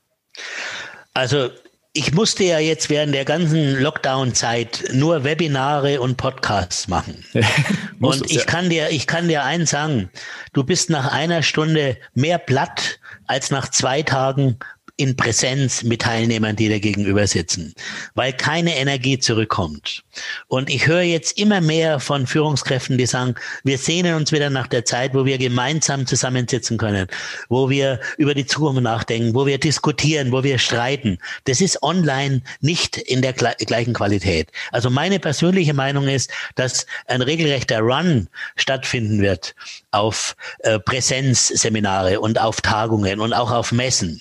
Also 1.14 1.48
ich 1.92 2.12
musste 2.12 2.44
ja 2.44 2.58
jetzt 2.58 2.90
während 2.90 3.14
der 3.14 3.24
ganzen 3.24 3.80
Lockdown-Zeit 3.80 4.90
nur 4.92 5.24
Webinare 5.24 6.00
und 6.00 6.16
Podcasts 6.16 6.86
machen. 6.88 7.24
und 8.00 8.30
ich 8.30 8.46
kann 8.46 8.68
dir, 8.68 8.90
ich 8.90 9.06
kann 9.06 9.28
dir 9.28 9.44
eins 9.44 9.70
sagen. 9.70 10.10
Du 10.52 10.64
bist 10.64 10.90
nach 10.90 11.12
einer 11.12 11.42
Stunde 11.42 11.96
mehr 12.14 12.38
platt 12.38 13.00
als 13.26 13.50
nach 13.50 13.68
zwei 13.68 14.02
Tagen 14.02 14.58
in 14.98 15.16
Präsenz 15.16 15.84
mit 15.84 16.02
Teilnehmern, 16.02 16.56
die 16.56 16.68
da 16.68 16.78
gegenüber 16.78 17.26
sitzen, 17.28 17.72
weil 18.14 18.32
keine 18.32 18.76
Energie 18.76 19.18
zurückkommt. 19.18 20.02
Und 20.48 20.68
ich 20.68 20.88
höre 20.88 21.02
jetzt 21.02 21.38
immer 21.38 21.60
mehr 21.60 22.00
von 22.00 22.26
Führungskräften, 22.26 22.98
die 22.98 23.06
sagen, 23.06 23.36
wir 23.62 23.78
sehnen 23.78 24.16
uns 24.16 24.32
wieder 24.32 24.50
nach 24.50 24.66
der 24.66 24.84
Zeit, 24.84 25.14
wo 25.14 25.24
wir 25.24 25.38
gemeinsam 25.38 26.04
zusammensitzen 26.04 26.78
können, 26.78 27.06
wo 27.48 27.70
wir 27.70 28.00
über 28.16 28.34
die 28.34 28.44
Zukunft 28.44 28.82
nachdenken, 28.82 29.34
wo 29.34 29.46
wir 29.46 29.58
diskutieren, 29.58 30.32
wo 30.32 30.42
wir 30.42 30.58
streiten. 30.58 31.18
Das 31.44 31.60
ist 31.60 31.80
online 31.84 32.42
nicht 32.60 32.96
in 32.96 33.22
der 33.22 33.34
gleichen 33.34 33.94
Qualität. 33.94 34.50
Also 34.72 34.90
meine 34.90 35.20
persönliche 35.20 35.74
Meinung 35.74 36.08
ist, 36.08 36.28
dass 36.56 36.86
ein 37.06 37.22
regelrechter 37.22 37.78
Run 37.78 38.28
stattfinden 38.56 39.22
wird 39.22 39.54
auf 39.92 40.34
äh, 40.58 40.80
Präsenzseminare 40.80 42.18
und 42.18 42.40
auf 42.40 42.60
Tagungen 42.60 43.20
und 43.20 43.32
auch 43.32 43.52
auf 43.52 43.70
Messen. 43.70 44.20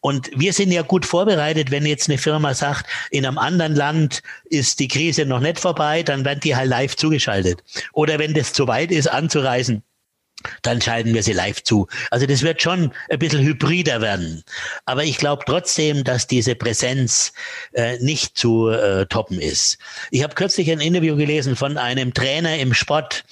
Und 0.00 0.30
wir 0.34 0.52
sind 0.52 0.72
ja 0.72 0.82
gut 0.82 1.04
vorbereitet, 1.04 1.70
wenn 1.70 1.84
jetzt 1.84 2.08
eine 2.08 2.18
Firma 2.18 2.54
sagt, 2.54 2.86
in 3.10 3.26
einem 3.26 3.38
anderen 3.38 3.74
Land 3.74 4.22
ist 4.44 4.80
die 4.80 4.88
Krise 4.88 5.26
noch 5.26 5.40
nicht 5.40 5.60
vorbei, 5.60 6.02
dann 6.02 6.24
werden 6.24 6.40
die 6.40 6.56
halt 6.56 6.68
live 6.68 6.96
zugeschaltet. 6.96 7.62
Oder 7.92 8.18
wenn 8.18 8.34
das 8.34 8.52
zu 8.52 8.66
weit 8.66 8.90
ist, 8.90 9.08
anzureisen, 9.08 9.82
dann 10.62 10.80
schalten 10.80 11.14
wir 11.14 11.22
sie 11.22 11.32
live 11.32 11.62
zu. 11.62 11.86
Also 12.10 12.26
das 12.26 12.42
wird 12.42 12.62
schon 12.62 12.92
ein 13.10 13.18
bisschen 13.18 13.42
hybrider 13.42 14.00
werden. 14.00 14.42
Aber 14.86 15.04
ich 15.04 15.18
glaube 15.18 15.44
trotzdem, 15.46 16.04
dass 16.04 16.26
diese 16.26 16.54
Präsenz 16.54 17.32
äh, 17.72 17.98
nicht 17.98 18.38
zu 18.38 18.68
äh, 18.68 19.06
toppen 19.06 19.40
ist. 19.40 19.78
Ich 20.10 20.22
habe 20.22 20.34
kürzlich 20.34 20.70
ein 20.70 20.80
Interview 20.80 21.16
gelesen 21.16 21.56
von 21.56 21.76
einem 21.76 22.14
Trainer 22.14 22.56
im 22.58 22.74
Sport, 22.74 23.24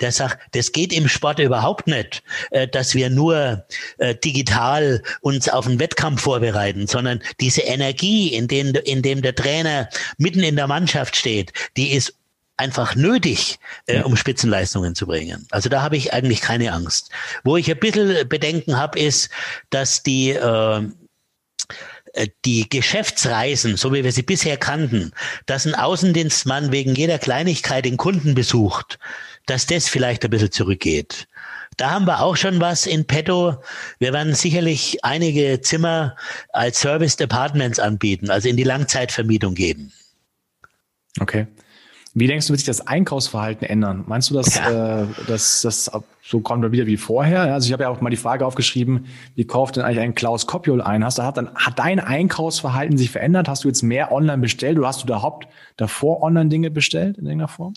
der 0.00 0.12
sagt, 0.12 0.38
das 0.54 0.72
geht 0.72 0.92
im 0.92 1.08
Sport 1.08 1.38
überhaupt 1.38 1.86
nicht, 1.86 2.22
äh, 2.50 2.68
dass 2.68 2.94
wir 2.94 3.10
nur 3.10 3.64
äh, 3.98 4.14
digital 4.14 5.02
uns 5.20 5.48
auf 5.48 5.66
einen 5.66 5.80
Wettkampf 5.80 6.22
vorbereiten, 6.22 6.86
sondern 6.86 7.20
diese 7.40 7.62
Energie, 7.62 8.34
in 8.34 8.48
dem, 8.48 8.74
in 8.74 9.02
dem 9.02 9.22
der 9.22 9.34
Trainer 9.34 9.88
mitten 10.16 10.40
in 10.40 10.56
der 10.56 10.66
Mannschaft 10.66 11.16
steht, 11.16 11.52
die 11.76 11.92
ist 11.92 12.14
einfach 12.56 12.96
nötig, 12.96 13.58
äh, 13.86 14.02
um 14.02 14.16
Spitzenleistungen 14.16 14.94
zu 14.94 15.06
bringen. 15.06 15.46
Also 15.50 15.68
da 15.68 15.80
habe 15.82 15.96
ich 15.96 16.12
eigentlich 16.12 16.40
keine 16.40 16.72
Angst. 16.72 17.10
Wo 17.44 17.56
ich 17.56 17.70
ein 17.70 17.78
bisschen 17.78 18.28
Bedenken 18.28 18.76
habe, 18.76 18.98
ist, 18.98 19.30
dass 19.70 20.02
die 20.02 20.30
äh, 20.30 20.82
die 22.44 22.68
Geschäftsreisen, 22.68 23.76
so 23.76 23.92
wie 23.92 24.02
wir 24.02 24.12
sie 24.12 24.22
bisher 24.22 24.56
kannten, 24.56 25.12
dass 25.46 25.66
ein 25.66 25.74
Außendienstmann 25.74 26.72
wegen 26.72 26.94
jeder 26.94 27.18
Kleinigkeit 27.18 27.84
den 27.84 27.96
Kunden 27.96 28.34
besucht, 28.34 28.98
dass 29.50 29.66
das 29.66 29.88
vielleicht 29.88 30.24
ein 30.24 30.30
bisschen 30.30 30.52
zurückgeht. 30.52 31.28
Da 31.76 31.90
haben 31.90 32.06
wir 32.06 32.22
auch 32.22 32.36
schon 32.36 32.60
was 32.60 32.86
in 32.86 33.06
petto. 33.06 33.62
Wir 33.98 34.12
werden 34.12 34.34
sicherlich 34.34 35.04
einige 35.04 35.60
Zimmer 35.60 36.16
als 36.52 36.80
Service 36.80 37.16
Departments 37.16 37.78
anbieten, 37.78 38.30
also 38.30 38.48
in 38.48 38.56
die 38.56 38.64
Langzeitvermietung 38.64 39.54
geben. 39.54 39.92
Okay. 41.20 41.46
Wie 42.14 42.26
denkst 42.26 42.46
du, 42.46 42.50
wird 42.50 42.60
sich 42.60 42.66
das 42.66 42.86
Einkaufsverhalten 42.86 43.64
ändern? 43.64 44.04
Meinst 44.06 44.30
du, 44.30 44.34
dass, 44.34 44.56
ja. 44.56 45.02
äh, 45.02 45.06
dass 45.28 45.62
das 45.62 45.90
so 46.28 46.40
kommt 46.40 46.70
wieder 46.72 46.86
wie 46.86 46.98
vorher? 46.98 47.54
Also 47.54 47.66
ich 47.68 47.72
habe 47.72 47.84
ja 47.84 47.88
auch 47.88 48.02
mal 48.02 48.10
die 48.10 48.16
Frage 48.16 48.44
aufgeschrieben, 48.44 49.06
wie 49.34 49.46
kauft 49.46 49.76
denn 49.76 49.84
eigentlich 49.84 50.00
ein 50.00 50.14
Klaus 50.14 50.46
Kopiol 50.46 50.82
ein? 50.82 51.02
Hast 51.02 51.16
du, 51.16 51.22
hat, 51.22 51.38
dann, 51.38 51.54
hat 51.54 51.78
dein 51.78 52.00
Einkaufsverhalten 52.00 52.98
sich 52.98 53.10
verändert? 53.10 53.48
Hast 53.48 53.64
du 53.64 53.68
jetzt 53.68 53.82
mehr 53.82 54.12
online 54.12 54.36
bestellt 54.36 54.76
oder 54.76 54.88
hast 54.88 55.02
du 55.02 55.06
da 55.06 55.22
Haupt 55.22 55.48
davor 55.78 56.22
online 56.22 56.50
Dinge 56.50 56.70
bestellt 56.70 57.16
in 57.16 57.24
irgendeiner 57.24 57.48
Form? 57.48 57.72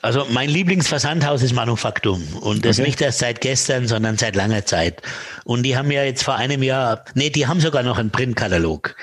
Also 0.00 0.26
mein 0.32 0.48
Lieblingsversandhaus 0.48 1.44
ist 1.44 1.54
Manufaktum 1.54 2.20
und 2.40 2.64
das 2.64 2.80
okay. 2.80 2.88
nicht 2.88 3.00
erst 3.00 3.20
seit 3.20 3.40
gestern, 3.40 3.86
sondern 3.86 4.18
seit 4.18 4.34
langer 4.34 4.66
Zeit. 4.66 5.00
Und 5.44 5.62
die 5.62 5.76
haben 5.76 5.92
ja 5.92 6.02
jetzt 6.02 6.24
vor 6.24 6.34
einem 6.34 6.64
Jahr, 6.64 7.04
nee, 7.14 7.30
die 7.30 7.46
haben 7.46 7.60
sogar 7.60 7.84
noch 7.84 7.98
einen 7.98 8.10
Printkatalog. 8.10 8.96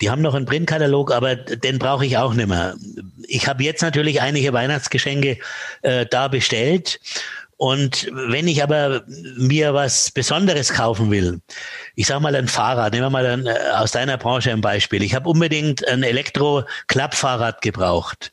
Die 0.00 0.10
haben 0.10 0.22
noch 0.22 0.34
einen 0.34 0.46
Printkatalog, 0.46 1.12
aber 1.12 1.36
den 1.36 1.78
brauche 1.78 2.04
ich 2.04 2.18
auch 2.18 2.34
nicht 2.34 2.48
mehr. 2.48 2.74
Ich 3.28 3.46
habe 3.46 3.62
jetzt 3.62 3.82
natürlich 3.82 4.22
einige 4.22 4.52
Weihnachtsgeschenke 4.52 5.38
äh, 5.82 6.06
da 6.06 6.26
bestellt 6.26 6.98
Und 7.60 8.08
wenn 8.14 8.48
ich 8.48 8.62
aber 8.62 9.02
mir 9.36 9.74
was 9.74 10.10
Besonderes 10.12 10.72
kaufen 10.72 11.10
will, 11.10 11.42
ich 11.94 12.06
sage 12.06 12.22
mal 12.22 12.34
ein 12.34 12.48
Fahrrad, 12.48 12.94
nehmen 12.94 13.04
wir 13.04 13.10
mal 13.10 13.26
ein, 13.26 13.46
äh, 13.46 13.54
aus 13.74 13.92
deiner 13.92 14.16
Branche 14.16 14.50
ein 14.50 14.62
Beispiel. 14.62 15.02
Ich 15.02 15.14
habe 15.14 15.28
unbedingt 15.28 15.86
ein 15.86 16.02
Elektro-Klappfahrrad 16.02 17.60
gebraucht. 17.60 18.32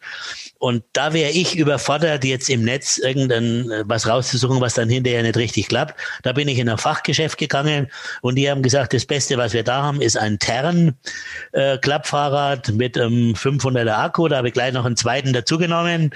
Und 0.59 0.83
da 0.93 1.13
wäre 1.13 1.31
ich 1.31 1.55
überfordert, 1.55 2.23
jetzt 2.23 2.49
im 2.49 2.63
Netz 2.63 2.97
irgendein 2.97 3.69
äh, 3.69 3.83
was 3.85 4.07
rauszusuchen, 4.07 4.59
was 4.61 4.73
dann 4.73 4.89
hinterher 4.89 5.21
nicht 5.23 5.37
richtig 5.37 5.67
klappt. 5.67 5.99
Da 6.23 6.31
bin 6.33 6.47
ich 6.47 6.57
in 6.59 6.69
ein 6.69 6.77
Fachgeschäft 6.77 7.37
gegangen 7.37 7.91
und 8.21 8.35
die 8.35 8.49
haben 8.49 8.63
gesagt, 8.63 8.93
das 8.93 9.05
Beste, 9.05 9.37
was 9.37 9.53
wir 9.53 9.63
da 9.63 9.83
haben, 9.83 10.01
ist 10.01 10.17
ein 10.17 10.39
Tern-Klappfahrrad 10.39 12.69
äh, 12.69 12.71
mit 12.71 12.97
einem 12.97 13.33
500er 13.33 13.93
Akku. 13.93 14.27
Da 14.27 14.37
habe 14.37 14.47
ich 14.47 14.53
gleich 14.53 14.73
noch 14.73 14.85
einen 14.85 14.97
zweiten 14.97 15.33
dazugenommen. 15.33 16.11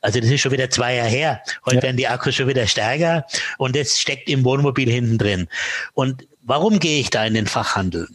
Also 0.00 0.18
das 0.20 0.30
ist 0.30 0.40
schon 0.40 0.52
wieder 0.52 0.70
zwei 0.70 0.94
Jahre 0.96 1.08
her. 1.08 1.40
Heute 1.66 1.76
ja. 1.76 1.82
werden 1.82 1.96
die 1.96 2.08
Akkus 2.08 2.34
schon 2.34 2.48
wieder 2.48 2.66
stärker 2.66 3.24
und 3.58 3.76
das 3.76 3.98
steckt 3.98 4.28
im 4.28 4.44
Wohnmobil 4.44 4.90
hinten 4.90 5.18
drin. 5.18 5.48
Und 5.94 6.26
Warum 6.46 6.78
gehe 6.78 7.00
ich 7.00 7.08
da 7.08 7.24
in 7.24 7.32
den 7.32 7.46
Fachhandel? 7.46 8.06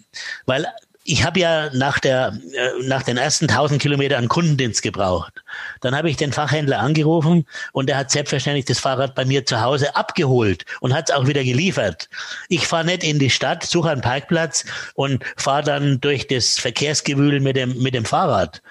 Weil 0.46 0.68
ich 1.10 1.24
habe 1.24 1.40
ja 1.40 1.72
nach, 1.74 1.98
der, 1.98 2.38
äh, 2.54 2.84
nach 2.84 3.02
den 3.02 3.18
ersten 3.18 3.48
1000 3.48 3.82
Kilometern 3.82 4.28
Kundendienst 4.28 4.84
gebraucht. 4.84 5.34
Dann 5.82 5.96
habe 5.96 6.08
ich 6.08 6.18
den 6.18 6.32
Fachhändler 6.32 6.80
angerufen 6.80 7.48
und 7.74 7.90
er 7.90 7.98
hat 7.98 8.12
selbstverständlich 8.12 8.66
das 8.66 8.78
Fahrrad 8.78 9.16
bei 9.16 9.26
mir 9.26 9.44
zu 9.44 9.60
Hause 9.60 9.96
abgeholt 9.96 10.66
und 10.82 10.94
hat 10.94 11.10
es 11.10 11.16
auch 11.16 11.26
wieder 11.26 11.44
geliefert. 11.44 12.10
Ich 12.48 12.68
fahre 12.68 12.86
nicht 12.86 13.04
in 13.04 13.18
die 13.18 13.32
Stadt, 13.32 13.64
suche 13.64 13.90
einen 13.90 14.02
Parkplatz 14.02 14.66
und 14.94 15.24
fahre 15.36 15.64
dann 15.64 16.00
durch 16.00 16.28
das 16.28 16.60
Verkehrsgewühl 16.60 17.40
mit 17.40 17.56
dem, 17.56 17.82
mit 17.82 17.96
dem 17.96 18.06
Fahrrad. 18.06 18.62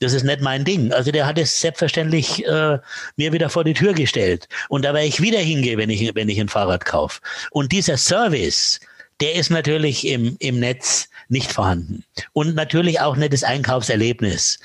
Das 0.00 0.12
ist 0.12 0.24
nicht 0.24 0.42
mein 0.42 0.66
Ding. 0.66 0.92
Also 0.92 1.10
der 1.10 1.26
hat 1.26 1.38
es 1.38 1.58
selbstverständlich 1.58 2.44
äh, 2.44 2.78
mir 3.16 3.32
wieder 3.32 3.48
vor 3.48 3.64
die 3.64 3.72
Tür 3.72 3.94
gestellt. 3.94 4.48
Und 4.68 4.84
da 4.84 4.92
werde 4.92 5.06
ich 5.06 5.22
wieder 5.22 5.38
hingehen, 5.38 5.78
wenn 5.78 5.88
ich, 5.88 6.14
wenn 6.14 6.28
ich 6.28 6.38
ein 6.38 6.50
Fahrrad 6.50 6.84
kaufe. 6.84 7.20
Und 7.52 7.72
dieser 7.72 7.96
Service, 7.96 8.80
der 9.20 9.34
ist 9.34 9.50
natürlich 9.50 10.06
im, 10.06 10.36
im 10.38 10.60
Netz 10.60 11.08
nicht 11.28 11.52
vorhanden. 11.52 12.04
Und 12.32 12.54
natürlich 12.54 13.00
auch 13.00 13.16
nicht 13.16 13.32
das 13.32 13.44
Einkaufserlebnis. 13.44 14.58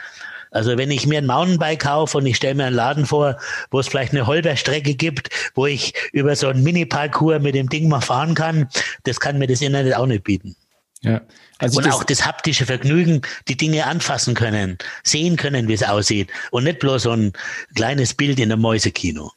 Also 0.51 0.77
wenn 0.77 0.91
ich 0.91 1.07
mir 1.07 1.19
ein 1.19 1.25
Mountainbike 1.25 1.79
kaufe 1.79 2.17
und 2.17 2.25
ich 2.25 2.35
stelle 2.35 2.55
mir 2.55 2.65
einen 2.65 2.75
Laden 2.75 3.05
vor, 3.05 3.37
wo 3.71 3.79
es 3.79 3.87
vielleicht 3.87 4.11
eine 4.11 4.27
Holperstrecke 4.27 4.95
gibt, 4.95 5.29
wo 5.55 5.65
ich 5.65 5.93
über 6.11 6.35
so 6.35 6.49
einen 6.49 6.63
Mini-Parcours 6.63 7.41
mit 7.41 7.55
dem 7.55 7.69
Ding 7.69 7.87
mal 7.87 8.01
fahren 8.01 8.35
kann, 8.35 8.67
das 9.03 9.21
kann 9.21 9.37
mir 9.37 9.47
das 9.47 9.61
Internet 9.61 9.95
auch 9.95 10.07
nicht 10.07 10.25
bieten. 10.25 10.57
Ja. 11.03 11.21
Also 11.57 11.77
und 11.77 11.85
das 11.85 11.95
auch 11.95 12.03
das 12.03 12.25
haptische 12.25 12.65
Vergnügen, 12.65 13.21
die 13.47 13.55
Dinge 13.55 13.85
anfassen 13.87 14.35
können, 14.35 14.77
sehen 15.03 15.37
können, 15.37 15.67
wie 15.67 15.73
es 15.73 15.83
aussieht 15.83 16.29
und 16.51 16.65
nicht 16.65 16.79
bloß 16.79 17.03
so 17.03 17.11
ein 17.11 17.33
kleines 17.75 18.13
Bild 18.13 18.39
in 18.39 18.51
einem 18.51 18.61
Mäusekino. 18.61 19.31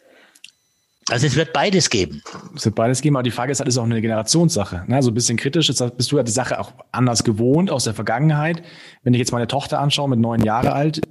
Also 1.11 1.27
es 1.27 1.37
wird 1.37 1.53
beides 1.53 1.91
geben. 1.91 2.23
Es 2.55 2.65
wird 2.65 2.75
beides 2.75 3.03
geben, 3.03 3.17
aber 3.17 3.23
die 3.23 3.31
Frage 3.31 3.53
ist 3.53 3.61
halt, 3.61 3.69
ist 3.69 3.77
auch 3.77 3.85
eine 3.85 4.01
Generationssache. 4.01 4.85
Ne? 4.87 5.03
So 5.03 5.11
ein 5.11 5.15
bisschen 5.15 5.37
kritisch, 5.37 5.69
jetzt 5.69 5.97
bist 5.97 6.11
du 6.11 6.17
ja 6.17 6.23
die 6.23 6.33
Sache 6.33 6.59
auch 6.59 6.73
anders 6.93 7.25
gewohnt 7.25 7.71
aus 7.71 7.85
der 7.85 7.95
Vergangenheit. 7.95 8.63
Wenn 9.03 9.13
ich 9.13 9.19
jetzt 9.19 9.33
meine 9.33 9.47
Tochter 9.47 9.81
anschaue, 9.81 10.09
mit 10.09 10.19
neun 10.19 10.43
Jahre 10.43 10.73
alt, 10.73 11.03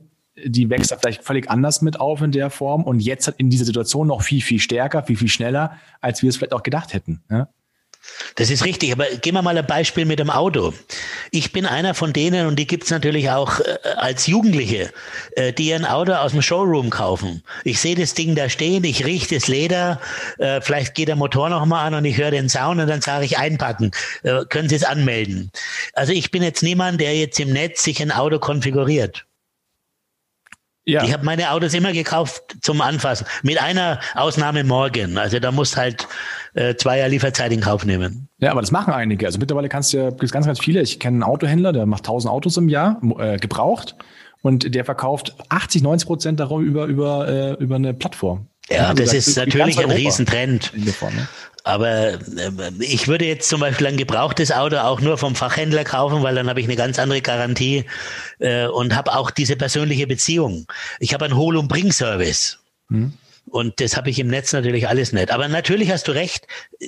die 0.44 0.70
wächst 0.70 0.91
da 0.91 0.98
vielleicht 0.98 1.24
völlig 1.24 1.50
anders 1.50 1.82
mit 1.82 2.00
auf 2.00 2.22
in 2.22 2.32
der 2.32 2.50
Form 2.50 2.84
und 2.84 3.00
jetzt 3.00 3.28
hat 3.28 3.36
in 3.38 3.50
dieser 3.50 3.66
Situation 3.66 4.08
noch 4.08 4.24
viel, 4.24 4.41
viel 4.41 4.60
stärker, 4.60 5.04
viel, 5.04 5.16
viel 5.16 5.28
schneller, 5.28 5.78
als 6.02 6.24
wir 6.24 6.30
es 6.30 6.38
vielleicht 6.38 6.54
auch 6.54 6.64
gedacht 6.64 6.94
hätten. 6.94 7.22
Ne? 7.30 7.48
Das 8.36 8.49
ist 8.49 8.66
richtig, 8.66 8.91
aber 8.91 9.06
gehen 9.06 9.34
wir 9.34 9.41
mal 9.41 9.58
ein 9.58 9.66
Beispiel 9.66 10.06
mit 10.06 10.20
dem 10.20 10.30
Auto. 10.30 10.74
Ich 11.32 11.51
bin 11.51 11.66
einer 11.66 11.93
von 11.93 12.14
denen, 12.14 12.47
und 12.47 12.58
die 12.58 12.68
gibt's 12.68 12.89
natürlich 12.89 13.30
auch 13.30 13.60
äh, 13.60 13.78
als 13.95 14.28
Jugendliche, 14.28 14.91
äh, 15.36 15.54
die 15.54 15.74
ein 15.74 15.86
Auto 15.86 16.14
aus 16.14 16.32
dem 16.32 16.41
Showroom 16.41 16.89
kaufen. 16.89 17.43
Ich 17.64 17.80
sehe 17.80 17.95
das 17.95 18.14
Ding 18.14 18.36
da 18.36 18.49
stehen, 18.49 18.84
ich 18.84 19.06
rieche 19.06 19.36
das 19.36 19.47
Leder, 19.47 20.01
äh, 20.39 20.62
vielleicht 20.62 20.95
geht 20.95 21.08
der 21.08 21.16
Motor 21.16 21.49
nochmal 21.49 21.88
an 21.88 21.93
und 21.93 22.06
ich 22.06 22.18
höre 22.18 22.32
den 22.32 22.49
Sound 22.49 22.82
und 22.82 22.88
dann 22.88 23.01
sage 23.01 23.26
ich 23.26 23.38
einpacken. 23.38 23.91
Äh, 24.24 24.45
können 24.49 24.70
Sie 24.70 24.76
es 24.76 24.84
anmelden? 24.84 25.51
Also 25.93 26.14
ich 26.14 26.32
bin 26.32 26.43
jetzt 26.43 26.64
niemand, 26.64 26.99
der 26.99 27.16
jetzt 27.16 27.39
im 27.39 27.51
Netz 27.51 27.84
sich 27.84 28.01
ein 28.01 28.12
Auto 28.12 28.39
konfiguriert. 28.39 29.26
Ja. 30.86 31.04
Ich 31.04 31.14
habe 31.14 31.24
meine 31.24 31.51
Autos 31.51 31.74
immer 31.74 31.93
gekauft 31.93 32.58
zum 32.62 32.82
Anfassen. 32.82 33.26
Mit 33.41 33.62
einer 33.62 34.01
Ausnahme 34.16 34.66
morgen. 34.66 35.18
Also 35.18 35.39
da 35.39 35.51
musst 35.51 35.78
halt 35.78 36.08
äh, 36.54 36.76
zwei 36.76 36.99
Jahre 36.99 37.10
Lieferzeit 37.10 37.51
in 37.51 37.62
Kauf 37.62 37.86
nehmen. 37.86 38.30
Ja, 38.39 38.51
aber 38.51 38.62
das 38.62 38.72
machen 38.72 38.93
einige. 38.93 39.26
Also 39.26 39.39
mittlerweile 39.39 39.70
kannst 39.70 39.93
du 39.93 39.97
ja, 39.97 40.10
ganz, 40.10 40.45
ganz 40.45 40.60
viele. 40.60 40.82
Ich 40.82 40.99
kenne 40.99 41.16
einen 41.16 41.24
Autohändler, 41.24 41.74
der 41.74 41.86
macht 41.86 42.04
1000 42.04 42.32
Autos 42.32 42.58
im 42.58 42.70
Jahr 42.70 43.01
äh, 43.18 43.38
gebraucht 43.38 43.95
und 44.41 44.76
der 44.76 44.86
verkauft 44.86 45.36
80, 45.49 45.82
90 45.82 46.08
Prozent 46.08 46.39
darüber 46.39 46.86
über, 46.86 47.24
über, 47.26 47.28
äh, 47.28 47.64
über 47.64 47.76
eine 47.76 47.93
Plattform. 47.93 48.47
Ja, 48.70 48.89
also 48.89 49.04
das 49.04 49.14
ist 49.14 49.36
natürlich 49.36 49.80
ein 49.80 49.91
Riesentrend. 49.91 50.72
Ne? 50.74 51.28
Aber 51.64 52.14
äh, 52.14 52.20
ich 52.80 53.08
würde 53.08 53.26
jetzt 53.26 53.49
zum 53.49 53.62
Beispiel 53.62 53.88
ein 53.88 53.97
gebrauchtes 53.97 54.51
Auto 54.51 54.78
auch 54.78 55.01
nur 55.01 55.18
vom 55.18 55.36
Fachhändler 55.36 55.84
kaufen, 55.84 56.24
weil 56.24 56.36
dann 56.36 56.49
habe 56.49 56.60
ich 56.60 56.66
eine 56.68 56.76
ganz 56.76 56.99
andere 56.99 57.22
Garantie 57.22 57.86
äh, 58.39 58.68
und 58.68 58.95
habe 58.95 59.16
auch 59.16 59.32
diese 59.32 59.56
persönliche 59.56 60.08
Beziehung. 60.08 60.66
Ich 60.99 61.14
habe 61.14 61.26
einen 61.26 61.36
Hol- 61.36 61.58
und 61.58 61.68
Bring-Service. 61.68 62.60
Hm. 62.89 63.14
Und 63.46 63.80
das 63.80 63.98
habe 63.98 64.10
ich 64.10 64.20
im 64.20 64.28
Netz 64.28 64.54
natürlich 64.54 64.88
alles 64.88 65.12
nicht. 65.14 65.32
Aber 65.32 65.48
natürlich 65.48 65.91
hast 65.91 66.08
du 66.08 66.12
recht, 66.14 66.48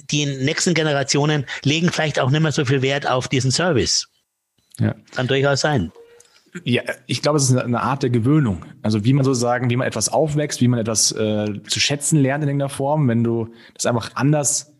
die 0.09 0.25
nächsten 0.25 0.73
Generationen 0.73 1.45
legen 1.63 1.91
vielleicht 1.91 2.19
auch 2.19 2.31
nicht 2.31 2.41
mehr 2.41 2.51
so 2.51 2.65
viel 2.65 2.81
Wert 2.81 3.09
auf 3.09 3.27
diesen 3.27 3.51
Service. 3.51 4.07
Ja. 4.79 4.95
Kann 5.13 5.27
durchaus 5.27 5.61
sein. 5.61 5.91
Ja, 6.63 6.83
ich 7.05 7.21
glaube, 7.21 7.37
es 7.37 7.49
ist 7.49 7.57
eine 7.57 7.81
Art 7.81 8.03
der 8.03 8.09
Gewöhnung. 8.09 8.65
Also 8.81 9.03
wie 9.03 9.13
man 9.13 9.25
sozusagen, 9.25 9.69
wie 9.69 9.75
man 9.75 9.87
etwas 9.87 10.09
aufwächst, 10.09 10.61
wie 10.61 10.69
man 10.69 10.79
etwas 10.79 11.11
äh, 11.11 11.61
zu 11.67 11.79
schätzen 11.79 12.19
lernt 12.19 12.43
in 12.43 12.49
irgendeiner 12.49 12.69
Form. 12.69 13.07
Wenn 13.09 13.23
du 13.23 13.49
das 13.73 13.85
einfach 13.85 14.11
anders 14.15 14.71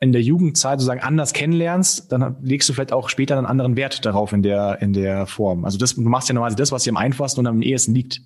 in 0.00 0.12
der 0.12 0.22
Jugendzeit 0.22 0.80
sozusagen 0.80 1.00
anders 1.00 1.32
kennenlernst, 1.32 2.10
dann 2.10 2.36
legst 2.42 2.68
du 2.68 2.72
vielleicht 2.72 2.92
auch 2.92 3.08
später 3.08 3.38
einen 3.38 3.46
anderen 3.46 3.76
Wert 3.76 4.04
darauf 4.04 4.32
in 4.32 4.42
der, 4.42 4.82
in 4.82 4.92
der 4.92 5.26
Form. 5.26 5.64
Also 5.64 5.78
das, 5.78 5.94
du 5.94 6.02
machst 6.02 6.28
ja 6.28 6.34
normalerweise 6.34 6.56
das, 6.56 6.72
was 6.72 6.82
dir 6.82 6.90
am 6.90 6.96
einfachsten 6.96 7.40
und 7.40 7.46
am 7.46 7.62
ehesten 7.62 7.94
liegt. 7.94 8.20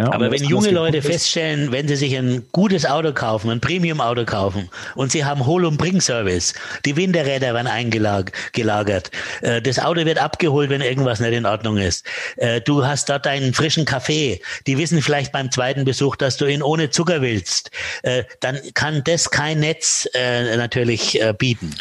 Ja, 0.00 0.12
aber 0.14 0.30
wenn 0.30 0.42
junge 0.42 0.70
Leute 0.70 1.02
feststellen, 1.02 1.72
wenn 1.72 1.86
sie 1.86 1.96
sich 1.96 2.16
ein 2.16 2.46
gutes 2.52 2.86
Auto 2.86 3.12
kaufen, 3.12 3.50
ein 3.50 3.60
Premium-Auto 3.60 4.24
kaufen 4.24 4.70
und 4.94 5.12
sie 5.12 5.26
haben 5.26 5.44
Hol- 5.44 5.66
und 5.66 5.76
Bring-Service, 5.76 6.54
die 6.86 6.96
Winterräder 6.96 7.52
werden 7.52 7.66
eingelagert, 7.66 9.10
äh, 9.42 9.60
das 9.60 9.78
Auto 9.78 10.06
wird 10.06 10.16
abgeholt, 10.16 10.70
wenn 10.70 10.80
irgendwas 10.80 11.20
nicht 11.20 11.34
in 11.34 11.44
Ordnung 11.44 11.76
ist, 11.76 12.06
äh, 12.38 12.62
du 12.62 12.86
hast 12.86 13.10
dort 13.10 13.26
einen 13.26 13.52
frischen 13.52 13.84
Kaffee, 13.84 14.40
die 14.66 14.78
wissen 14.78 15.02
vielleicht 15.02 15.32
beim 15.32 15.50
zweiten 15.50 15.84
Besuch, 15.84 16.16
dass 16.16 16.38
du 16.38 16.46
ihn 16.46 16.62
ohne 16.62 16.88
Zucker 16.88 17.20
willst, 17.20 17.70
äh, 18.02 18.24
dann 18.40 18.58
kann 18.72 19.02
das 19.04 19.30
kein 19.30 19.60
Netz 19.60 20.08
natürlich 20.56 21.20
bieten. 21.38 21.74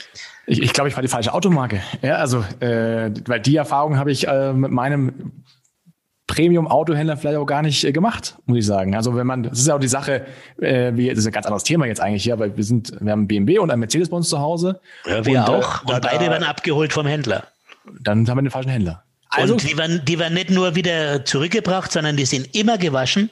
Ich, 0.46 0.62
ich 0.62 0.74
glaube, 0.74 0.90
ich 0.90 0.96
war 0.96 1.02
die 1.02 1.08
falsche 1.08 1.34
Automarke. 1.34 1.82
Ja, 2.02 2.16
also, 2.16 2.44
äh, 2.60 3.12
weil 3.28 3.40
die 3.40 3.56
Erfahrung 3.56 3.98
habe 3.98 4.12
ich 4.12 4.28
äh, 4.28 4.52
mit 4.52 4.72
meinem 4.72 5.32
Premium-Autohändler 6.30 7.18
vielleicht 7.18 7.38
auch 7.38 7.46
gar 7.46 7.64
nicht 7.64 7.84
äh, 7.84 7.92
gemacht, 7.92 8.38
muss 8.46 8.60
ich 8.60 8.66
sagen. 8.66 8.96
Also 8.96 9.16
wenn 9.16 9.26
man, 9.26 9.44
das 9.44 9.60
ist 9.60 9.68
ja 9.68 9.76
auch 9.76 9.80
die 9.80 9.88
Sache, 9.88 10.28
äh, 10.62 10.92
wie, 10.94 11.10
das 11.10 11.18
ist 11.18 11.26
ein 11.26 11.34
ganz 11.34 11.48
anderes 11.48 11.64
Thema 11.64 11.88
jetzt 11.88 12.00
eigentlich 12.00 12.24
hier, 12.24 12.34
aber 12.34 12.56
wir 12.56 12.64
sind, 12.64 12.94
wir 13.02 13.12
haben 13.12 13.28
BMW 13.28 13.58
und 13.58 13.72
ein 13.72 13.80
Mercedes 13.80 14.10
bei 14.10 14.18
uns 14.18 14.30
zu 14.30 14.40
Hause. 14.40 14.80
Ja, 15.06 15.26
wir 15.26 15.40
und, 15.40 15.50
auch. 15.50 15.84
Äh, 15.88 15.94
und 15.94 16.02
beide 16.02 16.26
da, 16.26 16.32
werden 16.32 16.44
abgeholt 16.44 16.94
vom 16.94 17.08
Händler. 17.08 17.48
Dann 18.00 18.30
haben 18.30 18.38
wir 18.38 18.44
den 18.44 18.52
falschen 18.52 18.70
Händler. 18.70 19.04
Also, 19.30 19.54
und 19.54 19.70
die 19.70 19.78
werden, 19.78 20.02
die 20.06 20.20
werden 20.20 20.36
nicht 20.36 20.52
nur 20.52 20.76
wieder 20.76 21.26
zurückgebracht, 21.26 21.92
sondern 21.92 22.16
die 22.16 22.26
sind 22.26 22.56
immer 22.56 22.78
gewaschen, 22.78 23.32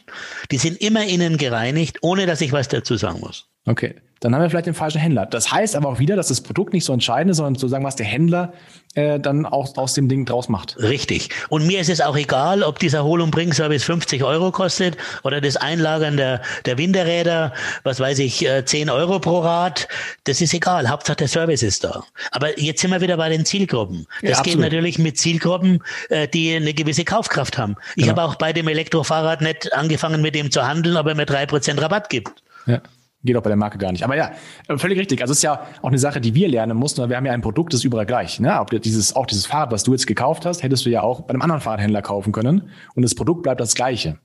die 0.51 0.57
sind 0.57 0.81
immer 0.81 1.05
innen 1.05 1.37
gereinigt, 1.37 1.99
ohne 2.01 2.25
dass 2.25 2.41
ich 2.41 2.51
was 2.51 2.67
dazu 2.67 2.97
sagen 2.97 3.19
muss. 3.19 3.47
Okay 3.65 3.95
dann 4.19 4.33
haben 4.33 4.41
wir 4.41 4.49
vielleicht 4.49 4.67
den 4.67 4.73
falschen 4.73 4.99
Händler. 4.99 5.25
Das 5.25 5.51
heißt 5.51 5.75
aber 5.75 5.89
auch 5.89 5.99
wieder, 5.99 6.15
dass 6.15 6.27
das 6.29 6.41
Produkt 6.41 6.73
nicht 6.73 6.85
so 6.85 6.93
entscheidend 6.93 7.31
ist, 7.31 7.37
sondern 7.37 7.55
sozusagen, 7.55 7.85
was 7.85 7.95
der 7.95 8.05
Händler 8.05 8.53
äh, 8.95 9.19
dann 9.19 9.45
auch 9.45 9.77
aus 9.77 9.93
dem 9.93 10.09
Ding 10.09 10.25
draus 10.25 10.49
macht. 10.49 10.75
Richtig. 10.79 11.29
Und 11.49 11.67
mir 11.67 11.79
ist 11.79 11.89
es 11.89 12.01
auch 12.01 12.17
egal, 12.17 12.63
ob 12.63 12.79
dieser 12.79 13.03
Hol- 13.03 13.21
und 13.21 13.31
Bring-Service 13.31 13.83
50 13.83 14.23
Euro 14.23 14.51
kostet 14.51 14.97
oder 15.23 15.39
das 15.39 15.55
Einlagern 15.55 16.17
der, 16.17 16.41
der 16.65 16.77
Winterräder, 16.77 17.53
was 17.83 17.99
weiß 17.99 18.19
ich, 18.19 18.47
10 18.65 18.87
äh, 18.87 18.91
Euro 18.91 19.19
pro 19.19 19.39
Rad. 19.39 19.87
Das 20.23 20.41
ist 20.41 20.53
egal. 20.53 20.89
Hauptsache 20.89 21.17
der 21.17 21.27
Service 21.27 21.61
ist 21.61 21.83
da. 21.83 22.03
Aber 22.31 22.59
jetzt 22.59 22.81
sind 22.81 22.91
wir 22.91 23.01
wieder 23.01 23.17
bei 23.17 23.29
den 23.29 23.45
Zielgruppen. 23.45 24.07
Das 24.21 24.37
ja, 24.37 24.41
geht 24.41 24.57
natürlich 24.57 24.97
mit 24.97 25.17
Zielgruppen, 25.17 25.83
äh, 26.09 26.27
die 26.27 26.55
eine 26.55 26.73
gewisse 26.73 27.05
Kaufkraft 27.05 27.57
haben. 27.57 27.75
Ich 27.95 28.05
genau. 28.05 28.17
habe 28.17 28.23
auch 28.23 28.35
bei 28.35 28.51
dem 28.51 28.67
Elektrofahrrad 28.67 29.41
nicht 29.41 29.71
angefangen, 29.73 30.21
mit 30.21 30.33
dem 30.33 30.49
zu 30.49 30.67
handeln, 30.67 30.97
ob 30.97 31.07
er 31.07 31.15
mir 31.15 31.25
drei 31.25 31.45
Prozent 31.45 31.81
Rabatt 31.81 32.09
gibt. 32.09 32.31
Ja. 32.65 32.81
Geht 33.27 33.35
auch 33.35 33.43
bei 33.43 33.49
der 33.49 33.57
Marke 33.57 33.77
gar 33.77 33.91
nicht. 33.91 34.05
Aber 34.05 34.15
ja, 34.15 34.31
völlig 34.77 34.97
richtig. 34.97 35.21
Also 35.21 35.33
es 35.33 35.39
ist 35.39 35.43
ja 35.43 35.67
auch 35.81 35.89
eine 35.89 35.97
Sache, 35.97 36.21
die 36.21 36.33
wir 36.33 36.47
lernen 36.47 36.77
mussten, 36.77 37.01
weil 37.01 37.09
wir 37.09 37.17
haben 37.17 37.25
ja 37.25 37.33
ein 37.33 37.41
Produkt, 37.41 37.73
das 37.73 37.81
ist 37.81 37.83
überall 37.83 38.05
gleich. 38.05 38.39
Ne? 38.39 38.57
Ob 38.59 38.69
dieses, 38.69 39.15
auch 39.17 39.25
dieses 39.25 39.45
Fahrrad, 39.45 39.71
was 39.71 39.83
du 39.83 39.91
jetzt 39.91 40.07
gekauft 40.07 40.45
hast, 40.45 40.63
hättest 40.63 40.85
du 40.85 40.89
ja 40.89 41.01
auch 41.01 41.21
bei 41.21 41.31
einem 41.31 41.41
anderen 41.41 41.59
Fahrradhändler 41.59 42.01
kaufen 42.01 42.31
können. 42.31 42.69
Und 42.95 43.03
das 43.03 43.15
Produkt 43.15 43.43
bleibt 43.43 43.59
das 43.59 43.75
gleiche. 43.75 44.17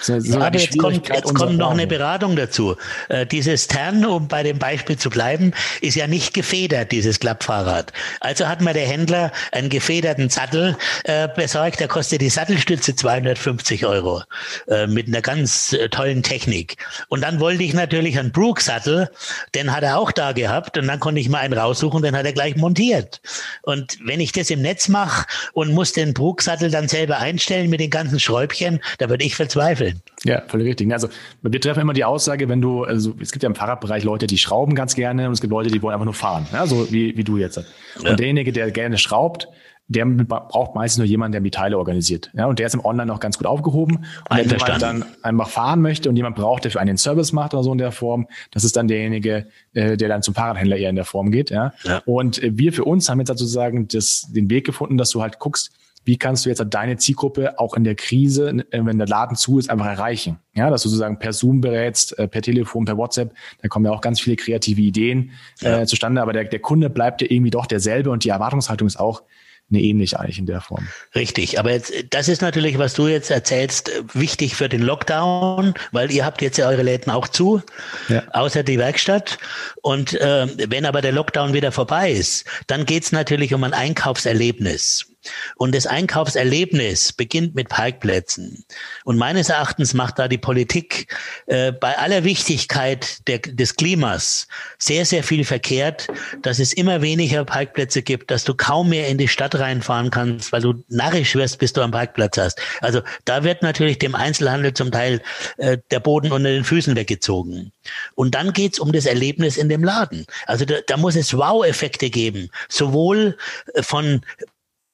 So, 0.00 0.18
so 0.20 0.38
aber 0.40 0.58
jetzt 0.58 0.78
kommt, 0.78 1.08
jetzt 1.08 1.34
kommt 1.34 1.58
noch 1.58 1.70
eine 1.70 1.86
Beratung 1.86 2.36
dazu. 2.36 2.76
Äh, 3.08 3.26
dieses 3.26 3.66
Tern, 3.66 4.04
um 4.04 4.28
bei 4.28 4.42
dem 4.42 4.58
Beispiel 4.58 4.96
zu 4.96 5.10
bleiben, 5.10 5.52
ist 5.80 5.94
ja 5.94 6.06
nicht 6.06 6.34
gefedert, 6.34 6.92
dieses 6.92 7.20
Klappfahrrad. 7.20 7.92
Also 8.20 8.48
hat 8.48 8.60
mir 8.60 8.72
der 8.72 8.86
Händler 8.86 9.32
einen 9.52 9.68
gefederten 9.68 10.28
Sattel 10.28 10.76
äh, 11.04 11.28
besorgt, 11.28 11.80
der 11.80 11.88
kostet 11.88 12.20
die 12.20 12.28
Sattelstütze 12.28 12.94
250 12.94 13.86
Euro 13.86 14.22
äh, 14.68 14.86
mit 14.86 15.08
einer 15.08 15.22
ganz 15.22 15.72
äh, 15.72 15.88
tollen 15.88 16.22
Technik. 16.22 16.76
Und 17.08 17.22
dann 17.22 17.40
wollte 17.40 17.62
ich 17.62 17.74
natürlich 17.74 18.18
einen 18.18 18.32
Brook-Sattel, 18.32 19.10
den 19.54 19.74
hat 19.74 19.82
er 19.82 19.98
auch 19.98 20.12
da 20.12 20.32
gehabt 20.32 20.78
und 20.78 20.86
dann 20.86 21.00
konnte 21.00 21.20
ich 21.20 21.28
mal 21.28 21.38
einen 21.38 21.54
raussuchen, 21.54 22.02
den 22.02 22.16
hat 22.16 22.26
er 22.26 22.32
gleich 22.32 22.56
montiert. 22.56 23.20
Und 23.62 23.98
wenn 24.04 24.20
ich 24.20 24.32
das 24.32 24.50
im 24.50 24.62
Netz 24.62 24.88
mache 24.88 25.26
und 25.52 25.72
muss 25.72 25.92
den 25.92 26.14
Brook-Sattel 26.14 26.70
dann 26.70 26.88
selber 26.88 27.18
einstellen 27.18 27.70
mit 27.70 27.80
den 27.80 27.90
ganzen 27.90 28.20
Schräubchen, 28.20 28.80
da 28.98 29.08
würde 29.08 29.24
ich 29.24 29.36
verzweifeln 29.36 29.75
verzweifeln. 29.76 30.02
Ja, 30.24 30.42
völlig 30.46 30.68
richtig. 30.68 30.92
Also 30.92 31.08
wir 31.42 31.60
treffen 31.60 31.80
immer 31.80 31.92
die 31.92 32.04
Aussage, 32.04 32.48
wenn 32.48 32.60
du, 32.60 32.84
also 32.84 33.14
es 33.20 33.32
gibt 33.32 33.42
ja 33.42 33.48
im 33.48 33.54
Fahrradbereich 33.54 34.04
Leute, 34.04 34.26
die 34.26 34.38
schrauben 34.38 34.74
ganz 34.74 34.94
gerne 34.94 35.26
und 35.26 35.32
es 35.32 35.40
gibt 35.40 35.50
Leute, 35.50 35.70
die 35.70 35.82
wollen 35.82 35.94
einfach 35.94 36.04
nur 36.04 36.14
fahren, 36.14 36.46
ja, 36.52 36.66
so 36.66 36.90
wie, 36.90 37.16
wie 37.16 37.24
du 37.24 37.36
jetzt. 37.36 37.58
Und 37.58 37.66
ja. 38.04 38.14
derjenige, 38.14 38.52
der 38.52 38.70
gerne 38.70 38.98
schraubt, 38.98 39.48
der 39.88 40.04
braucht 40.04 40.74
meistens 40.74 40.98
nur 40.98 41.06
jemanden, 41.06 41.32
der 41.32 41.40
die 41.42 41.52
Teile 41.52 41.78
organisiert. 41.78 42.32
Ja, 42.34 42.46
und 42.46 42.58
der 42.58 42.66
ist 42.66 42.74
im 42.74 42.84
Online 42.84 43.12
auch 43.12 43.20
ganz 43.20 43.38
gut 43.38 43.46
aufgehoben. 43.46 44.04
Und 44.28 44.36
wenn 44.36 44.48
jemand 44.48 44.82
dann 44.82 45.04
einfach 45.22 45.48
fahren 45.48 45.80
möchte 45.80 46.08
und 46.08 46.16
jemand 46.16 46.34
braucht, 46.34 46.64
der 46.64 46.72
für 46.72 46.80
einen 46.80 46.96
Service 46.96 47.32
macht 47.32 47.54
oder 47.54 47.62
so 47.62 47.70
in 47.70 47.78
der 47.78 47.92
Form, 47.92 48.26
das 48.50 48.64
ist 48.64 48.76
dann 48.76 48.88
derjenige, 48.88 49.46
äh, 49.74 49.96
der 49.96 50.08
dann 50.08 50.22
zum 50.22 50.34
Fahrradhändler 50.34 50.76
eher 50.76 50.90
in 50.90 50.96
der 50.96 51.04
Form 51.04 51.30
geht. 51.30 51.50
Ja. 51.50 51.72
ja. 51.84 52.02
Und 52.04 52.42
äh, 52.42 52.58
wir 52.58 52.72
für 52.72 52.84
uns 52.84 53.08
haben 53.08 53.20
jetzt 53.20 53.28
sozusagen 53.28 53.86
das, 53.86 54.26
den 54.32 54.50
Weg 54.50 54.66
gefunden, 54.66 54.98
dass 54.98 55.10
du 55.10 55.22
halt 55.22 55.38
guckst, 55.38 55.70
wie 56.06 56.16
kannst 56.16 56.46
du 56.46 56.48
jetzt 56.48 56.64
deine 56.70 56.96
Zielgruppe 56.96 57.58
auch 57.58 57.74
in 57.74 57.84
der 57.84 57.96
Krise, 57.96 58.64
äh, 58.70 58.80
wenn 58.84 58.96
der 58.96 59.08
Laden 59.08 59.36
zu 59.36 59.58
ist, 59.58 59.68
einfach 59.68 59.86
erreichen? 59.86 60.38
Ja, 60.54 60.70
dass 60.70 60.82
du 60.82 60.88
sozusagen 60.88 61.18
per 61.18 61.32
Zoom 61.32 61.60
berätst, 61.60 62.18
äh, 62.18 62.28
per 62.28 62.42
Telefon, 62.42 62.84
per 62.84 62.96
WhatsApp, 62.96 63.34
da 63.60 63.68
kommen 63.68 63.84
ja 63.84 63.90
auch 63.90 64.00
ganz 64.00 64.20
viele 64.20 64.36
kreative 64.36 64.80
Ideen 64.80 65.32
ja. 65.60 65.82
äh, 65.82 65.86
zustande, 65.86 66.22
aber 66.22 66.32
der, 66.32 66.44
der 66.44 66.60
Kunde 66.60 66.88
bleibt 66.88 67.22
ja 67.22 67.28
irgendwie 67.28 67.50
doch 67.50 67.66
derselbe 67.66 68.10
und 68.10 68.24
die 68.24 68.30
Erwartungshaltung 68.30 68.86
ist 68.86 68.98
auch 68.98 69.22
eine 69.68 69.82
ähnliche 69.82 70.20
eigentlich 70.20 70.38
in 70.38 70.46
der 70.46 70.60
Form. 70.60 70.86
Richtig, 71.14 71.58
aber 71.58 71.72
jetzt, 71.72 71.92
das 72.10 72.28
ist 72.28 72.40
natürlich, 72.40 72.78
was 72.78 72.94
du 72.94 73.08
jetzt 73.08 73.32
erzählst, 73.32 73.90
wichtig 74.14 74.54
für 74.54 74.68
den 74.68 74.80
Lockdown, 74.80 75.74
weil 75.90 76.12
ihr 76.12 76.24
habt 76.24 76.40
jetzt 76.40 76.56
ja 76.56 76.68
eure 76.68 76.82
Läden 76.82 77.10
auch 77.10 77.26
zu, 77.26 77.62
ja. 78.08 78.22
außer 78.32 78.62
die 78.62 78.78
Werkstatt. 78.78 79.38
Und 79.82 80.14
äh, 80.14 80.46
wenn 80.70 80.86
aber 80.86 81.02
der 81.02 81.10
Lockdown 81.10 81.52
wieder 81.52 81.72
vorbei 81.72 82.12
ist, 82.12 82.46
dann 82.68 82.86
geht's 82.86 83.10
natürlich 83.10 83.54
um 83.54 83.64
ein 83.64 83.72
Einkaufserlebnis. 83.72 85.15
Und 85.56 85.74
das 85.74 85.86
Einkaufserlebnis 85.86 87.12
beginnt 87.12 87.54
mit 87.54 87.68
Parkplätzen. 87.68 88.64
Und 89.04 89.16
meines 89.16 89.48
Erachtens 89.48 89.94
macht 89.94 90.18
da 90.18 90.28
die 90.28 90.38
Politik 90.38 91.14
äh, 91.46 91.72
bei 91.72 91.98
aller 91.98 92.24
Wichtigkeit 92.24 93.26
der, 93.28 93.38
des 93.38 93.76
Klimas 93.76 94.48
sehr, 94.78 95.04
sehr 95.04 95.22
viel 95.22 95.44
verkehrt, 95.44 96.08
dass 96.42 96.58
es 96.58 96.72
immer 96.72 97.02
weniger 97.02 97.44
Parkplätze 97.44 98.02
gibt, 98.02 98.30
dass 98.30 98.44
du 98.44 98.54
kaum 98.54 98.90
mehr 98.90 99.08
in 99.08 99.18
die 99.18 99.28
Stadt 99.28 99.54
reinfahren 99.54 100.10
kannst, 100.10 100.52
weil 100.52 100.62
du 100.62 100.74
narrisch 100.88 101.34
wirst, 101.34 101.58
bis 101.58 101.72
du 101.72 101.82
am 101.82 101.90
Parkplatz 101.90 102.36
hast. 102.38 102.60
Also 102.80 103.02
da 103.24 103.44
wird 103.44 103.62
natürlich 103.62 103.98
dem 103.98 104.14
Einzelhandel 104.14 104.74
zum 104.74 104.90
Teil 104.90 105.22
äh, 105.56 105.78
der 105.90 106.00
Boden 106.00 106.32
unter 106.32 106.50
den 106.50 106.64
Füßen 106.64 106.96
weggezogen. 106.96 107.72
Und 108.14 108.34
dann 108.34 108.52
geht's 108.52 108.78
um 108.78 108.92
das 108.92 109.06
Erlebnis 109.06 109.56
in 109.56 109.68
dem 109.68 109.84
Laden. 109.84 110.26
Also 110.46 110.64
da, 110.64 110.76
da 110.86 110.96
muss 110.96 111.16
es 111.16 111.36
Wow-Effekte 111.36 112.10
geben, 112.10 112.50
sowohl 112.68 113.36
äh, 113.74 113.82
von 113.82 114.20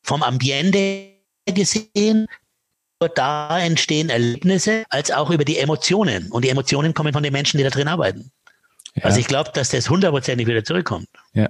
vom 0.03 0.23
Ambiente 0.23 1.09
gesehen, 1.47 2.27
da 3.15 3.59
entstehen 3.59 4.11
Erlebnisse, 4.11 4.85
als 4.89 5.11
auch 5.11 5.31
über 5.31 5.45
die 5.45 5.59
Emotionen. 5.59 6.31
Und 6.31 6.45
die 6.45 6.51
Emotionen 6.51 6.95
kommen 6.95 7.13
von 7.13 7.23
den 7.23 7.33
Menschen, 7.33 7.59
die 7.59 7.65
da 7.65 7.71
drin 7.71 7.89
arbeiten. 7.89 8.31
Ja. 8.95 9.05
Also 9.05 9.19
ich 9.19 9.27
glaube, 9.27 9.51
dass 9.55 9.71
das 9.71 9.91
hundertprozentig 9.91 10.47
wieder 10.47 10.65
zurückkommt. 10.65 11.09
Ja. 11.33 11.49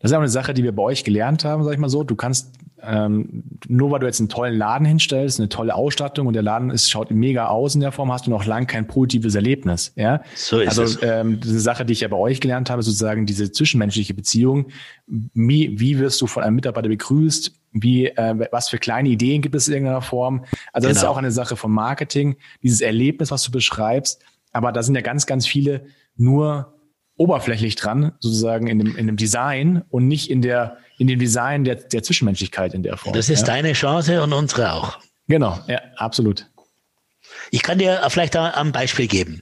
Das 0.00 0.10
ist 0.10 0.14
auch 0.14 0.20
eine 0.20 0.28
Sache, 0.28 0.54
die 0.54 0.62
wir 0.62 0.72
bei 0.72 0.82
euch 0.82 1.04
gelernt 1.04 1.44
haben, 1.44 1.64
sag 1.64 1.72
ich 1.72 1.78
mal 1.78 1.88
so. 1.88 2.04
Du 2.04 2.14
kannst 2.14 2.52
ähm, 2.86 3.44
nur 3.68 3.90
weil 3.90 4.00
du 4.00 4.06
jetzt 4.06 4.20
einen 4.20 4.28
tollen 4.28 4.56
Laden 4.56 4.86
hinstellst, 4.86 5.38
eine 5.38 5.48
tolle 5.48 5.74
Ausstattung 5.74 6.26
und 6.26 6.34
der 6.34 6.42
Laden 6.42 6.70
ist, 6.70 6.90
schaut 6.90 7.10
mega 7.10 7.46
aus 7.48 7.74
in 7.74 7.80
der 7.80 7.92
Form, 7.92 8.12
hast 8.12 8.26
du 8.26 8.30
noch 8.30 8.44
lang 8.44 8.66
kein 8.66 8.86
positives 8.86 9.34
Erlebnis. 9.34 9.92
Ja? 9.96 10.22
So 10.34 10.60
ist 10.60 10.78
also, 10.78 10.82
es. 10.82 10.98
Ähm, 11.02 11.40
diese 11.40 11.60
Sache, 11.60 11.84
die 11.84 11.92
ich 11.92 12.00
ja 12.00 12.08
bei 12.08 12.16
euch 12.16 12.40
gelernt 12.40 12.70
habe, 12.70 12.82
sozusagen 12.82 13.26
diese 13.26 13.50
zwischenmenschliche 13.52 14.14
Beziehung. 14.14 14.66
Wie, 15.06 15.78
wie 15.78 15.98
wirst 15.98 16.20
du 16.20 16.26
von 16.26 16.42
einem 16.42 16.56
Mitarbeiter 16.56 16.88
begrüßt? 16.88 17.52
Wie, 17.72 18.06
äh, 18.06 18.48
was 18.52 18.68
für 18.68 18.78
kleine 18.78 19.08
Ideen 19.08 19.42
gibt 19.42 19.54
es 19.54 19.68
in 19.68 19.74
irgendeiner 19.74 20.02
Form? 20.02 20.44
Also 20.72 20.88
das 20.88 20.88
genau. 20.88 20.90
ist 20.90 21.02
ja 21.02 21.08
auch 21.08 21.16
eine 21.16 21.32
Sache 21.32 21.56
vom 21.56 21.72
Marketing, 21.72 22.36
dieses 22.62 22.80
Erlebnis, 22.80 23.30
was 23.30 23.42
du 23.42 23.50
beschreibst. 23.50 24.22
Aber 24.52 24.72
da 24.72 24.82
sind 24.82 24.94
ja 24.94 25.00
ganz, 25.00 25.26
ganz 25.26 25.46
viele 25.46 25.86
nur 26.16 26.73
oberflächlich 27.16 27.76
dran, 27.76 28.12
sozusagen 28.20 28.66
in 28.66 28.78
dem, 28.78 28.96
in 28.96 29.06
dem 29.06 29.16
Design 29.16 29.84
und 29.90 30.08
nicht 30.08 30.30
in 30.30 30.42
der, 30.42 30.78
in 30.98 31.06
dem 31.06 31.18
Design 31.18 31.64
der, 31.64 31.76
der 31.76 32.02
Zwischenmenschlichkeit 32.02 32.74
in 32.74 32.82
der 32.82 32.96
Form. 32.96 33.14
Das 33.14 33.28
ist 33.28 33.40
ja. 33.40 33.54
deine 33.54 33.72
Chance 33.72 34.22
und 34.22 34.32
unsere 34.32 34.72
auch. 34.72 34.98
Genau, 35.28 35.58
ja, 35.68 35.80
absolut. 35.96 36.46
Ich 37.50 37.62
kann 37.62 37.78
dir 37.78 38.02
vielleicht 38.08 38.36
ein 38.36 38.72
Beispiel 38.72 39.06
geben. 39.06 39.40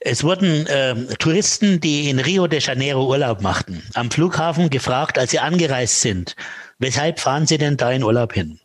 Es 0.00 0.24
wurden 0.24 0.66
äh, 0.66 0.94
Touristen, 1.18 1.80
die 1.80 2.08
in 2.08 2.18
Rio 2.18 2.46
de 2.46 2.60
Janeiro 2.60 3.06
Urlaub 3.06 3.40
machten, 3.42 3.82
am 3.94 4.10
Flughafen 4.10 4.70
gefragt, 4.70 5.18
als 5.18 5.30
sie 5.30 5.38
angereist 5.38 6.00
sind, 6.00 6.36
weshalb 6.78 7.20
fahren 7.20 7.46
sie 7.46 7.58
denn 7.58 7.76
da 7.76 7.90
in 7.92 8.02
Urlaub 8.02 8.32
hin? 8.32 8.58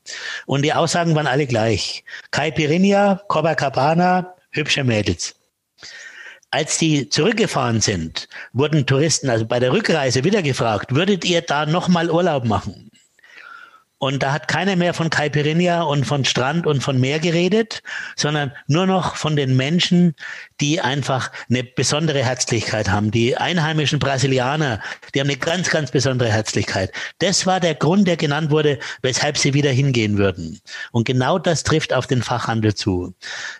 Und 0.45 0.63
die 0.63 0.73
Aussagen 0.73 1.15
waren 1.15 1.27
alle 1.27 1.45
gleich. 1.45 2.03
Caipirinha, 2.31 3.21
Copacabana, 3.27 4.35
hübsche 4.51 4.83
Mädels. 4.83 5.35
Als 6.55 6.77
die 6.77 7.09
zurückgefahren 7.09 7.81
sind, 7.81 8.29
wurden 8.53 8.85
Touristen 8.85 9.29
also 9.29 9.45
bei 9.45 9.59
der 9.59 9.73
Rückreise 9.73 10.23
wieder 10.23 10.41
gefragt, 10.41 10.95
würdet 10.95 11.25
ihr 11.25 11.41
da 11.41 11.65
nochmal 11.65 12.09
Urlaub 12.09 12.45
machen? 12.45 12.84
Und 13.97 14.23
da 14.23 14.33
hat 14.33 14.49
keiner 14.49 14.75
mehr 14.75 14.93
von 14.93 15.09
Caipirinha 15.09 15.83
und 15.83 16.05
von 16.05 16.25
Strand 16.25 16.67
und 16.67 16.81
von 16.81 16.99
Meer 16.99 17.19
geredet, 17.19 17.81
sondern 18.17 18.51
nur 18.67 18.85
noch 18.85 19.15
von 19.15 19.37
den 19.37 19.55
Menschen, 19.55 20.15
die 20.59 20.81
einfach 20.81 21.31
eine 21.49 21.63
besondere 21.63 22.23
Herzlichkeit 22.23 22.89
haben. 22.89 23.11
Die 23.11 23.37
einheimischen 23.37 23.99
Brasilianer, 23.99 24.81
die 25.13 25.21
haben 25.21 25.29
eine 25.29 25.37
ganz, 25.37 25.69
ganz 25.69 25.91
besondere 25.91 26.29
Herzlichkeit. 26.29 26.91
Das 27.19 27.45
war 27.45 27.61
der 27.61 27.73
Grund, 27.73 28.05
der 28.05 28.17
genannt 28.17 28.51
wurde, 28.51 28.79
weshalb 29.01 29.37
sie 29.37 29.53
wieder 29.53 29.71
hingehen 29.71 30.17
würden. 30.17 30.59
Und 30.91 31.05
genau 31.05 31.39
das 31.39 31.63
trifft 31.63 31.93
auf 31.93 32.05
den 32.05 32.21
Fachhandel 32.21 32.73
zu. 32.73 33.13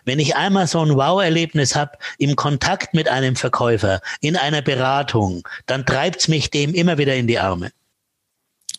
Wenn 0.04 0.18
ich 0.18 0.36
einmal 0.36 0.66
so 0.66 0.84
ein 0.84 0.96
Wow-Erlebnis 0.96 1.74
habe 1.74 1.92
im 2.18 2.36
Kontakt 2.36 2.92
mit 2.92 3.08
einem 3.08 3.36
Verkäufer, 3.36 4.00
in 4.20 4.36
einer 4.36 4.60
Beratung, 4.60 5.48
dann 5.64 5.86
treibt's 5.86 6.28
mich 6.28 6.50
dem 6.50 6.74
immer 6.74 6.98
wieder 6.98 7.14
in 7.16 7.26
die 7.26 7.38
Arme. 7.38 7.70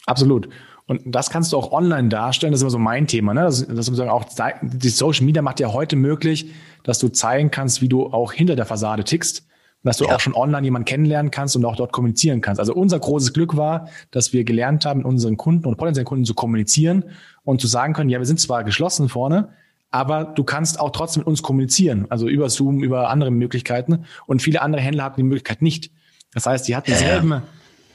Absolut. 0.06 0.48
Und 0.88 1.02
das 1.06 1.30
kannst 1.30 1.52
du 1.52 1.58
auch 1.58 1.72
online 1.74 2.08
darstellen. 2.08 2.52
Das 2.52 2.60
ist 2.60 2.64
immer 2.64 2.72
so 2.72 2.80
mein 2.80 3.08
Thema. 3.08 3.34
Ne? 3.34 3.42
Das, 3.42 3.68
das 3.68 3.90
ist 3.90 4.00
auch 4.00 4.26
die 4.62 4.90
Social 4.90 5.26
Media 5.26 5.42
macht 5.42 5.60
ja 5.60 5.74
heute 5.74 5.98
möglich, 5.98 6.54
dass 6.84 7.00
du 7.00 7.10
zeigen 7.10 7.52
kannst, 7.52 7.82
wie 7.82 7.90
du 7.90 8.08
auch 8.08 8.32
hinter 8.32 8.56
der 8.56 8.66
Fassade 8.66 9.04
tickst. 9.04 9.46
Und 9.84 9.90
dass 9.90 9.98
du 9.98 10.06
ja. 10.06 10.16
auch 10.16 10.20
schon 10.20 10.34
online 10.34 10.64
jemanden 10.64 10.86
kennenlernen 10.86 11.30
kannst 11.30 11.56
und 11.56 11.66
auch 11.66 11.76
dort 11.76 11.92
kommunizieren 11.92 12.42
kannst. 12.42 12.60
Also 12.60 12.74
unser 12.74 13.00
großes 13.00 13.34
Glück 13.34 13.58
war, 13.58 13.90
dass 14.12 14.34
wir 14.34 14.44
gelernt 14.44 14.86
haben, 14.86 15.00
mit 15.00 15.06
unseren 15.06 15.38
Kunden 15.38 15.68
und 15.68 15.78
potenziellen 15.78 16.08
Kunden 16.08 16.26
zu 16.26 16.34
kommunizieren 16.34 17.06
und 17.44 17.62
zu 17.62 17.68
sagen 17.68 17.94
können, 17.94 18.10
ja, 18.10 18.18
wir 18.18 18.26
sind 18.26 18.40
zwar 18.40 18.64
geschlossen 18.64 19.10
vorne, 19.10 19.50
aber 19.92 20.24
du 20.24 20.44
kannst 20.44 20.80
auch 20.80 20.92
trotzdem 20.92 21.22
mit 21.22 21.28
uns 21.28 21.44
kommunizieren. 21.44 22.08
Also 22.10 22.28
über 22.28 22.50
Zoom, 22.50 22.82
über 22.82 23.10
andere 23.10 23.30
Möglichkeiten. 23.30 24.06
Und 24.26 24.42
viele 24.42 24.62
andere 24.62 24.82
Händler 24.82 25.04
hatten 25.04 25.18
die 25.18 25.24
Möglichkeit 25.24 25.62
nicht. 25.62 25.92
Das 26.34 26.46
heißt, 26.46 26.68
die 26.68 26.76
hatten 26.76 26.92
dieselben 26.92 27.30
ja. 27.30 27.44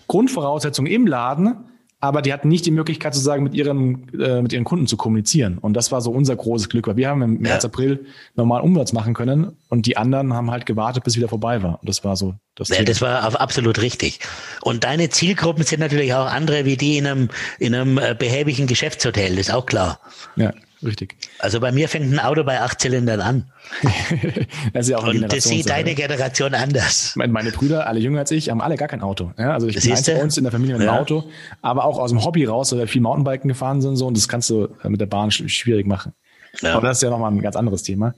Grundvoraussetzungen 0.09 0.91
im 0.93 1.07
Laden, 1.07 1.57
aber 2.03 2.21
die 2.21 2.33
hatten 2.33 2.49
nicht 2.49 2.67
die 2.67 2.73
Möglichkeit 2.73 3.15
sozusagen 3.15 3.45
mit 3.45 3.55
ihren, 3.55 4.09
äh, 4.19 4.43
mit 4.43 4.53
ihren 4.53 4.65
Kunden 4.65 4.89
zu 4.89 4.97
kommunizieren. 4.97 5.59
Und 5.59 5.75
das 5.75 5.93
war 5.93 6.01
so 6.01 6.11
unser 6.11 6.35
großes 6.35 6.69
Glück, 6.69 6.89
weil 6.89 6.97
wir 6.97 7.09
haben 7.09 7.23
im 7.23 7.39
März, 7.39 7.63
ja. 7.63 7.69
April 7.69 8.07
normal 8.35 8.61
Umsatz 8.63 8.93
machen 8.93 9.15
können 9.15 9.53
und 9.69 9.87
die 9.87 9.97
anderen 9.97 10.35
haben 10.35 10.51
halt 10.51 10.67
gewartet, 10.67 11.05
bis 11.05 11.17
wieder 11.17 11.29
vorbei 11.29 11.63
war. 11.63 11.79
Und 11.81 11.89
das 11.89 12.03
war 12.03 12.17
so 12.17 12.35
das 12.57 12.71
Ja, 12.71 12.83
das 12.83 13.01
war 13.03 13.41
absolut 13.41 13.81
richtig. 13.81 14.19
Und 14.63 14.83
deine 14.83 15.11
Zielgruppen 15.11 15.63
sind 15.63 15.79
natürlich 15.79 16.13
auch 16.13 16.27
andere 16.27 16.65
wie 16.65 16.77
die 16.77 16.99
in 16.99 17.07
einem, 17.07 17.29
in 17.61 17.73
einem 17.73 17.99
äh, 17.99 18.17
behäbigen 18.19 18.67
Geschäftshotel, 18.67 19.37
das 19.37 19.47
ist 19.47 19.55
auch 19.55 19.67
klar. 19.67 20.01
Ja. 20.35 20.53
Richtig. 20.83 21.17
Also 21.39 21.61
bei 21.61 21.71
mir 21.71 21.89
fängt 21.89 22.13
ein 22.13 22.19
Auto 22.19 22.43
bei 22.43 22.61
acht 22.61 22.81
Zylindern 22.81 23.21
an. 23.21 23.53
das 24.73 24.87
ist 24.87 24.91
ja 24.91 24.99
auch 24.99 25.05
eine 25.05 25.23
Und 25.23 25.33
das 25.33 25.45
sieht 25.45 25.69
deine 25.69 25.95
Generation 25.95 26.55
anders. 26.55 27.15
Meine 27.15 27.53
Brüder, 27.53 27.87
alle 27.87 28.01
jünger 28.01 28.21
als 28.21 28.31
ich, 28.33 28.51
haben 28.51 28.61
alle 28.61 28.77
gar 28.77 28.89
kein 28.89 29.01
Auto. 29.01 29.33
Ja, 29.39 29.53
also 29.53 29.69
ich 29.69 29.77
das 29.77 29.85
bin 29.85 29.93
eins 29.93 30.07
bei 30.07 30.23
uns 30.23 30.37
in 30.37 30.45
der 30.45 30.53
Familie 30.53 30.75
mit 30.77 30.83
einem 30.83 30.95
ja. 30.95 31.01
Auto, 31.01 31.25
aber 31.61 31.85
auch 31.85 31.99
aus 31.99 32.11
dem 32.11 32.25
Hobby 32.25 32.45
raus, 32.45 32.73
weil 32.73 32.81
wir 32.81 32.89
viel 32.89 33.01
Mountainbiken 33.01 33.49
gefahren 33.49 33.81
sind 33.81 33.97
so 33.97 34.07
und 34.07 34.17
das 34.17 34.29
kannst 34.29 34.51
du 34.51 34.69
äh, 34.83 34.89
mit 34.89 35.01
der 35.01 35.07
Bahn 35.07 35.31
schwierig 35.31 35.87
machen. 35.87 36.13
Ja. 36.61 36.75
Aber 36.75 36.89
das 36.89 36.99
ist 36.99 37.03
ja 37.03 37.11
nochmal 37.11 37.31
ein 37.31 37.41
ganz 37.41 37.57
anderes 37.57 37.83
Thema. 37.83 38.15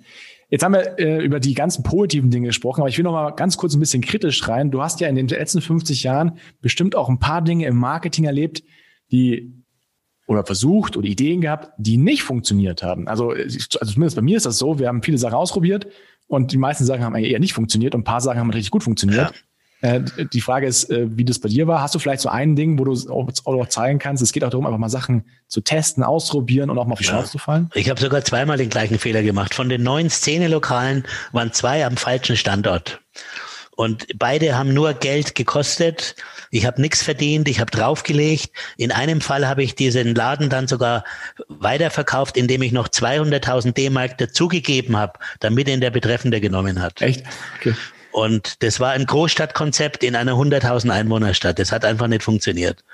Jetzt 0.49 0.63
haben 0.63 0.75
wir 0.75 0.99
äh, 0.99 1.25
über 1.25 1.41
die 1.41 1.55
ganzen 1.55 1.83
positiven 1.83 2.31
Dinge 2.31 2.49
gesprochen, 2.49 2.81
aber 2.81 2.89
ich 2.89 2.97
will 2.97 3.05
noch 3.05 3.13
mal 3.13 3.31
ganz 3.31 3.57
kurz 3.57 3.75
ein 3.75 3.81
bisschen 3.81 4.03
kritisch 4.03 4.47
rein. 4.49 4.71
Du 4.71 4.83
hast 4.83 5.01
ja 5.01 5.09
in 5.09 5.17
den 5.17 5.29
letzten 5.29 5.61
50 5.61 6.03
Jahren 6.03 6.39
bestimmt 6.61 6.97
auch 6.97 7.09
ein 7.09 7.19
paar 7.19 7.43
Dinge 7.43 7.67
im 7.67 7.77
Marketing 7.77 8.25
erlebt, 8.25 8.63
die 9.11 9.64
oder 10.27 10.45
versucht 10.45 10.97
oder 10.97 11.07
Ideen 11.07 11.41
gehabt, 11.41 11.71
die 11.77 11.97
nicht 11.97 12.23
funktioniert 12.23 12.83
haben. 12.83 13.09
Also, 13.09 13.31
also 13.31 13.59
zumindest 13.93 14.17
bei 14.17 14.23
mir 14.23 14.37
ist 14.37 14.47
das 14.47 14.59
so, 14.59 14.79
wir 14.79 14.89
haben 14.89 15.03
viele 15.03 15.19
Sachen 15.19 15.35
ausprobiert 15.35 15.87
und 16.27 16.53
die 16.53 16.59
meisten 16.59 16.85
Sachen 16.85 17.05
haben 17.05 17.15
eher 17.15 17.41
nicht 17.41 17.53
funktioniert 17.53 17.95
und 17.95 18.03
ein 18.03 18.05
paar 18.05 18.21
Sachen 18.21 18.39
haben 18.39 18.51
richtig 18.51 18.71
gut 18.71 18.83
funktioniert. 18.83 19.33
Ja. 19.83 19.95
Äh, 19.97 20.03
die 20.33 20.41
Frage 20.41 20.67
ist, 20.67 20.91
äh, 20.91 21.07
wie 21.11 21.27
das 21.27 21.39
bei 21.39 21.51
dir 21.51 21.67
war. 21.67 21.83
Hast 21.83 21.95
du 21.95 21.99
vielleicht 21.99 22.23
so 22.23 22.31
ein 22.31 22.57
Ding, 22.57 22.79
wo 22.79 22.85
du 22.85 22.95
auch 23.45 23.69
zeigen 23.69 23.99
kannst? 23.99 24.23
Es 24.23 24.33
geht 24.33 24.43
auch 24.43 24.49
darum, 24.49 24.65
einfach 24.65 24.79
mal 24.79 24.89
Sachen 24.89 25.25
zu 25.47 25.61
testen, 25.61 26.03
auszuprobieren 26.03 26.71
und 26.71 26.79
auch 26.79 26.87
mal 26.87 26.95
auf 26.95 27.01
die 27.01 27.05
ja. 27.05 27.11
Schnauze 27.11 27.33
zu 27.33 27.39
fallen. 27.39 27.69
Ich 27.75 27.91
habe 27.91 28.01
sogar 28.01 28.25
zweimal 28.25 28.57
den 28.57 28.71
gleichen 28.71 28.99
Fehler 28.99 29.23
gemacht. 29.23 29.55
Von 29.55 29.69
den 29.69 29.83
neun 29.83 30.09
Szene-Lokalen 30.09 31.05
waren 31.33 31.53
zwei 31.53 31.85
am 31.85 31.99
falschen 31.99 32.37
Standort. 32.37 33.03
Und 33.77 34.07
beide 34.19 34.57
haben 34.57 34.73
nur 34.73 34.95
Geld 34.95 35.35
gekostet. 35.35 36.15
Ich 36.51 36.67
habe 36.67 36.81
nichts 36.81 37.03
verdient, 37.03 37.49
ich 37.49 37.61
habe 37.61 37.71
draufgelegt. 37.71 38.51
In 38.77 38.93
einem 38.93 39.21
Fall 39.21 39.49
habe 39.49 39.63
ich 39.63 39.75
diesen 39.75 40.15
Laden 40.15 40.49
dann 40.49 40.69
sogar 40.69 41.05
weiterverkauft, 41.49 42.37
indem 42.37 42.63
ich 42.63 42.73
noch 42.73 42.89
200.000 42.89 43.73
D-Mark 43.73 44.19
dazugegeben 44.19 44.97
habe, 44.97 45.19
damit 45.41 45.69
ihn 45.69 45.81
der 45.81 45.91
Betreffende 45.91 46.41
genommen 46.41 46.81
hat. 46.81 47.03
Echt? 47.03 47.25
Okay. 47.59 47.75
Und 48.13 48.63
das 48.63 48.79
war 48.79 48.93
ein 48.93 49.07
Großstadtkonzept 49.07 50.05
in 50.05 50.15
einer 50.15 50.35
100.000 50.35 50.89
Einwohnerstadt. 50.91 51.59
Das 51.59 51.73
hat 51.73 51.85
einfach 51.85 52.07
nicht 52.07 52.23
funktioniert. 52.23 52.85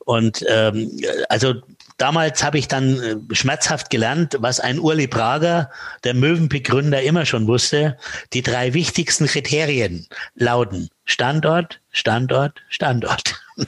Und 0.00 0.44
ähm, 0.50 0.90
also 1.30 1.54
damals 1.96 2.42
habe 2.42 2.58
ich 2.58 2.68
dann 2.68 3.00
äh, 3.00 3.34
schmerzhaft 3.34 3.90
gelernt, 3.90 4.36
was 4.40 4.60
ein 4.60 4.78
Urli 4.78 5.06
Prager, 5.06 5.70
der 6.04 6.14
Mövenpick-Gründer, 6.14 7.02
immer 7.02 7.26
schon 7.26 7.46
wusste. 7.46 7.96
Die 8.32 8.42
drei 8.42 8.74
wichtigsten 8.74 9.26
Kriterien 9.26 10.06
lauten 10.34 10.88
Standort, 11.04 11.80
Standort, 11.90 12.62
Standort. 12.68 13.34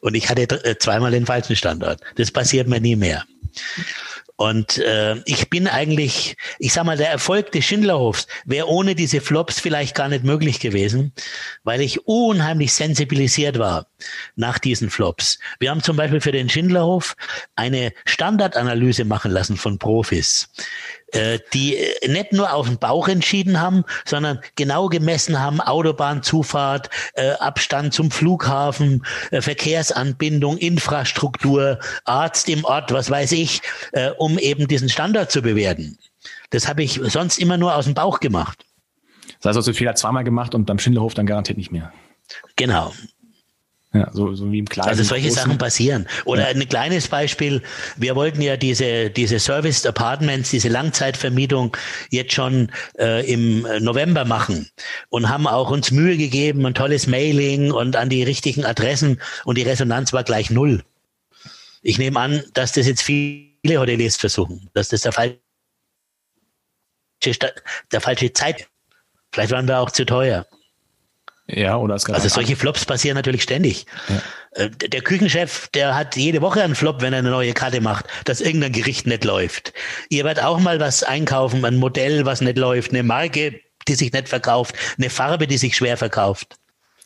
Und 0.00 0.14
ich 0.14 0.28
hatte 0.28 0.42
äh, 0.64 0.78
zweimal 0.78 1.10
den 1.10 1.26
falschen 1.26 1.56
Standort. 1.56 2.00
Das 2.16 2.30
passiert 2.30 2.68
mir 2.68 2.80
nie 2.80 2.96
mehr. 2.96 3.24
Und 4.40 4.78
äh, 4.78 5.16
ich 5.26 5.50
bin 5.50 5.68
eigentlich, 5.68 6.34
ich 6.58 6.72
sag 6.72 6.84
mal, 6.84 6.96
der 6.96 7.10
Erfolg 7.10 7.52
des 7.52 7.66
Schindlerhofs 7.66 8.26
wäre 8.46 8.68
ohne 8.68 8.94
diese 8.94 9.20
Flops 9.20 9.60
vielleicht 9.60 9.94
gar 9.94 10.08
nicht 10.08 10.24
möglich 10.24 10.60
gewesen, 10.60 11.12
weil 11.62 11.82
ich 11.82 12.06
unheimlich 12.06 12.72
sensibilisiert 12.72 13.58
war 13.58 13.88
nach 14.36 14.58
diesen 14.58 14.88
Flops. 14.88 15.40
Wir 15.58 15.68
haben 15.68 15.82
zum 15.82 15.98
Beispiel 15.98 16.22
für 16.22 16.32
den 16.32 16.48
Schindlerhof 16.48 17.16
eine 17.54 17.92
Standardanalyse 18.06 19.04
machen 19.04 19.30
lassen 19.30 19.58
von 19.58 19.78
Profis. 19.78 20.48
Äh, 21.12 21.40
die 21.52 21.76
äh, 21.76 22.08
nicht 22.08 22.32
nur 22.32 22.52
auf 22.52 22.68
den 22.68 22.78
Bauch 22.78 23.08
entschieden 23.08 23.60
haben, 23.60 23.84
sondern 24.04 24.40
genau 24.54 24.86
gemessen 24.86 25.40
haben, 25.40 25.60
Autobahnzufahrt, 25.60 26.88
äh, 27.14 27.32
Abstand 27.32 27.94
zum 27.94 28.10
Flughafen, 28.10 29.04
Verkehrsanbindung, 29.32 30.56
Infrastruktur, 30.58 31.78
Arzt 32.04 32.48
im 32.48 32.64
Ort, 32.64 32.92
was 32.92 33.10
weiß 33.10 33.32
ich, 33.32 33.60
um 34.18 34.38
eben 34.38 34.68
diesen 34.68 34.88
Standard 34.88 35.30
zu 35.30 35.42
bewerten. 35.42 35.98
Das 36.50 36.68
habe 36.68 36.82
ich 36.82 37.00
sonst 37.04 37.38
immer 37.38 37.56
nur 37.56 37.74
aus 37.74 37.86
dem 37.86 37.94
Bauch 37.94 38.20
gemacht. 38.20 38.64
Das 39.40 39.46
heißt, 39.46 39.56
du 39.56 39.58
hast 39.58 39.66
den 39.66 39.74
Fehler 39.74 39.94
zweimal 39.94 40.24
gemacht 40.24 40.54
und 40.54 40.66
beim 40.66 40.78
Schindlerhof 40.78 41.14
dann 41.14 41.26
garantiert 41.26 41.58
nicht 41.58 41.72
mehr. 41.72 41.92
Genau. 42.56 42.92
Ja, 43.92 44.08
so, 44.12 44.32
so 44.34 44.50
wie 44.52 44.60
im 44.60 44.68
Kleinen. 44.68 44.88
Also 44.88 45.02
solche 45.02 45.32
Sachen 45.32 45.58
passieren. 45.58 46.06
Oder 46.24 46.42
ja. 46.42 46.48
ein 46.54 46.68
kleines 46.68 47.08
Beispiel. 47.08 47.60
Wir 47.96 48.14
wollten 48.14 48.40
ja 48.40 48.56
diese, 48.56 49.10
diese 49.10 49.40
Serviced 49.40 49.84
Apartments, 49.84 50.50
diese 50.50 50.68
Langzeitvermietung 50.68 51.76
jetzt 52.10 52.32
schon 52.32 52.70
äh, 52.98 53.28
im 53.28 53.62
November 53.80 54.24
machen 54.24 54.70
und 55.08 55.28
haben 55.28 55.48
auch 55.48 55.72
uns 55.72 55.90
Mühe 55.90 56.16
gegeben, 56.16 56.64
ein 56.66 56.74
tolles 56.74 57.08
Mailing 57.08 57.72
und 57.72 57.96
an 57.96 58.08
die 58.08 58.22
richtigen 58.22 58.64
Adressen 58.64 59.20
und 59.44 59.58
die 59.58 59.62
Resonanz 59.62 60.12
war 60.12 60.22
gleich 60.22 60.50
null. 60.50 60.84
Ich 61.82 61.98
nehme 61.98 62.20
an, 62.20 62.44
dass 62.54 62.72
das 62.72 62.86
jetzt 62.86 63.02
viele 63.02 63.80
Hoteliers 63.80 64.16
versuchen, 64.16 64.70
dass 64.72 64.88
das 64.90 65.00
der 65.00 65.12
falsche, 65.12 65.40
der 67.90 68.00
falsche 68.00 68.32
Zeit. 68.32 68.68
Vielleicht 69.32 69.50
waren 69.50 69.66
wir 69.66 69.80
auch 69.80 69.90
zu 69.90 70.04
teuer. 70.06 70.46
Ja, 71.52 71.76
oder 71.76 71.94
es 71.94 72.08
Also 72.08 72.28
solche 72.28 72.56
Flops 72.56 72.84
passieren 72.84 73.16
natürlich 73.16 73.42
ständig. 73.42 73.86
Ja. 74.08 74.64
Äh, 74.64 74.70
der 74.70 75.00
Küchenchef, 75.00 75.68
der 75.68 75.96
hat 75.96 76.16
jede 76.16 76.40
Woche 76.42 76.62
einen 76.62 76.74
Flop, 76.74 77.02
wenn 77.02 77.12
er 77.12 77.20
eine 77.20 77.30
neue 77.30 77.52
Karte 77.52 77.80
macht, 77.80 78.06
dass 78.24 78.40
irgendein 78.40 78.72
Gericht 78.72 79.06
nicht 79.06 79.24
läuft. 79.24 79.72
Ihr 80.08 80.24
werdet 80.24 80.44
auch 80.44 80.60
mal 80.60 80.78
was 80.80 81.02
einkaufen, 81.02 81.64
ein 81.64 81.76
Modell, 81.76 82.24
was 82.24 82.40
nicht 82.40 82.58
läuft, 82.58 82.92
eine 82.92 83.02
Marke, 83.02 83.60
die 83.88 83.94
sich 83.94 84.12
nicht 84.12 84.28
verkauft, 84.28 84.74
eine 84.98 85.10
Farbe, 85.10 85.46
die 85.46 85.58
sich 85.58 85.76
schwer 85.76 85.96
verkauft. 85.96 86.56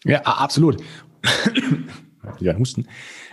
Ja, 0.05 0.21
absolut. 0.23 0.83
ja, 2.41 2.57
Husten. 2.59 2.87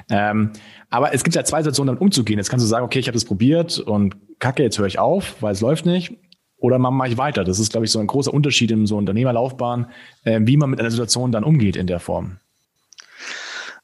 Ähm, 0.09 0.51
aber 0.89 1.13
es 1.13 1.23
gibt 1.23 1.35
ja 1.35 1.43
zwei 1.43 1.59
Situationen, 1.59 1.87
damit 1.87 2.01
umzugehen. 2.01 2.37
Jetzt 2.39 2.49
kannst 2.49 2.63
du 2.63 2.67
sagen, 2.67 2.85
okay, 2.85 2.99
ich 2.99 3.07
habe 3.07 3.15
das 3.15 3.25
probiert 3.25 3.79
und 3.79 4.15
kacke, 4.39 4.63
jetzt 4.63 4.77
höre 4.77 4.87
ich 4.87 4.99
auf, 4.99 5.41
weil 5.41 5.53
es 5.53 5.61
läuft 5.61 5.85
nicht 5.85 6.15
oder 6.61 6.79
man 6.79 6.93
mache 6.93 7.09
ich 7.09 7.17
weiter. 7.17 7.43
Das 7.43 7.59
ist, 7.59 7.71
glaube 7.71 7.85
ich, 7.85 7.91
so 7.91 7.99
ein 7.99 8.07
großer 8.07 8.33
Unterschied 8.33 8.71
in 8.71 8.85
so 8.85 8.95
Unternehmerlaufbahn, 8.95 9.87
äh, 10.23 10.39
wie 10.43 10.57
man 10.57 10.69
mit 10.69 10.79
einer 10.79 10.91
Situation 10.91 11.31
dann 11.31 11.43
umgeht 11.43 11.75
in 11.75 11.87
der 11.87 11.99
Form. 11.99 12.37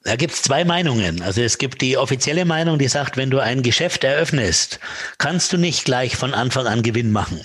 Da 0.04 0.14
gibt 0.16 0.32
es 0.32 0.42
zwei 0.42 0.64
Meinungen. 0.64 1.20
Also 1.22 1.42
es 1.42 1.58
gibt 1.58 1.82
die 1.82 1.98
offizielle 1.98 2.44
Meinung, 2.44 2.78
die 2.78 2.86
sagt, 2.88 3.16
wenn 3.16 3.30
du 3.30 3.40
ein 3.40 3.62
Geschäft 3.62 4.04
eröffnest, 4.04 4.78
kannst 5.18 5.52
du 5.52 5.58
nicht 5.58 5.84
gleich 5.84 6.16
von 6.16 6.34
Anfang 6.34 6.66
an 6.66 6.82
Gewinn 6.82 7.10
machen, 7.10 7.40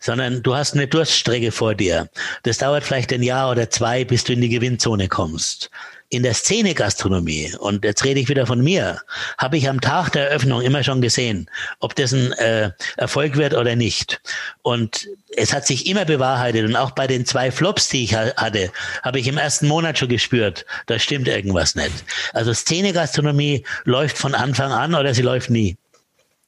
sondern 0.00 0.42
du 0.42 0.54
hast 0.54 0.74
eine 0.74 0.86
Durststrecke 0.86 1.50
vor 1.50 1.74
dir. 1.74 2.08
Das 2.42 2.58
dauert 2.58 2.84
vielleicht 2.84 3.12
ein 3.12 3.22
Jahr 3.22 3.50
oder 3.50 3.70
zwei, 3.70 4.04
bis 4.04 4.22
du 4.22 4.34
in 4.34 4.42
die 4.42 4.50
Gewinnzone 4.50 5.08
kommst 5.08 5.70
in 6.08 6.22
der 6.22 6.34
Szene 6.34 6.74
Gastronomie, 6.74 7.52
und 7.58 7.84
jetzt 7.84 8.04
rede 8.04 8.20
ich 8.20 8.28
wieder 8.28 8.46
von 8.46 8.62
mir, 8.62 9.00
habe 9.38 9.56
ich 9.56 9.68
am 9.68 9.80
Tag 9.80 10.10
der 10.10 10.28
Eröffnung 10.28 10.62
immer 10.62 10.84
schon 10.84 11.00
gesehen, 11.00 11.50
ob 11.80 11.94
das 11.94 12.12
ein 12.12 12.32
äh, 12.32 12.70
Erfolg 12.96 13.36
wird 13.36 13.54
oder 13.54 13.76
nicht. 13.76 14.20
Und 14.62 15.08
es 15.36 15.52
hat 15.52 15.66
sich 15.66 15.86
immer 15.86 16.04
bewahrheitet 16.04 16.64
und 16.66 16.76
auch 16.76 16.92
bei 16.92 17.06
den 17.06 17.26
zwei 17.26 17.50
Flops, 17.50 17.88
die 17.88 18.04
ich 18.04 18.14
hatte, 18.14 18.70
habe 19.02 19.18
ich 19.18 19.26
im 19.26 19.38
ersten 19.38 19.66
Monat 19.66 19.98
schon 19.98 20.08
gespürt, 20.08 20.64
da 20.86 20.98
stimmt 20.98 21.28
irgendwas 21.28 21.74
nicht. 21.74 22.04
Also 22.32 22.52
Szene 22.52 22.92
Gastronomie 22.92 23.64
läuft 23.84 24.18
von 24.18 24.34
Anfang 24.34 24.72
an 24.72 24.94
oder 24.94 25.14
sie 25.14 25.22
läuft 25.22 25.50
nie. 25.50 25.76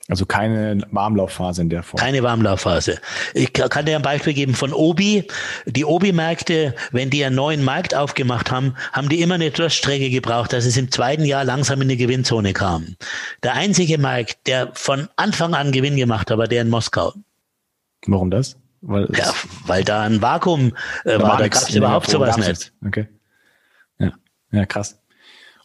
Also 0.08 0.24
keine 0.24 0.82
Warmlaufphase 0.92 1.62
in 1.62 1.68
der 1.68 1.82
Form. 1.82 1.98
Keine 1.98 2.22
Warmlaufphase. 2.22 3.00
Ich 3.34 3.52
kann 3.52 3.86
dir 3.86 3.96
ein 3.96 4.02
Beispiel 4.02 4.34
geben 4.34 4.54
von 4.54 4.72
Obi. 4.72 5.26
Die 5.66 5.84
Obi-Märkte, 5.84 6.76
wenn 6.92 7.10
die 7.10 7.24
einen 7.24 7.34
neuen 7.34 7.64
Markt 7.64 7.94
aufgemacht 7.94 8.52
haben, 8.52 8.76
haben 8.92 9.08
die 9.08 9.20
immer 9.20 9.34
eine 9.34 9.50
Durststrecke 9.50 10.08
gebraucht, 10.10 10.52
dass 10.52 10.64
es 10.64 10.76
im 10.76 10.92
zweiten 10.92 11.24
Jahr 11.24 11.44
langsam 11.44 11.82
in 11.82 11.88
die 11.88 11.96
Gewinnzone 11.96 12.52
kam. 12.52 12.94
Der 13.42 13.54
einzige 13.54 13.98
Markt, 13.98 14.46
der 14.46 14.70
von 14.74 15.08
Anfang 15.16 15.54
an 15.54 15.72
Gewinn 15.72 15.96
gemacht 15.96 16.30
hat, 16.30 16.38
war 16.38 16.46
der 16.46 16.62
in 16.62 16.68
Moskau. 16.68 17.12
Warum 18.06 18.30
das? 18.30 18.56
Weil, 18.82 19.08
ja, 19.16 19.32
weil 19.66 19.82
da 19.82 20.02
ein 20.02 20.22
Vakuum 20.22 20.76
äh, 21.04 21.18
war, 21.18 21.38
da 21.38 21.48
gab 21.48 21.62
es 21.62 21.74
überhaupt 21.74 22.08
sowas 22.08 22.36
nicht. 22.36 22.72
Okay. 22.86 23.08
Ja. 23.98 24.12
ja, 24.52 24.66
krass. 24.66 25.00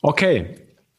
Okay, 0.01 0.55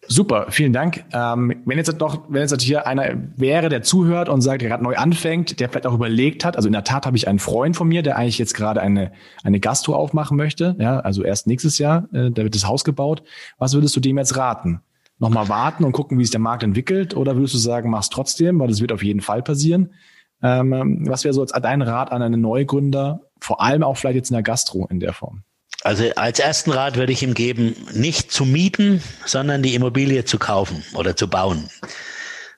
Super, 0.08 0.46
vielen 0.50 0.72
Dank. 0.72 1.04
Ähm, 1.12 1.62
wenn 1.64 1.78
jetzt 1.78 1.98
noch, 2.00 2.24
wenn 2.28 2.40
jetzt 2.42 2.60
hier 2.60 2.86
einer 2.86 3.14
wäre, 3.36 3.68
der 3.68 3.82
zuhört 3.82 4.28
und 4.28 4.40
sagt, 4.40 4.60
der 4.60 4.68
gerade 4.68 4.82
neu 4.82 4.96
anfängt, 4.96 5.60
der 5.60 5.68
vielleicht 5.68 5.86
auch 5.86 5.94
überlegt 5.94 6.44
hat, 6.44 6.56
also 6.56 6.66
in 6.66 6.72
der 6.72 6.82
Tat 6.82 7.06
habe 7.06 7.16
ich 7.16 7.28
einen 7.28 7.38
Freund 7.38 7.76
von 7.76 7.86
mir, 7.86 8.02
der 8.02 8.16
eigentlich 8.16 8.38
jetzt 8.38 8.54
gerade 8.54 8.80
eine, 8.80 9.12
eine 9.44 9.60
Gasttour 9.60 9.96
aufmachen 9.96 10.36
möchte, 10.36 10.74
ja, 10.80 10.98
also 10.98 11.22
erst 11.22 11.46
nächstes 11.46 11.78
Jahr, 11.78 12.08
äh, 12.12 12.30
da 12.32 12.42
wird 12.42 12.54
das 12.54 12.66
Haus 12.66 12.82
gebaut. 12.82 13.22
Was 13.58 13.74
würdest 13.74 13.94
du 13.94 14.00
dem 14.00 14.18
jetzt 14.18 14.36
raten? 14.36 14.80
Nochmal 15.18 15.48
warten 15.48 15.84
und 15.84 15.92
gucken, 15.92 16.18
wie 16.18 16.24
sich 16.24 16.32
der 16.32 16.40
Markt 16.40 16.64
entwickelt? 16.64 17.16
Oder 17.16 17.36
würdest 17.36 17.54
du 17.54 17.58
sagen, 17.58 17.88
mach's 17.88 18.10
trotzdem, 18.10 18.58
weil 18.58 18.66
das 18.66 18.80
wird 18.80 18.90
auf 18.90 19.04
jeden 19.04 19.20
Fall 19.20 19.42
passieren? 19.42 19.94
Ähm, 20.42 21.06
was 21.06 21.22
wäre 21.22 21.32
so 21.32 21.42
als 21.42 21.52
dein 21.52 21.80
Rat 21.80 22.10
an 22.10 22.22
einen 22.22 22.40
Neugründer, 22.40 23.20
vor 23.38 23.62
allem 23.62 23.84
auch 23.84 23.96
vielleicht 23.96 24.16
jetzt 24.16 24.30
in 24.30 24.34
der 24.34 24.42
Gastro 24.42 24.88
in 24.90 24.98
der 24.98 25.12
Form? 25.12 25.44
Also 25.84 26.10
als 26.14 26.38
ersten 26.38 26.70
Rat 26.70 26.96
würde 26.96 27.12
ich 27.12 27.22
ihm 27.22 27.34
geben, 27.34 27.74
nicht 27.92 28.30
zu 28.30 28.44
mieten, 28.44 29.02
sondern 29.26 29.62
die 29.62 29.74
Immobilie 29.74 30.24
zu 30.24 30.38
kaufen 30.38 30.84
oder 30.94 31.16
zu 31.16 31.28
bauen. 31.28 31.68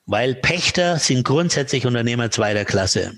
Weil 0.05 0.35
Pächter 0.35 0.99
sind 0.99 1.23
grundsätzlich 1.23 1.87
Unternehmer 1.87 2.29
zweiter 2.29 2.65
Klasse. 2.65 3.13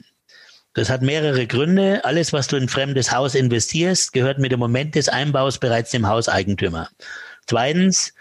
Das 0.73 0.89
hat 0.89 1.01
mehrere 1.01 1.45
Gründe. 1.45 2.05
Alles, 2.05 2.31
was 2.31 2.47
du 2.47 2.55
in 2.55 2.69
fremdes 2.69 3.11
Haus 3.11 3.35
investierst, 3.35 4.13
gehört 4.13 4.39
mit 4.39 4.53
dem 4.53 4.59
Moment 4.59 4.95
des 4.95 5.09
Einbaus 5.09 5.57
bereits 5.57 5.91
dem 5.91 6.07
Hauseigentümer. 6.07 6.87
Zweitens, 7.45 8.13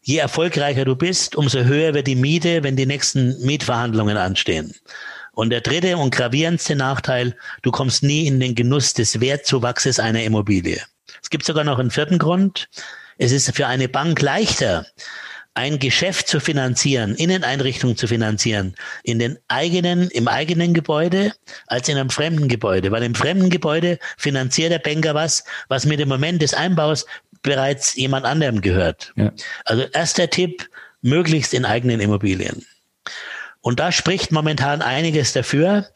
je 0.00 0.18
erfolgreicher 0.18 0.86
du 0.86 0.96
bist, 0.96 1.36
umso 1.36 1.64
höher 1.64 1.92
wird 1.92 2.06
die 2.06 2.14
Miete, 2.14 2.62
wenn 2.62 2.76
die 2.76 2.86
nächsten 2.86 3.44
Mietverhandlungen 3.44 4.16
anstehen. 4.16 4.72
Und 5.32 5.50
der 5.50 5.60
dritte 5.60 5.98
und 5.98 6.14
gravierendste 6.14 6.76
Nachteil, 6.76 7.36
du 7.60 7.70
kommst 7.72 8.02
nie 8.02 8.26
in 8.26 8.40
den 8.40 8.54
Genuss 8.54 8.94
des 8.94 9.20
Wertzuwachses 9.20 9.98
einer 9.98 10.22
Immobilie. 10.22 10.80
Es 11.26 11.30
gibt 11.30 11.44
sogar 11.44 11.64
noch 11.64 11.80
einen 11.80 11.90
vierten 11.90 12.18
Grund. 12.18 12.68
Es 13.18 13.32
ist 13.32 13.52
für 13.56 13.66
eine 13.66 13.88
Bank 13.88 14.22
leichter, 14.22 14.86
ein 15.54 15.80
Geschäft 15.80 16.28
zu 16.28 16.38
finanzieren, 16.38 17.16
Inneneinrichtungen 17.16 17.96
zu 17.96 18.06
finanzieren, 18.06 18.76
in 19.02 19.18
den 19.18 19.36
eigenen, 19.48 20.08
im 20.10 20.28
eigenen 20.28 20.72
Gebäude, 20.72 21.32
als 21.66 21.88
in 21.88 21.98
einem 21.98 22.10
fremden 22.10 22.46
Gebäude. 22.46 22.92
Weil 22.92 23.02
im 23.02 23.16
fremden 23.16 23.50
Gebäude 23.50 23.98
finanziert 24.16 24.70
der 24.70 24.78
Banker 24.78 25.16
was, 25.16 25.42
was 25.66 25.84
mit 25.84 25.98
dem 25.98 26.08
Moment 26.08 26.42
des 26.42 26.54
Einbaus 26.54 27.06
bereits 27.42 27.96
jemand 27.96 28.24
anderem 28.24 28.60
gehört. 28.60 29.12
Ja. 29.16 29.32
Also 29.64 29.82
erster 29.82 30.30
Tipp, 30.30 30.70
möglichst 31.02 31.54
in 31.54 31.64
eigenen 31.64 31.98
Immobilien. 31.98 32.64
Und 33.62 33.80
da 33.80 33.90
spricht 33.90 34.30
momentan 34.30 34.80
einiges 34.80 35.32
dafür, 35.32 35.88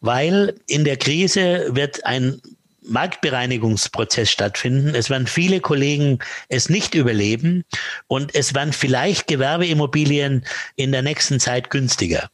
weil 0.00 0.54
in 0.66 0.84
der 0.84 0.96
Krise 0.96 1.66
wird 1.74 2.06
ein 2.06 2.40
Marktbereinigungsprozess 2.84 4.30
stattfinden. 4.30 4.94
Es 4.94 5.10
werden 5.10 5.26
viele 5.26 5.60
Kollegen 5.60 6.18
es 6.48 6.68
nicht 6.68 6.94
überleben 6.94 7.64
und 8.06 8.34
es 8.34 8.54
werden 8.54 8.72
vielleicht 8.72 9.26
Gewerbeimmobilien 9.26 10.44
in 10.76 10.92
der 10.92 11.02
nächsten 11.02 11.40
Zeit 11.40 11.70
günstiger. 11.70 12.28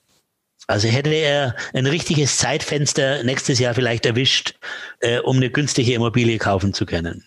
Also 0.66 0.88
hätte 0.88 1.11
er 1.11 1.57
ein 1.72 1.86
richtiges 1.86 2.36
Zeitfenster 2.36 3.24
nächstes 3.24 3.59
Jahr 3.59 3.74
vielleicht 3.74 4.05
erwischt, 4.05 4.55
äh, 5.01 5.18
um 5.20 5.36
eine 5.36 5.51
günstige 5.51 5.94
Immobilie 5.94 6.38
kaufen 6.38 6.74
zu 6.74 6.84
können. 6.84 7.24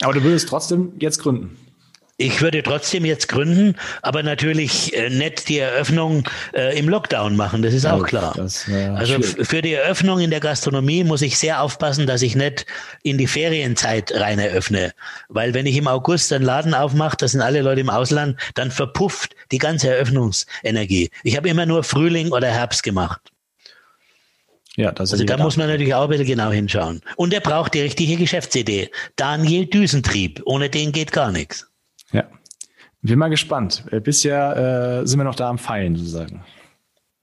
Aber 0.00 0.12
du 0.12 0.22
würdest 0.22 0.48
trotzdem 0.48 0.92
jetzt 0.98 1.18
gründen. 1.18 1.56
Ich 2.22 2.40
würde 2.40 2.62
trotzdem 2.62 3.04
jetzt 3.04 3.26
gründen, 3.26 3.74
aber 4.00 4.22
natürlich 4.22 4.96
äh, 4.96 5.10
nicht 5.10 5.48
die 5.48 5.58
Eröffnung 5.58 6.28
äh, 6.54 6.78
im 6.78 6.88
Lockdown 6.88 7.34
machen, 7.34 7.62
das 7.62 7.74
ist 7.74 7.82
ja, 7.82 7.94
auch 7.94 8.04
klar. 8.04 8.32
Das, 8.36 8.68
äh, 8.68 8.86
also 8.94 9.20
für 9.20 9.60
die 9.60 9.72
Eröffnung 9.72 10.20
in 10.20 10.30
der 10.30 10.38
Gastronomie 10.38 11.02
muss 11.02 11.20
ich 11.20 11.36
sehr 11.36 11.60
aufpassen, 11.60 12.06
dass 12.06 12.22
ich 12.22 12.36
nicht 12.36 12.64
in 13.02 13.18
die 13.18 13.26
Ferienzeit 13.26 14.12
rein 14.12 14.38
eröffne. 14.38 14.92
Weil 15.28 15.52
wenn 15.52 15.66
ich 15.66 15.76
im 15.76 15.88
August 15.88 16.32
einen 16.32 16.44
Laden 16.44 16.74
aufmache, 16.74 17.16
das 17.16 17.32
sind 17.32 17.40
alle 17.40 17.60
Leute 17.60 17.80
im 17.80 17.90
Ausland, 17.90 18.38
dann 18.54 18.70
verpufft 18.70 19.34
die 19.50 19.58
ganze 19.58 19.88
Eröffnungsenergie. 19.88 21.10
Ich 21.24 21.36
habe 21.36 21.48
immer 21.48 21.66
nur 21.66 21.82
Frühling 21.82 22.30
oder 22.30 22.46
Herbst 22.46 22.84
gemacht. 22.84 23.20
Ja, 24.76 24.92
das 24.92 25.12
also 25.12 25.24
da 25.24 25.38
muss 25.38 25.56
man 25.56 25.66
natürlich 25.66 25.92
auch 25.92 26.04
ein 26.04 26.10
bisschen 26.10 26.26
genau 26.26 26.52
hinschauen. 26.52 27.00
Und 27.16 27.34
er 27.34 27.40
braucht 27.40 27.74
die 27.74 27.80
richtige 27.80 28.16
Geschäftsidee. 28.16 28.90
Daniel 29.16 29.66
Düsentrieb, 29.66 30.40
ohne 30.44 30.70
den 30.70 30.92
geht 30.92 31.10
gar 31.10 31.32
nichts. 31.32 31.66
Ja. 32.12 32.24
Bin 33.02 33.18
mal 33.18 33.28
gespannt. 33.28 33.84
Äh, 33.90 34.00
bisher 34.00 35.00
äh, 35.02 35.06
sind 35.06 35.18
wir 35.18 35.24
noch 35.24 35.34
da 35.34 35.48
am 35.48 35.58
Feilen 35.58 35.96
sozusagen. 35.96 36.44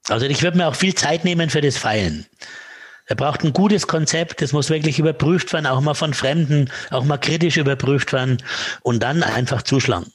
Also 0.08 0.26
ich 0.26 0.42
würde 0.42 0.58
mir 0.58 0.66
auch 0.66 0.74
viel 0.74 0.94
Zeit 0.94 1.24
nehmen 1.24 1.50
für 1.50 1.60
das 1.60 1.78
Feilen. 1.78 2.26
Er 3.06 3.16
braucht 3.16 3.44
ein 3.44 3.52
gutes 3.52 3.86
Konzept, 3.88 4.40
das 4.40 4.52
muss 4.52 4.70
wirklich 4.70 4.98
überprüft 4.98 5.52
werden, 5.52 5.66
auch 5.66 5.80
mal 5.80 5.94
von 5.94 6.14
Fremden, 6.14 6.70
auch 6.90 7.04
mal 7.04 7.18
kritisch 7.18 7.56
überprüft 7.56 8.12
werden 8.12 8.38
und 8.82 9.02
dann 9.02 9.22
einfach 9.22 9.62
zuschlagen. 9.62 10.06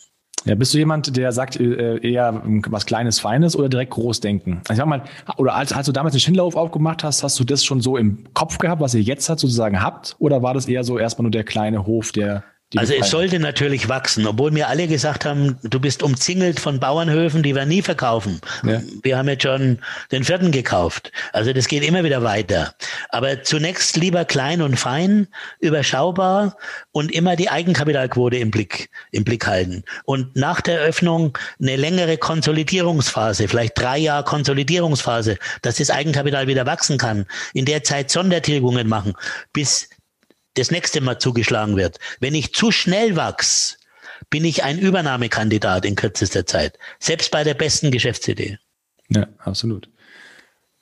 Ja, 0.45 0.53
bist 0.53 0.73
du 0.73 0.77
jemand, 0.77 1.17
der 1.17 1.31
sagt 1.31 1.59
äh, 1.59 1.97
eher 1.97 2.41
was 2.67 2.85
Kleines, 2.85 3.19
Feines 3.19 3.55
oder 3.55 3.67
direkt 3.67 3.91
groß 3.91 4.21
denken? 4.21 4.61
Also 4.67 4.73
ich 4.73 4.77
sag 4.77 4.85
mal, 4.85 5.03
oder 5.37 5.55
als, 5.55 5.73
als 5.73 5.87
du 5.87 5.91
damals 5.91 6.13
den 6.13 6.21
Schindlerhof 6.21 6.55
aufgemacht 6.55 7.03
hast, 7.03 7.23
hast 7.23 7.39
du 7.39 7.43
das 7.43 7.65
schon 7.65 7.81
so 7.81 7.97
im 7.97 8.31
Kopf 8.33 8.59
gehabt, 8.59 8.79
was 8.79 8.93
ihr 8.93 9.01
jetzt 9.01 9.27
hat 9.27 9.39
sozusagen 9.39 9.81
habt? 9.81 10.15
Oder 10.19 10.43
war 10.43 10.53
das 10.53 10.67
eher 10.67 10.83
so 10.83 10.99
erstmal 10.99 11.23
nur 11.23 11.31
der 11.31 11.43
kleine 11.43 11.85
Hof, 11.87 12.11
der 12.11 12.43
also 12.75 12.93
es 12.93 13.09
sollte 13.09 13.39
natürlich 13.39 13.89
wachsen, 13.89 14.27
obwohl 14.27 14.51
mir 14.51 14.67
alle 14.67 14.87
gesagt 14.87 15.25
haben, 15.25 15.57
du 15.63 15.79
bist 15.79 16.03
umzingelt 16.03 16.59
von 16.59 16.79
Bauernhöfen, 16.79 17.43
die 17.43 17.55
wir 17.55 17.65
nie 17.65 17.81
verkaufen. 17.81 18.41
Ja. 18.63 18.81
Wir 19.03 19.17
haben 19.17 19.27
jetzt 19.27 19.43
schon 19.43 19.79
den 20.11 20.23
vierten 20.23 20.51
gekauft. 20.51 21.11
Also 21.33 21.53
das 21.53 21.67
geht 21.67 21.83
immer 21.83 22.03
wieder 22.03 22.23
weiter. 22.23 22.73
Aber 23.09 23.43
zunächst 23.43 23.97
lieber 23.97 24.25
klein 24.25 24.61
und 24.61 24.77
fein, 24.77 25.27
überschaubar 25.59 26.57
und 26.91 27.11
immer 27.11 27.35
die 27.35 27.49
Eigenkapitalquote 27.49 28.37
im 28.37 28.51
Blick, 28.51 28.89
im 29.11 29.23
Blick 29.23 29.45
halten. 29.47 29.83
Und 30.05 30.35
nach 30.35 30.61
der 30.61 30.79
Öffnung 30.79 31.37
eine 31.61 31.75
längere 31.75 32.17
Konsolidierungsphase, 32.17 33.47
vielleicht 33.47 33.79
drei 33.79 33.97
Jahre 33.97 34.23
Konsolidierungsphase, 34.23 35.37
dass 35.61 35.77
das 35.77 35.89
Eigenkapital 35.89 36.47
wieder 36.47 36.65
wachsen 36.65 36.97
kann. 36.97 37.25
In 37.53 37.65
der 37.65 37.83
Zeit 37.83 38.11
Sondertilgungen 38.11 38.87
machen, 38.87 39.13
bis 39.53 39.89
das 40.55 40.71
nächste 40.71 41.01
Mal 41.01 41.19
zugeschlagen 41.19 41.77
wird. 41.77 41.99
Wenn 42.19 42.35
ich 42.35 42.53
zu 42.53 42.71
schnell 42.71 43.15
wachs, 43.15 43.77
bin 44.29 44.43
ich 44.45 44.63
ein 44.63 44.79
Übernahmekandidat 44.79 45.85
in 45.85 45.95
kürzester 45.95 46.45
Zeit. 46.45 46.77
Selbst 46.99 47.31
bei 47.31 47.43
der 47.43 47.53
besten 47.53 47.91
Geschäftsidee. 47.91 48.57
Ja, 49.09 49.27
absolut. 49.39 49.89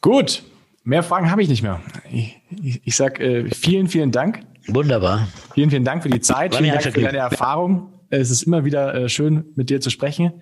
Gut, 0.02 0.44
mehr 0.84 1.04
Fragen 1.04 1.30
habe 1.30 1.42
ich 1.42 1.50
nicht 1.50 1.64
mehr. 1.64 1.82
Ich, 2.12 2.40
ich, 2.62 2.82
ich 2.86 2.96
sage 2.96 3.24
äh, 3.24 3.50
vielen, 3.54 3.88
vielen 3.88 4.12
Dank. 4.12 4.46
Wunderbar. 4.68 5.28
Vielen, 5.54 5.70
vielen 5.70 5.84
Dank 5.84 6.04
für 6.04 6.10
die 6.10 6.22
Zeit. 6.22 6.54
War 6.54 6.60
vielen 6.60 6.72
Dank 6.72 6.84
für 6.84 7.02
deine 7.02 7.18
Erfahrung. 7.18 7.94
Es 8.10 8.30
ist 8.30 8.44
immer 8.44 8.64
wieder 8.64 8.94
äh, 8.94 9.10
schön, 9.10 9.46
mit 9.56 9.70
dir 9.70 9.82
zu 9.82 9.90
sprechen. 9.90 10.42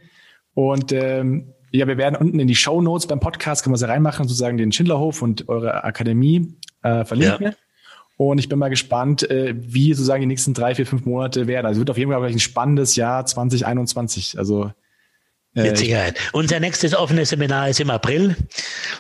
Und 0.54 0.92
ähm, 0.92 1.54
ja, 1.72 1.88
wir 1.88 1.98
werden 1.98 2.16
unten 2.16 2.40
in 2.40 2.48
die 2.48 2.56
Show 2.56 2.82
Notes 2.82 3.08
beim 3.08 3.20
Podcast, 3.20 3.64
können 3.64 3.74
wir 3.74 3.78
sie 3.78 3.88
reinmachen, 3.88 4.28
sozusagen 4.28 4.58
den 4.58 4.72
Schindlerhof 4.72 5.22
und 5.22 5.48
eure 5.48 5.84
Akademie 5.84 6.58
äh, 6.84 7.06
verlinken. 7.06 7.48
Ja. 7.48 7.54
Und 8.24 8.38
ich 8.38 8.48
bin 8.48 8.60
mal 8.60 8.70
gespannt, 8.70 9.28
äh, 9.32 9.56
wie 9.58 9.96
sozusagen 9.96 10.22
die 10.22 10.28
nächsten 10.28 10.54
drei, 10.54 10.76
vier, 10.76 10.86
fünf 10.86 11.06
Monate 11.06 11.48
werden. 11.48 11.66
Also 11.66 11.78
es 11.78 11.80
wird 11.80 11.90
auf 11.90 11.98
jeden 11.98 12.12
Fall 12.12 12.24
ein 12.24 12.38
spannendes 12.38 12.96
Jahr 12.96 13.26
2021. 13.26 14.38
Also 14.38 14.72
äh, 15.56 15.64
mit 15.64 15.78
Sicherheit. 15.80 16.20
Unser 16.32 16.60
nächstes 16.60 16.94
offenes 16.94 17.30
Seminar 17.30 17.70
ist 17.70 17.80
im 17.80 17.90
April 17.90 18.36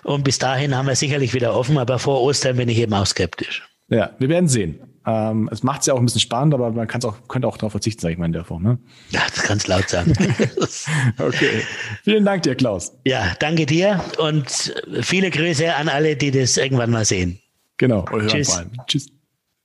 und 0.04 0.24
bis 0.24 0.40
dahin 0.40 0.76
haben 0.76 0.88
wir 0.88 0.96
sicherlich 0.96 1.36
wieder 1.36 1.56
offen, 1.56 1.78
aber 1.78 2.00
vor 2.00 2.20
Ostern 2.24 2.58
bin 2.58 2.68
ich 2.68 2.80
eben 2.80 2.96
auch 2.96 3.06
skeptisch. 3.06 3.62
Ja, 3.90 4.10
wir 4.18 4.28
werden 4.28 4.48
sehen. 4.48 4.80
Ähm, 5.06 5.50
es 5.52 5.62
macht 5.62 5.82
es 5.82 5.86
ja 5.86 5.94
auch 5.94 6.00
ein 6.00 6.06
bisschen 6.06 6.22
spannend, 6.22 6.56
aber 6.56 6.72
man 6.72 6.88
kann 6.88 7.04
auch, 7.04 7.28
könnte 7.28 7.48
auch 7.48 7.58
darauf 7.58 7.74
verzichten, 7.74 8.02
sage 8.02 8.14
ich 8.14 8.18
mal 8.18 8.26
in 8.26 8.34
der 8.34 8.44
Form. 8.44 8.64
Ne? 8.64 8.80
Ja, 9.12 9.22
das 9.36 9.44
kannst 9.44 9.68
laut 9.68 9.88
sagen. 9.88 10.14
okay. 11.20 11.62
Vielen 12.04 12.26
Dank 12.26 12.42
dir, 12.42 12.56
Klaus. 12.56 12.94
Ja, 13.06 13.36
danke 13.40 13.68
dir 13.68 14.04
und 14.18 14.74
viele 15.02 15.30
Grüße 15.30 15.76
an 15.76 15.90
alle, 15.90 16.16
die 16.16 16.32
das 16.32 16.58
irgendwann 16.58 16.90
mal 16.90 17.06
sehen. 17.06 17.41
Genau. 17.82 18.06
Tschüss. 18.28 18.64
Tschüss. 18.86 19.08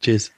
Tschüss. 0.00 0.32